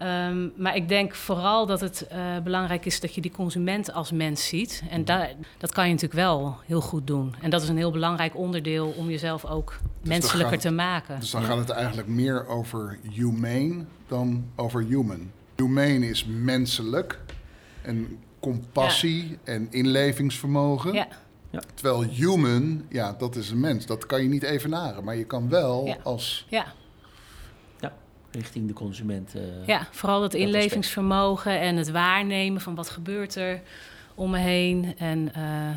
Um, 0.04 0.54
maar 0.56 0.76
ik 0.76 0.90
denk 0.90 1.16
vooral 1.16 1.66
dat 1.66 1.80
het 1.80 2.08
belangrijk 2.44 2.86
is 2.86 3.00
dat 3.00 3.16
je 3.16 3.22
die 3.22 3.32
consument 3.32 3.94
als 3.94 4.12
mens 4.12 4.48
ziet. 4.48 4.84
En 4.90 5.06
da 5.06 5.28
dat 5.58 5.72
kan 5.72 5.86
je 5.86 5.94
natuurlijk 5.94 6.22
wel 6.22 6.58
heel 6.66 6.82
goed 6.82 7.08
doen. 7.08 7.36
En 7.42 7.50
dat 7.50 7.62
is 7.62 7.70
een 7.70 7.78
heel 7.78 7.92
belangrijk 7.92 8.38
onderdeel 8.38 8.94
om 8.98 9.10
jezelf 9.10 9.46
ook 9.46 9.78
dus 10.00 10.10
menselijker 10.10 10.60
te 10.60 10.72
maken. 10.72 11.20
Dus 11.20 11.32
dan 11.32 11.44
gaat 11.44 11.58
het 11.58 11.70
eigenlijk 11.70 12.08
meer 12.08 12.48
over 12.48 13.00
humane 13.12 13.86
dan 14.08 14.46
over 14.56 14.84
human. 14.84 15.32
Humane 15.56 16.10
is 16.10 16.26
menselijk 16.26 17.20
en 17.82 18.18
compassie 18.40 19.38
en 19.44 19.68
inlevingsvermogen. 19.70 20.94
Ja. 20.94 21.08
Ja. 21.50 21.62
Terwijl 21.74 22.04
human, 22.04 22.86
ja, 22.90 23.16
dat 23.18 23.36
is 23.36 23.50
een 23.50 23.60
mens. 23.60 23.86
Dat 23.86 24.06
kan 24.06 24.24
je 24.24 24.30
niet 24.30 24.44
evenaren. 24.44 25.04
Maar 25.04 25.16
je 25.16 25.26
kan 25.26 25.50
wel 25.50 25.96
als... 26.04 26.48
Richting 28.32 28.68
de 28.68 28.74
consument. 28.74 29.36
Uh, 29.36 29.42
ja, 29.66 29.88
vooral 29.92 30.20
dat, 30.20 30.32
dat 30.32 30.42
inlevingsvermogen 30.42 31.60
en 31.60 31.76
het 31.76 31.92
waarnemen 31.92 32.62
van 32.62 32.76
wat 32.76 32.90
gebeurt 32.90 33.36
er 33.36 33.62
om 34.16 34.30
me 34.30 34.38
heen. 34.38 34.94
En, 34.98 35.32
uh, 35.38 35.70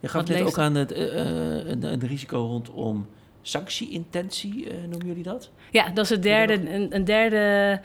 je 0.00 0.08
gaf 0.08 0.28
net 0.28 0.42
ook 0.42 0.58
aan 0.58 0.74
het, 0.74 0.92
uh, 0.92 0.98
een, 0.98 1.82
een, 1.82 2.06
risico 2.06 2.38
rondom 2.38 3.06
sanctieintentie, 3.42 4.72
noemen 4.88 5.06
jullie 5.06 5.22
dat? 5.22 5.50
Ja, 5.70 5.88
dat 5.88 6.04
is 6.04 6.10
het 6.10 6.22
derde, 6.22 6.52
een, 6.52 6.94
een 6.94 7.04
derde 7.04 7.80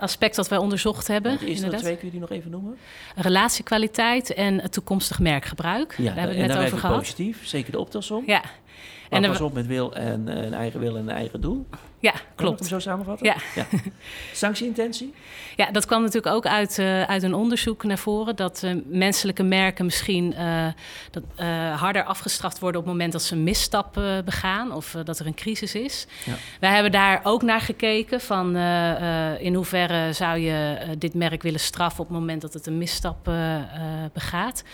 aspect 0.00 0.36
dat 0.36 0.48
wij 0.48 0.58
onderzocht 0.58 1.06
hebben. 1.06 1.38
De 1.38 1.46
eerste 1.46 1.68
twee 1.68 1.96
kun 1.96 2.06
je 2.06 2.10
die 2.10 2.20
nog 2.20 2.30
even 2.30 2.50
noemen? 2.50 2.76
Relatiekwaliteit 3.16 4.34
en 4.34 4.60
het 4.60 4.72
toekomstig 4.72 5.20
merkgebruik. 5.20 5.94
Ja, 5.98 6.04
daar 6.04 6.16
hebben 6.16 6.36
we 6.36 6.42
het 6.42 6.52
net 6.52 6.66
over 6.66 6.78
gehad. 6.78 6.98
positief, 6.98 7.46
zeker 7.46 7.72
de 7.72 7.78
optelsom. 7.78 8.22
Ja. 8.26 8.42
En 9.08 9.22
pas 9.22 9.40
op 9.40 9.52
met 9.52 9.66
wil 9.66 9.94
en 9.94 10.44
een 10.44 10.54
eigen 10.54 10.80
wil 10.80 10.96
en 10.96 11.02
een 11.02 11.14
eigen 11.14 11.40
doel. 11.40 11.66
Ja, 12.02 12.12
klopt. 12.12 12.36
Kan 12.36 12.52
ik 12.52 12.58
hem 12.58 12.68
zo 12.68 12.78
samenvatten? 12.78 13.26
Ja. 13.26 13.36
ja. 13.54 13.66
Sanctieintentie? 14.32 15.14
Ja, 15.56 15.70
dat 15.70 15.86
kwam 15.86 16.02
natuurlijk 16.02 16.34
ook 16.34 16.46
uit, 16.46 16.78
uh, 16.78 17.02
uit 17.02 17.22
een 17.22 17.34
onderzoek 17.34 17.84
naar 17.84 17.98
voren. 17.98 18.36
Dat 18.36 18.62
uh, 18.64 18.74
menselijke 18.86 19.42
merken 19.42 19.84
misschien 19.84 20.34
uh, 20.38 20.66
dat, 21.10 21.22
harder 21.78 22.04
afgestraft 22.04 22.58
worden 22.58 22.80
op 22.80 22.86
het 22.86 22.94
moment 22.94 23.12
dat 23.12 23.22
ze 23.22 23.34
een 23.34 23.42
misstap 23.42 24.00
begaan 24.24 24.72
of 24.72 24.96
dat 25.04 25.18
er 25.18 25.26
een 25.26 25.34
crisis 25.34 25.74
is. 25.74 26.06
Ja. 26.24 26.32
Wij 26.60 26.70
hebben 26.70 26.92
daar 26.92 27.20
ook 27.22 27.42
naar 27.42 27.60
gekeken 27.60 28.20
van 28.20 28.56
in 29.38 29.54
hoeverre 29.54 30.12
zou 30.12 30.38
je 30.38 30.78
dit 30.98 31.14
merk 31.14 31.42
willen 31.42 31.60
straffen 31.60 32.00
op 32.00 32.08
het 32.08 32.18
moment 32.18 32.40
dat 32.40 32.52
het 32.52 32.66
een 32.66 32.78
misstap 32.78 33.30
begaat. 34.12 34.64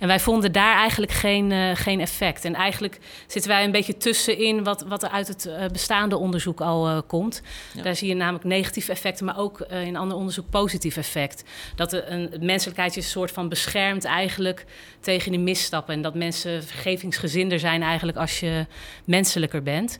En 0.00 0.06
wij 0.06 0.20
vonden 0.20 0.52
daar 0.52 0.76
eigenlijk 0.76 1.12
geen, 1.12 1.76
geen 1.76 2.00
effect. 2.00 2.44
En 2.44 2.54
eigenlijk 2.54 2.98
zitten 3.26 3.50
wij 3.50 3.64
een 3.64 3.72
beetje 3.72 3.96
tussenin 3.96 4.64
wat, 4.64 4.84
wat 4.88 5.02
er 5.02 5.08
uit 5.10 5.28
het 5.28 5.72
bestaande 5.72 6.16
onderzoek 6.16 6.60
al 6.60 6.77
uh, 6.86 6.98
komt. 7.06 7.42
Daar 7.82 7.96
zie 7.96 8.08
je 8.08 8.14
namelijk 8.14 8.44
negatieve 8.44 8.92
effecten, 8.92 9.24
maar 9.24 9.38
ook 9.38 9.66
uh, 9.70 9.86
in 9.86 9.96
ander 9.96 10.16
onderzoek 10.16 10.50
positief 10.50 10.96
effect. 10.96 11.44
Dat 11.74 11.90
de, 11.90 12.06
een, 12.06 12.30
menselijkheid 12.40 12.94
je 12.94 13.00
een 13.00 13.06
soort 13.06 13.30
van 13.30 13.48
beschermt 13.48 14.04
eigenlijk 14.04 14.64
tegen 15.00 15.30
die 15.30 15.40
misstappen. 15.40 15.94
En 15.94 16.02
dat 16.02 16.14
mensen 16.14 16.64
vergevingsgezinder 16.64 17.58
zijn 17.58 17.82
eigenlijk 17.82 18.18
als 18.18 18.40
je 18.40 18.66
menselijker 19.04 19.62
bent. 19.62 19.98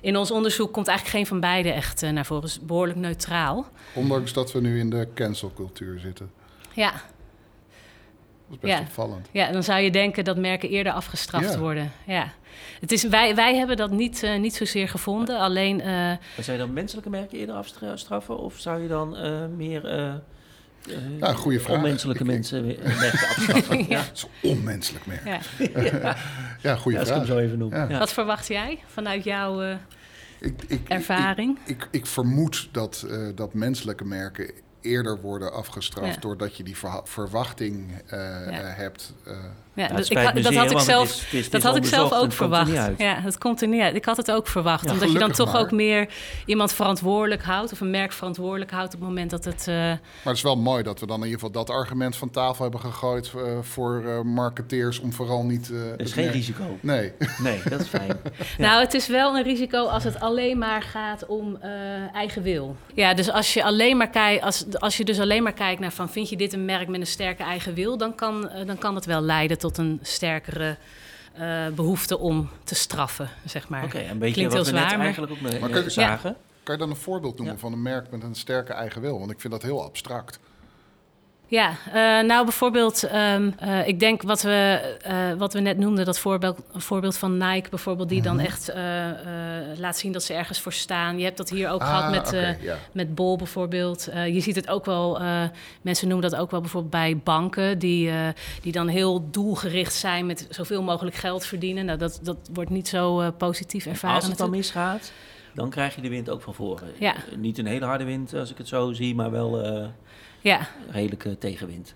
In 0.00 0.16
ons 0.16 0.30
onderzoek 0.30 0.72
komt 0.72 0.88
eigenlijk 0.88 1.16
geen 1.16 1.26
van 1.26 1.40
beide 1.40 1.70
echt 1.70 2.02
uh, 2.02 2.10
naar 2.10 2.26
voren. 2.26 2.42
Het 2.42 2.52
is 2.52 2.60
behoorlijk 2.60 2.98
neutraal. 2.98 3.66
Ondanks 3.94 4.32
dat 4.32 4.52
we 4.52 4.60
nu 4.60 4.78
in 4.78 4.90
de 4.90 5.08
cancelcultuur 5.14 5.98
zitten. 5.98 6.30
Ja, 6.74 6.92
dat 8.48 8.56
is 8.56 8.60
best 8.60 8.74
ja. 8.74 8.80
opvallend. 8.80 9.28
Ja, 9.30 9.52
dan 9.52 9.62
zou 9.62 9.80
je 9.80 9.90
denken 9.90 10.24
dat 10.24 10.36
merken 10.36 10.68
eerder 10.68 10.92
afgestraft 10.92 11.52
ja. 11.52 11.58
worden. 11.58 11.92
Ja. 12.06 12.32
Het 12.80 12.92
is, 12.92 13.02
wij, 13.02 13.34
wij 13.34 13.56
hebben 13.56 13.76
dat 13.76 13.90
niet, 13.90 14.22
uh, 14.22 14.38
niet 14.38 14.54
zozeer 14.54 14.88
gevonden. 14.88 15.38
Alleen. 15.38 15.78
Uh, 15.78 15.86
maar 15.86 16.20
zou 16.36 16.58
je 16.58 16.64
dan 16.64 16.72
menselijke 16.72 17.10
merken 17.10 17.38
eerder 17.38 17.54
afstraffen? 17.54 18.38
Of 18.38 18.58
zou 18.58 18.82
je 18.82 18.88
dan 18.88 19.16
uh, 19.24 19.46
meer. 19.56 19.88
ja, 21.20 21.32
goede 21.32 21.60
vraag. 21.60 21.76
Onmenselijke 21.76 22.22
ik, 22.22 22.30
mensen 22.30 22.68
ik, 22.68 22.82
merken 22.82 23.28
afstraffen. 23.28 23.88
ja. 23.88 23.98
Het 23.98 24.12
is 24.14 24.26
onmenselijk 24.50 25.06
merk. 25.06 25.24
Ja, 25.24 25.40
ja. 26.00 26.16
ja 26.62 26.76
goede 26.76 27.06
vraag. 27.06 27.20
Ik 27.20 27.26
zo 27.26 27.38
even 27.38 27.58
noemen. 27.58 27.98
Wat 27.98 28.12
verwacht 28.12 28.48
jij 28.48 28.78
vanuit 28.86 29.24
jouw 29.24 29.78
ervaring? 30.88 31.58
Ik, 31.64 31.88
ik, 31.90 32.06
vermoed 32.06 32.68
dat, 32.72 33.06
dat 33.34 33.54
menselijke 33.54 34.04
merken 34.04 34.50
eerder 34.80 35.20
worden 35.20 35.52
afgestraft 35.52 36.22
doordat 36.22 36.56
je 36.56 36.62
die 36.62 36.76
verwachting 37.04 37.90
uh, 37.90 38.00
hebt. 38.76 39.12
Uh, 39.26 39.36
ja, 39.76 39.88
dat, 39.88 40.10
ik, 40.10 40.42
dat 40.42 40.54
had 40.54 40.70
ik 40.70 40.78
zelf, 40.78 41.24
dat 41.50 41.62
had 41.62 41.76
ik 41.76 41.84
zelf 41.84 42.12
ook 42.12 42.32
verwacht. 42.32 42.72
Ja, 42.98 43.20
dat 43.20 43.38
komt 43.38 43.62
er 43.62 43.68
niet 43.68 43.80
uit. 43.80 43.94
Ik 43.94 44.04
had 44.04 44.16
het 44.16 44.30
ook 44.30 44.46
verwacht. 44.46 44.90
omdat 44.90 45.12
je 45.12 45.18
dan 45.18 45.32
toch 45.32 45.56
ook 45.56 45.70
meer 45.70 46.08
iemand 46.46 46.72
verantwoordelijk 46.72 47.42
houdt... 47.42 47.72
of 47.72 47.80
een 47.80 47.90
merk 47.90 48.12
verantwoordelijk 48.12 48.70
houdt 48.70 48.94
op 48.94 49.00
het 49.00 49.08
moment 49.08 49.30
dat 49.30 49.44
het... 49.44 49.66
Uh... 49.68 49.74
Maar 49.74 49.98
het 50.22 50.36
is 50.36 50.42
wel 50.42 50.56
mooi 50.56 50.82
dat 50.82 51.00
we 51.00 51.06
dan 51.06 51.16
in 51.16 51.24
ieder 51.24 51.40
geval 51.40 51.64
dat 51.64 51.70
argument 51.70 52.16
van 52.16 52.30
tafel 52.30 52.62
hebben 52.62 52.80
gegooid... 52.80 53.32
voor 53.60 54.22
marketeers 54.26 54.98
om 54.98 55.12
vooral 55.12 55.44
niet... 55.44 55.68
er 55.68 56.00
is 56.00 56.12
geen 56.12 56.30
risico. 56.30 56.78
Nee. 56.80 57.12
Nee, 57.38 57.60
dat 57.68 57.80
is 57.80 57.88
fijn. 57.88 58.10
Nou, 58.58 58.80
het 58.80 58.94
is 58.94 59.06
wel 59.06 59.36
een 59.36 59.42
risico 59.42 59.84
als 59.84 60.04
het 60.04 60.20
alleen 60.20 60.58
maar 60.58 60.82
gaat 60.82 61.26
om 61.26 61.58
eigen 62.12 62.42
wil. 62.42 62.76
Ja, 62.94 63.14
dus 63.14 63.30
als 63.30 63.54
je 63.54 63.64
alleen 63.64 63.96
maar 63.96 64.10
kijkt... 64.10 64.42
Als, 64.42 64.64
als 64.78 64.96
je 64.96 65.04
dus 65.04 65.20
alleen 65.20 65.42
maar 65.42 65.52
kijkt 65.52 65.80
naar 65.80 65.92
van 65.92 66.08
vind 66.08 66.28
je 66.28 66.36
dit 66.36 66.52
een 66.52 66.64
merk 66.64 66.88
met 66.88 67.00
een 67.00 67.06
sterke 67.06 67.42
eigen 67.42 67.74
wil, 67.74 67.96
dan 67.96 68.14
kan, 68.14 68.50
uh, 68.54 68.66
dan 68.66 68.78
kan 68.78 68.94
het 68.94 69.04
wel 69.04 69.20
leiden 69.20 69.58
tot 69.58 69.65
een 69.74 69.98
sterkere 70.02 70.76
uh, 71.38 71.68
behoefte 71.68 72.18
om 72.18 72.48
te 72.64 72.74
straffen, 72.74 73.28
zeg 73.44 73.68
maar. 73.68 73.84
Oké, 73.84 73.96
okay, 73.96 74.08
een 74.08 74.18
beetje 74.18 74.34
Klinkt 74.34 74.52
wat 74.54 74.66
heel 74.66 74.74
we 74.74 74.80
zwaar, 74.80 75.00
eigenlijk 75.00 75.32
ook 75.32 75.40
mee, 75.40 75.60
maar 75.60 75.70
kan, 75.70 75.90
zagen. 75.90 76.30
Ja. 76.30 76.36
Kan 76.62 76.74
je 76.74 76.80
dan 76.80 76.90
een 76.90 76.96
voorbeeld 76.96 77.36
noemen 77.36 77.54
ja. 77.54 77.60
van 77.60 77.72
een 77.72 77.82
merk 77.82 78.10
met 78.10 78.22
een 78.22 78.34
sterke 78.34 78.72
eigen 78.72 79.00
wil? 79.00 79.18
Want 79.18 79.30
ik 79.30 79.40
vind 79.40 79.52
dat 79.52 79.62
heel 79.62 79.82
abstract. 79.84 80.38
Ja, 81.48 81.70
uh, 81.70 82.28
nou 82.28 82.44
bijvoorbeeld, 82.44 83.12
um, 83.12 83.54
uh, 83.62 83.88
ik 83.88 84.00
denk 84.00 84.22
wat 84.22 84.42
we, 84.42 84.96
uh, 85.06 85.38
wat 85.38 85.52
we 85.52 85.60
net 85.60 85.78
noemden, 85.78 86.04
dat 86.04 86.18
voorbeeld, 86.18 86.58
voorbeeld 86.72 87.16
van 87.16 87.36
Nike 87.36 87.70
bijvoorbeeld, 87.70 88.08
die 88.08 88.22
dan 88.22 88.36
mhm. 88.36 88.44
echt 88.44 88.72
laat 89.78 89.96
zien 89.96 90.12
dat 90.12 90.22
ze 90.22 90.34
ergens 90.34 90.60
voor 90.60 90.72
staan. 90.72 91.18
Je 91.18 91.24
hebt 91.24 91.36
dat 91.36 91.50
hier 91.50 91.70
ook 91.70 91.80
ah, 91.80 91.86
gehad 91.86 92.10
met, 92.10 92.28
okay, 92.28 92.58
yeah. 92.60 92.76
met 92.92 93.14
Bol 93.14 93.36
bijvoorbeeld. 93.36 94.08
je 94.12 94.40
ziet 94.40 94.56
het 94.56 94.68
ook 94.68 94.84
wel, 94.84 95.20
mensen 95.82 96.08
noemen 96.08 96.30
dat 96.30 96.40
ook 96.40 96.50
wel 96.50 96.60
bijvoorbeeld 96.60 96.92
bij 96.92 97.20
banken, 97.24 97.78
die, 97.78 98.10
die 98.62 98.72
dan 98.72 98.88
heel 98.88 99.30
doelgericht 99.30 99.94
zijn 99.94 100.26
met 100.26 100.46
zoveel 100.50 100.82
mogelijk 100.82 101.16
geld 101.16 101.46
verdienen. 101.46 101.84
Nou, 101.84 101.98
dat, 101.98 102.20
dat 102.22 102.36
wordt 102.52 102.70
niet 102.70 102.88
zo 102.88 103.30
positief 103.30 103.86
ervaren. 103.86 104.16
Als 104.16 104.26
het 104.26 104.38
dan 104.38 104.50
misgaat, 104.50 105.12
dan 105.54 105.70
krijg 105.70 105.94
je 105.94 106.00
de 106.00 106.08
wind 106.08 106.30
ook 106.30 106.42
van 106.42 106.54
voren. 106.54 106.88
Ja. 106.98 107.14
Niet 107.36 107.58
een 107.58 107.66
hele 107.66 107.84
harde 107.84 108.04
wind 108.04 108.34
als 108.34 108.50
ik 108.50 108.58
het 108.58 108.68
zo 108.68 108.92
zie, 108.92 109.14
maar 109.14 109.30
wel 109.30 109.64
ja. 110.46 110.68
redelijke 110.90 111.38
tegenwind. 111.38 111.94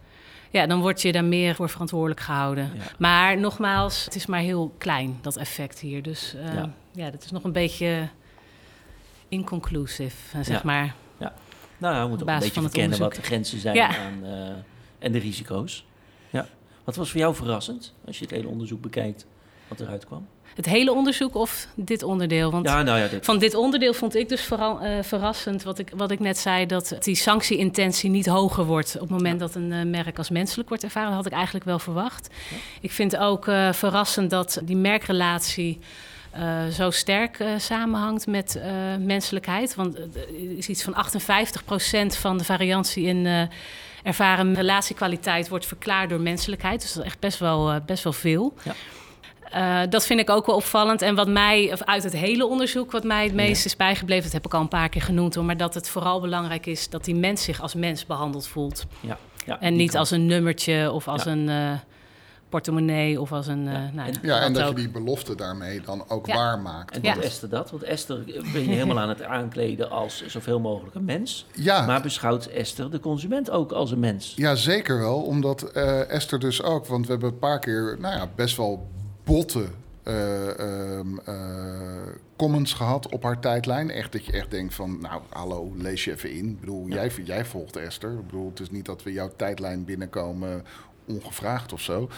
Ja, 0.51 0.67
dan 0.67 0.81
word 0.81 1.03
je 1.03 1.13
daar 1.13 1.25
meer 1.25 1.55
voor 1.55 1.69
verantwoordelijk 1.69 2.21
gehouden. 2.21 2.73
Maar 2.99 3.39
nogmaals, 3.39 4.05
het 4.05 4.15
is 4.15 4.27
maar 4.27 4.41
heel 4.41 4.75
klein, 4.79 5.19
dat 5.21 5.37
effect 5.37 5.79
hier. 5.79 6.03
Dus 6.03 6.35
uh, 6.35 6.55
ja. 6.55 6.71
ja, 6.93 7.11
dat 7.11 7.25
is 7.25 7.31
nog 7.31 7.45
een 7.45 7.53
beetje 7.53 8.09
inconclusive, 9.29 10.43
zeg 10.43 10.57
ja. 10.57 10.61
maar. 10.65 10.95
Ja. 11.19 11.35
Nou, 11.79 12.03
we 12.03 12.09
moeten 12.09 12.27
ook 12.27 12.33
een 12.33 12.41
beetje 12.41 12.61
verkennen 12.61 12.99
wat 12.99 13.15
de 13.15 13.23
grenzen 13.23 13.61
zijn 13.61 13.81
aan, 13.81 14.25
uh, 14.25 14.49
en 14.99 15.13
de 15.13 15.19
risico's. 15.19 15.87
Ja. 16.31 16.47
Wat 16.85 16.97
was 16.97 17.11
voor 17.11 17.21
jou 17.21 17.35
verrassend 17.35 17.95
als 18.07 18.19
je 18.19 18.25
het 18.25 18.35
hele 18.35 18.49
onderzoek 18.49 18.81
bekijkt, 18.81 19.27
wat 19.69 19.81
eruit 19.81 20.07
kwam? 20.07 20.27
Het 20.55 20.67
hele 20.67 20.93
onderzoek 20.93 21.35
of 21.35 21.67
dit 21.75 22.03
onderdeel? 22.03 22.51
Want 22.51 22.67
ja, 22.67 22.83
nou 22.83 22.99
ja, 22.99 23.07
dit. 23.07 23.25
van 23.25 23.39
dit 23.39 23.55
onderdeel 23.55 23.95
vond 23.95 24.15
ik 24.15 24.29
dus 24.29 24.45
vooral 24.45 24.85
uh, 24.85 25.03
verrassend, 25.03 25.63
wat 25.63 25.79
ik, 25.79 25.91
wat 25.97 26.11
ik 26.11 26.21
net 26.21 26.39
zei, 26.39 26.67
dat 26.67 26.97
die 27.01 27.15
sanctieintentie 27.15 28.11
niet 28.11 28.27
hoger 28.27 28.65
wordt 28.65 28.95
op 28.95 29.01
het 29.01 29.11
moment 29.11 29.41
ja. 29.41 29.47
dat 29.47 29.55
een 29.55 29.73
uh, 29.73 29.85
merk 29.85 30.19
als 30.19 30.31
menselijk 30.31 30.69
wordt 30.69 30.85
ervaren. 30.85 31.09
Dat 31.09 31.17
had 31.17 31.27
ik 31.27 31.33
eigenlijk 31.33 31.65
wel 31.65 31.79
verwacht. 31.79 32.29
Ik 32.81 32.91
vind 32.91 33.17
ook 33.17 33.47
uh, 33.47 33.73
verrassend 33.73 34.31
dat 34.31 34.61
die 34.65 34.77
merkrelatie. 34.77 35.79
Uh, 36.37 36.67
zo 36.67 36.91
sterk 36.91 37.39
uh, 37.39 37.49
samenhangt 37.59 38.27
met 38.27 38.57
uh, 38.57 38.65
menselijkheid. 38.99 39.75
Want 39.75 39.97
er 39.99 40.57
is 40.57 40.69
iets 40.69 40.83
van 40.83 40.95
58% 40.95 42.19
van 42.19 42.39
de 42.39 42.45
variantie 42.45 43.05
in 43.05 43.49
ervaren 44.03 44.55
relatiekwaliteit 44.55 45.49
wordt 45.49 45.67
verklaard 45.67 46.11
door 46.11 46.21
menselijkheid. 46.21 46.81
Dus 46.81 46.93
dat 46.93 47.03
is 47.03 47.11
echt 47.11 47.21
best 47.21 47.39
wel, 47.39 47.81
best 47.87 48.05
wel 48.05 48.13
veel. 48.13 48.55
Ja. 48.63 48.75
Uh, 49.55 49.81
dat 49.89 50.07
vind 50.07 50.21
ik 50.21 50.31
ook 50.31 50.47
wel 50.47 50.57
opvallend. 50.57 51.03
En 51.03 51.15
wat 51.15 51.29
mij, 51.29 51.73
of 51.73 51.83
uit 51.83 52.03
het 52.03 52.13
hele 52.13 52.47
onderzoek, 52.47 52.91
wat 52.91 53.05
mij 53.05 53.25
het 53.25 53.35
meest 53.35 53.65
is 53.65 53.77
bijgebleven, 53.77 54.23
dat 54.23 54.33
heb 54.33 54.47
ik 54.47 54.55
al 54.55 54.61
een 54.61 54.69
paar 54.69 54.89
keer 54.89 55.03
genoemd, 55.03 55.35
hoor, 55.35 55.45
maar 55.45 55.57
dat 55.57 55.75
het 55.75 55.89
vooral 55.89 56.21
belangrijk 56.21 56.67
is 56.67 56.89
dat 56.89 57.05
die 57.05 57.15
mens 57.15 57.43
zich 57.43 57.61
als 57.61 57.75
mens 57.75 58.07
behandeld 58.07 58.47
voelt. 58.47 58.87
Ja. 59.01 59.19
ja 59.47 59.61
en 59.61 59.77
niet 59.77 59.91
kan. 59.91 60.01
als 60.01 60.11
een 60.11 60.27
nummertje 60.27 60.93
of 60.93 61.09
als 61.09 61.25
ja. 61.25 61.31
een 61.31 61.49
uh, 61.49 61.73
portemonnee 62.49 63.21
of 63.21 63.33
als 63.33 63.47
een. 63.47 63.67
Uh, 63.67 63.73
nou, 63.93 64.09
en, 64.09 64.15
ja, 64.23 64.41
en 64.41 64.53
dat 64.53 64.63
ook. 64.63 64.69
je 64.69 64.75
die 64.75 64.91
belofte 64.91 65.35
daarmee 65.35 65.81
dan 65.81 66.05
ook 66.09 66.27
ja. 66.27 66.35
waar 66.35 66.59
maakt. 66.59 67.01
En 67.01 67.15
doet 67.15 67.25
Esther 67.25 67.49
dat? 67.49 67.71
Want 67.71 67.83
Esther 67.83 68.25
ben 68.53 68.63
je 68.63 68.75
helemaal 68.75 68.99
aan 68.99 69.09
het 69.09 69.23
aankleden 69.23 69.91
als 69.91 70.27
zoveel 70.27 70.61
mogelijk 70.61 70.95
een 70.95 71.05
mens. 71.05 71.47
Ja. 71.55 71.87
Maar 71.87 72.03
beschouwt 72.03 72.47
Esther 72.47 72.91
de 72.91 73.01
consument 73.01 73.51
ook 73.51 73.73
als 73.73 73.91
een 73.91 74.01
mens? 74.01 74.33
Ja, 74.37 74.55
zeker 74.55 74.99
wel. 74.99 75.23
Omdat 75.23 75.63
Esther 76.09 76.39
dus 76.39 76.63
ook, 76.63 76.87
want 76.87 77.07
we 77.07 77.13
hebben 77.13 77.31
een 77.31 77.39
paar 77.39 77.59
keer 77.59 77.97
nou 78.01 78.17
ja, 78.17 78.29
best 78.35 78.57
wel 78.57 78.89
botte 79.31 79.67
uh, 80.05 81.01
comments 82.37 82.73
gehad 82.73 83.09
op 83.09 83.23
haar 83.23 83.41
tijdlijn. 83.41 83.91
Echt 83.91 84.13
dat 84.13 84.25
je 84.25 84.33
echt 84.33 84.51
denkt 84.51 84.75
van, 84.75 85.01
nou, 85.01 85.23
hallo, 85.29 85.73
lees 85.77 86.05
je 86.05 86.13
even 86.13 86.33
in. 86.33 86.49
Ik 86.49 86.61
bedoel, 86.61 86.89
jij, 86.89 87.11
jij 87.25 87.45
volgt 87.45 87.77
Esther. 87.77 88.11
Ik 88.11 88.27
bedoel, 88.27 88.49
het 88.49 88.61
is 88.61 88.71
niet 88.71 88.87
dat 88.87 89.03
we 89.03 89.13
jouw 89.13 89.31
tijdlijn 89.37 89.85
binnenkomen 89.85 90.65
ongevraagd 91.07 91.73
of 91.73 91.81
zo. 91.81 92.09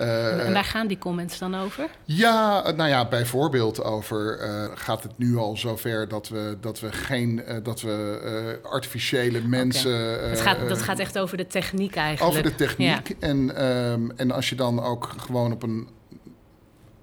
Uh, 0.00 0.46
en 0.46 0.52
daar 0.52 0.64
gaan 0.64 0.86
die 0.86 0.98
comments 0.98 1.38
dan 1.38 1.54
over? 1.54 1.88
Ja, 2.04 2.70
nou 2.70 2.88
ja, 2.88 3.08
bijvoorbeeld 3.08 3.84
over 3.84 4.40
uh, 4.40 4.64
gaat 4.74 5.02
het 5.02 5.18
nu 5.18 5.36
al 5.36 5.56
zover 5.56 6.08
dat 6.08 6.28
we, 6.28 6.56
dat 6.60 6.80
we 6.80 6.92
geen 6.92 7.42
uh, 7.48 7.56
dat 7.62 7.80
we 7.80 8.58
artificiële 8.62 9.40
mensen. 9.40 10.14
Okay. 10.14 10.36
gaat, 10.36 10.68
dat 10.68 10.82
gaat 10.82 10.98
echt 10.98 11.18
over 11.18 11.36
de 11.36 11.46
techniek 11.46 11.96
eigenlijk. 11.96 12.36
Over 12.36 12.50
de 12.50 12.56
techniek. 12.56 13.08
Ja. 13.08 13.14
En, 13.20 13.64
um, 13.64 14.10
en 14.10 14.30
als 14.30 14.48
je 14.48 14.54
dan 14.54 14.82
ook 14.82 15.14
gewoon 15.16 15.52
op 15.52 15.62
een 15.62 15.88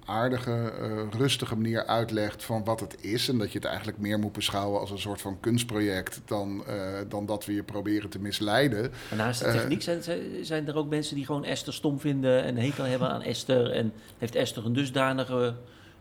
aardige, 0.04 0.72
uh, 0.80 1.02
rustige 1.18 1.56
manier 1.56 1.86
uitlegt 1.86 2.44
van 2.44 2.64
wat 2.64 2.80
het 2.80 2.96
is. 3.00 3.28
En 3.28 3.38
dat 3.38 3.52
je 3.52 3.58
het 3.58 3.66
eigenlijk 3.66 3.98
meer 3.98 4.18
moet 4.18 4.32
beschouwen 4.32 4.80
als 4.80 4.90
een 4.90 4.98
soort 4.98 5.20
van 5.20 5.40
kunstproject 5.40 6.20
dan, 6.24 6.64
uh, 6.68 6.74
dan 7.08 7.26
dat 7.26 7.44
we 7.44 7.54
je 7.54 7.62
proberen 7.62 8.10
te 8.10 8.18
misleiden. 8.18 8.92
Maar 9.08 9.18
naast 9.18 9.44
de 9.44 9.50
techniek 9.50 9.82
zijn, 9.82 10.02
zijn 10.42 10.68
er 10.68 10.76
ook 10.76 10.88
mensen 10.88 11.14
die 11.16 11.26
gewoon 11.26 11.44
Esther 11.44 11.72
stom 11.72 12.00
vinden 12.00 12.42
en 12.42 12.56
hekel 12.56 12.84
hebben 12.84 13.08
aan 13.08 13.22
Esther. 13.22 13.70
En 13.70 13.92
heeft 14.18 14.34
Esther 14.34 14.66
een 14.66 14.72
dusdanige 14.72 15.54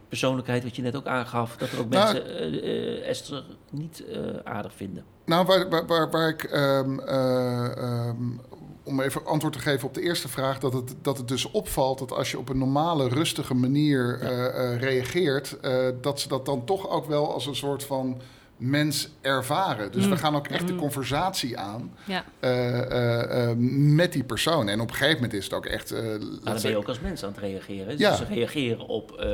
persoonlijkheid, 0.07 0.63
wat 0.63 0.75
je 0.75 0.81
net 0.81 0.95
ook 0.95 1.07
aangaf, 1.07 1.57
dat 1.57 1.71
er 1.71 1.79
ook 1.79 1.89
nou, 1.89 2.13
mensen 2.13 2.53
uh, 2.53 3.07
Esther 3.07 3.43
niet 3.71 4.03
aardig 4.43 4.73
vinden. 4.73 5.03
Nou, 5.25 5.45
waar, 5.45 5.69
waar, 5.69 5.85
waar, 5.85 6.09
waar 6.09 6.29
ik 6.29 6.43
um, 6.53 6.99
um, 6.99 8.41
om 8.83 8.99
even 9.01 9.25
antwoord 9.25 9.53
te 9.53 9.59
geven 9.59 9.87
op 9.87 9.93
de 9.93 10.01
eerste 10.01 10.27
vraag, 10.27 10.59
dat 10.59 10.73
het, 10.73 10.95
dat 11.01 11.17
het 11.17 11.27
dus 11.27 11.51
opvalt 11.51 11.99
dat 11.99 12.11
als 12.11 12.31
je 12.31 12.39
op 12.39 12.49
een 12.49 12.57
normale, 12.57 13.07
rustige 13.07 13.53
manier 13.53 14.19
uh, 14.21 14.29
uh, 14.29 14.79
reageert, 14.79 15.57
uh, 15.61 15.87
dat 16.01 16.19
ze 16.19 16.27
dat 16.27 16.45
dan 16.45 16.65
toch 16.65 16.89
ook 16.89 17.05
wel 17.05 17.33
als 17.33 17.45
een 17.45 17.55
soort 17.55 17.83
van 17.83 18.21
mens 18.57 19.09
ervaren. 19.21 19.91
Dus 19.91 20.03
mm. 20.03 20.09
we 20.09 20.17
gaan 20.17 20.35
ook 20.35 20.47
echt 20.47 20.67
de 20.67 20.73
mm. 20.73 20.79
conversatie 20.79 21.57
aan 21.57 21.93
ja. 22.05 22.25
met 23.95 24.13
die 24.13 24.23
persoon. 24.23 24.69
En 24.69 24.81
op 24.81 24.89
een 24.89 24.95
gegeven 24.95 25.15
moment 25.15 25.33
is 25.33 25.43
het 25.43 25.53
ook 25.53 25.65
echt. 25.65 25.91
maar 25.91 26.19
dan 26.43 26.61
ben 26.61 26.71
je 26.71 26.77
ook 26.77 26.87
als 26.87 26.99
mens 26.99 27.23
aan 27.23 27.29
het 27.29 27.39
reageren. 27.39 27.87
Dus 27.87 27.99
ja. 27.99 28.15
ze 28.15 28.25
reageren 28.25 28.87
op 28.87 29.25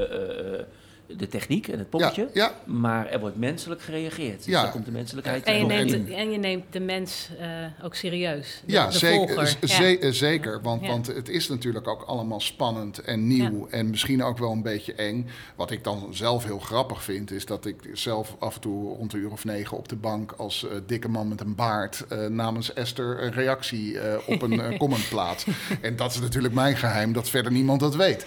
de 1.18 1.28
techniek 1.28 1.68
en 1.68 1.80
het 1.80 1.90
poppetje. 1.90 2.30
Ja, 2.34 2.54
Maar 2.66 3.08
er 3.08 3.20
wordt 3.20 3.38
menselijk 3.38 3.82
gereageerd. 3.82 4.38
Dus 4.38 4.46
ja. 4.46 4.62
daar 4.62 4.72
komt 4.72 4.86
de 4.86 4.92
menselijkheid 4.92 5.44
en 5.44 5.58
je, 5.58 5.66
neemt 5.66 5.90
de, 5.90 6.16
en 6.16 6.32
je 6.32 6.38
neemt 6.38 6.64
de 6.70 6.80
mens 6.80 7.30
uh, 7.40 7.86
ook 7.86 7.96
serieus. 7.96 8.62
De, 8.66 8.72
ja, 8.72 8.86
de 8.86 8.98
zeker. 8.98 9.58
Ja. 10.02 10.12
zeker 10.12 10.62
want, 10.62 10.88
want 10.88 11.08
het 11.08 11.30
is 11.30 11.48
natuurlijk 11.48 11.88
ook 11.88 12.02
allemaal 12.02 12.40
spannend 12.40 13.00
en 13.00 13.28
nieuw. 13.28 13.68
En 13.70 13.90
misschien 13.90 14.24
ook 14.24 14.38
wel 14.38 14.52
een 14.52 14.62
beetje 14.62 14.94
eng. 14.94 15.30
Wat 15.56 15.72
ik 15.72 15.84
dan 15.84 16.08
zelf 16.12 16.44
heel 16.44 16.60
grappig 16.60 17.04
vind, 17.04 17.32
is 17.32 17.46
dat 17.46 17.66
ik 17.66 17.90
zelf 17.94 18.36
af 18.40 18.56
en 18.56 18.62
toe 18.62 18.96
rond 18.96 19.14
een 19.14 19.20
uur 19.20 19.32
of 19.32 19.46
negen 19.46 19.78
op 19.78 19.88
de 19.88 19.96
bank 19.96 20.32
als 20.32 20.64
uh, 20.64 20.72
dikke 20.86 21.10
man 21.10 21.28
met 21.28 21.42
een 21.42 21.56
baard 21.56 22.06
uh, 22.12 22.26
namens 22.26 22.74
Esther 22.74 23.24
een 23.24 23.32
reactie 23.32 23.98
op 24.26 24.42
een 24.42 24.78
comment 24.78 25.10
plaats. 25.10 25.46
En 25.82 25.96
dat 25.96 26.12
is 26.12 26.20
natuurlijk 26.20 26.54
mijn 26.54 26.78
geheim, 26.78 27.14
dat 27.14 27.30
verder 27.30 27.52
niemand 27.52 27.80
dat 27.80 27.96
weet. 27.96 28.26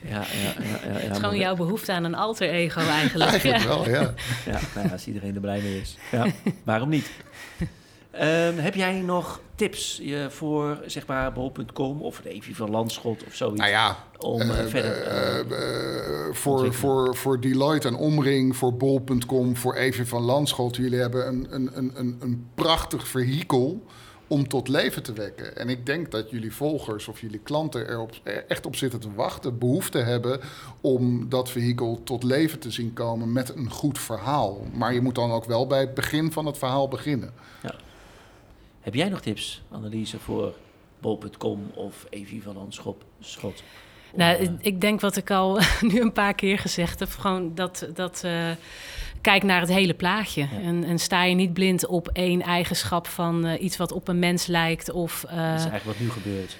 Ja, 0.00 0.10
ja, 0.10 0.24
ja, 0.42 0.92
ja, 0.92 0.98
het 0.98 1.12
is 1.12 1.18
gewoon 1.18 1.38
jouw 1.38 1.56
behoefte 1.56 1.92
aan 1.92 2.04
een 2.04 2.14
alter 2.22 2.50
ego 2.50 2.80
eigenlijk. 2.80 3.30
eigenlijk 3.30 3.62
wel, 3.62 3.88
ja. 3.88 4.14
ja, 4.44 4.60
nou 4.74 4.86
ja, 4.86 4.92
als 4.92 5.06
iedereen 5.06 5.34
er 5.34 5.40
blij 5.40 5.60
mee 5.60 5.80
is. 5.80 5.96
Ja, 6.10 6.26
waarom 6.64 6.88
niet? 6.88 7.10
Um, 8.14 8.58
heb 8.58 8.74
jij 8.74 9.00
nog 9.00 9.40
tips 9.54 10.00
uh, 10.00 10.28
voor 10.28 10.78
zeg 10.86 11.06
maar 11.06 11.32
bol.com 11.32 12.00
of 12.00 12.20
de 12.20 12.28
Evi 12.28 12.54
van 12.54 12.70
Landschot 12.70 13.24
of 13.26 13.34
zoiets? 13.34 13.60
Nou 13.60 13.70
ja, 13.70 13.96
om 14.18 14.40
uh, 14.40 14.66
verder 14.66 15.06
uh, 15.50 16.34
voor, 16.34 16.74
voor, 16.74 17.16
voor 17.16 17.40
Deloitte 17.40 17.88
en 17.88 17.96
Omring, 17.96 18.56
voor 18.56 18.76
bol.com, 18.76 19.56
voor 19.56 19.74
Evi 19.74 20.04
van 20.04 20.22
Landschot. 20.22 20.76
Jullie 20.76 20.98
hebben 20.98 21.26
een, 21.26 21.46
een, 21.50 21.92
een, 21.94 22.16
een 22.20 22.50
prachtig 22.54 23.08
vehikel 23.08 23.86
om 24.32 24.48
tot 24.48 24.68
leven 24.68 25.02
te 25.02 25.12
wekken. 25.12 25.56
En 25.56 25.68
ik 25.68 25.86
denk 25.86 26.10
dat 26.10 26.30
jullie 26.30 26.54
volgers 26.54 27.08
of 27.08 27.20
jullie 27.20 27.38
klanten 27.38 27.88
er 27.88 28.08
echt 28.48 28.66
op 28.66 28.76
zitten 28.76 29.00
te 29.00 29.14
wachten, 29.14 29.58
behoefte 29.58 29.98
hebben 29.98 30.40
om 30.80 31.28
dat 31.28 31.50
vehikel 31.50 32.00
tot 32.04 32.22
leven 32.22 32.58
te 32.58 32.70
zien 32.70 32.92
komen 32.92 33.32
met 33.32 33.56
een 33.56 33.70
goed 33.70 33.98
verhaal. 33.98 34.66
Maar 34.72 34.94
je 34.94 35.00
moet 35.00 35.14
dan 35.14 35.30
ook 35.30 35.44
wel 35.44 35.66
bij 35.66 35.80
het 35.80 35.94
begin 35.94 36.32
van 36.32 36.46
het 36.46 36.58
verhaal 36.58 36.88
beginnen. 36.88 37.32
Ja. 37.62 37.74
Heb 38.80 38.94
jij 38.94 39.08
nog 39.08 39.20
tips, 39.20 39.62
Anneliese, 39.70 40.18
voor 40.18 40.54
bol.com 41.00 41.70
of 41.74 42.06
Evi 42.10 42.40
van 42.40 42.54
Landschot? 42.54 43.02
Schot? 43.20 43.62
Nou, 44.14 44.36
eh, 44.36 44.50
ik 44.60 44.80
denk 44.80 45.00
wat 45.00 45.16
ik 45.16 45.30
al 45.30 45.60
nu 45.90 46.00
een 46.00 46.12
paar 46.12 46.34
keer 46.34 46.58
gezegd 46.58 47.00
heb. 47.00 47.08
Gewoon 47.08 47.54
dat, 47.54 47.88
dat 47.94 48.22
uh, 48.24 48.50
kijk 49.22 49.42
naar 49.42 49.60
het 49.60 49.68
hele 49.68 49.94
plaatje. 49.94 50.48
En, 50.64 50.84
en, 50.84 50.98
sta 50.98 51.24
je 51.24 51.34
niet 51.34 51.52
blind 51.52 51.86
op 51.86 52.08
één 52.12 52.42
eigenschap 52.42 53.06
van 53.06 53.46
uh, 53.46 53.62
iets 53.62 53.76
wat 53.76 53.92
op 53.92 54.08
een 54.08 54.18
mens 54.18 54.46
lijkt. 54.46 54.90
Of, 54.90 55.24
uh, 55.24 55.30
dat 55.30 55.38
is 55.38 55.46
eigenlijk 55.46 55.84
wat 55.84 55.98
nu 55.98 56.10
gebeurt. 56.10 56.56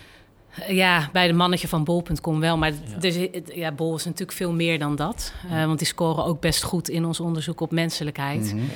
Ja, 0.69 1.09
bij 1.13 1.27
de 1.27 1.33
mannetje 1.33 1.69
van 1.69 1.85
bol.com 1.85 2.41
wel. 2.41 2.59
Maar 2.59 2.71
ja. 2.71 2.99
Dus, 2.99 3.19
ja, 3.55 3.73
bol 3.73 3.97
is 3.97 4.05
natuurlijk 4.05 4.33
veel 4.39 4.53
meer 4.53 4.79
dan 4.79 4.97
dat. 4.97 5.33
Uh, 5.47 5.65
want 5.67 5.79
die 5.79 5.87
scoren 5.87 6.25
ook 6.25 6.41
best 6.41 6.63
goed 6.63 6.89
in 6.89 7.05
ons 7.05 7.21
onderzoek 7.21 7.61
op 7.61 7.71
menselijkheid. 7.71 8.53
Mm 8.53 8.59
-hmm. 8.59 8.69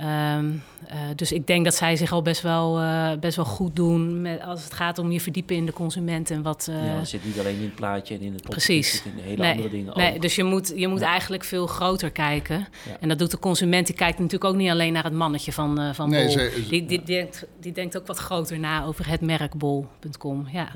Um, 0.00 0.62
uh, 0.90 0.96
dus 1.16 1.32
ik 1.32 1.46
denk 1.46 1.64
dat 1.64 1.74
zij 1.74 1.96
zich 1.96 2.12
al 2.12 2.22
best 2.22 2.42
wel, 2.42 2.80
uh, 2.80 3.12
best 3.20 3.36
wel 3.36 3.44
goed 3.44 3.76
doen 3.76 4.22
met, 4.22 4.40
als 4.40 4.64
het 4.64 4.72
gaat 4.72 4.98
om 4.98 5.12
je 5.12 5.20
verdiepen 5.20 5.56
in 5.56 5.66
de 5.66 5.72
consument 5.72 6.30
en 6.30 6.42
wat. 6.42 6.68
ja, 6.70 6.76
het 6.76 7.08
zit 7.08 7.24
niet 7.24 7.38
alleen 7.38 7.56
in 7.56 7.62
het 7.62 7.74
plaatje 7.74 8.14
en 8.14 8.20
in 8.20 8.32
het 8.32 8.42
precies. 8.42 9.02
in 9.04 9.22
hele 9.22 9.42
nee, 9.42 9.50
andere 9.50 9.68
dingen. 9.70 9.96
Nee, 9.96 10.18
dus 10.18 10.34
je 10.34 10.44
moet, 10.44 10.72
je 10.76 10.88
moet 10.88 11.00
ja. 11.00 11.06
eigenlijk 11.06 11.44
veel 11.44 11.66
groter 11.66 12.10
kijken. 12.10 12.58
Ja. 12.58 12.96
En 13.00 13.08
dat 13.08 13.18
doet 13.18 13.30
de 13.30 13.38
consument. 13.38 13.86
Die 13.86 13.96
kijkt 13.96 14.18
natuurlijk 14.18 14.44
ook 14.44 14.56
niet 14.56 14.70
alleen 14.70 14.92
naar 14.92 15.04
het 15.04 15.12
mannetje 15.12 15.52
van, 15.52 15.94
van 15.94 16.10
nee, 16.10 16.24
Bol. 16.24 16.32
Ze, 16.32 16.52
die, 16.54 16.86
die, 16.86 16.86
die, 16.86 17.02
denkt, 17.02 17.46
die 17.60 17.72
denkt 17.72 17.96
ook 17.96 18.06
wat 18.06 18.18
groter 18.18 18.58
na 18.58 18.84
over 18.84 19.08
het 19.08 19.20
merk 19.20 19.54
bol.com. 19.54 20.48
ja. 20.52 20.68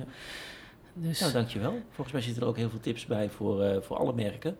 Dus... 1.00 1.20
Nou, 1.20 1.32
dankjewel. 1.32 1.82
Volgens 1.90 2.12
mij 2.12 2.22
zitten 2.22 2.42
er 2.42 2.48
ook 2.48 2.56
heel 2.56 2.70
veel 2.70 2.80
tips 2.80 3.06
bij 3.06 3.30
voor, 3.30 3.64
uh, 3.64 3.76
voor 3.80 3.96
alle 3.96 4.12
merken. 4.12 4.56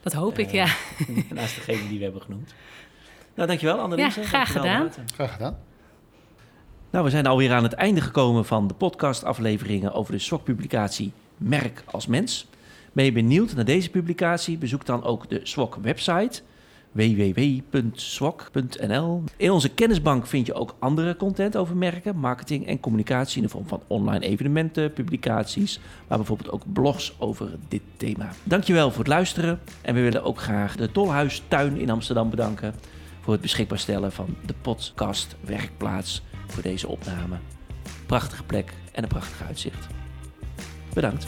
Dat 0.00 0.12
hoop 0.12 0.38
ik, 0.38 0.50
ja. 0.50 0.66
naast 1.34 1.54
degene 1.54 1.88
die 1.88 1.98
we 1.98 2.04
hebben 2.04 2.22
genoemd. 2.22 2.54
Nou, 3.34 3.48
dankjewel 3.48 3.78
Annelies. 3.78 4.14
Ja, 4.14 4.22
graag 4.22 4.52
gedaan. 4.52 4.90
Graag 5.14 5.32
gedaan. 5.32 5.56
Nou, 6.90 7.04
we 7.04 7.10
zijn 7.10 7.26
alweer 7.26 7.52
aan 7.52 7.62
het 7.62 7.72
einde 7.72 8.00
gekomen 8.00 8.44
van 8.44 8.66
de 8.66 8.74
podcastafleveringen 8.74 9.92
over 9.92 10.12
de 10.12 10.18
SWOC-publicatie 10.18 11.12
Merk 11.36 11.82
als 11.84 12.06
Mens. 12.06 12.46
Ben 12.92 13.04
je 13.04 13.12
benieuwd 13.12 13.54
naar 13.54 13.64
deze 13.64 13.90
publicatie? 13.90 14.58
Bezoek 14.58 14.86
dan 14.86 15.04
ook 15.04 15.28
de 15.28 15.40
SWOC-website 15.42 16.42
www.swok.nl. 16.92 18.42
In 19.36 19.50
onze 19.50 19.68
kennisbank 19.68 20.26
vind 20.26 20.46
je 20.46 20.54
ook 20.54 20.74
andere 20.78 21.16
content 21.16 21.56
over 21.56 21.76
merken, 21.76 22.16
marketing 22.16 22.66
en 22.66 22.80
communicatie 22.80 23.36
in 23.36 23.42
de 23.42 23.48
vorm 23.48 23.68
van 23.68 23.82
online 23.86 24.24
evenementen, 24.24 24.92
publicaties, 24.92 25.80
maar 26.08 26.18
bijvoorbeeld 26.18 26.50
ook 26.50 26.72
blogs 26.72 27.14
over 27.18 27.50
dit 27.68 27.82
thema. 27.96 28.32
Dankjewel 28.44 28.90
voor 28.90 28.98
het 28.98 29.08
luisteren 29.08 29.60
en 29.82 29.94
we 29.94 30.00
willen 30.00 30.24
ook 30.24 30.40
graag 30.40 30.76
de 30.76 30.92
Tolhuistuin 30.92 31.76
in 31.76 31.90
Amsterdam 31.90 32.30
bedanken 32.30 32.74
voor 33.22 33.32
het 33.32 33.42
beschikbaar 33.42 33.78
stellen 33.78 34.12
van 34.12 34.36
de 34.46 34.54
podcast 34.62 35.36
werkplaats 35.40 36.22
voor 36.46 36.62
deze 36.62 36.88
opname. 36.88 37.38
Prachtige 38.06 38.42
plek 38.42 38.72
en 38.92 39.02
een 39.02 39.08
prachtig 39.08 39.46
uitzicht. 39.46 39.86
Bedankt. 40.94 41.26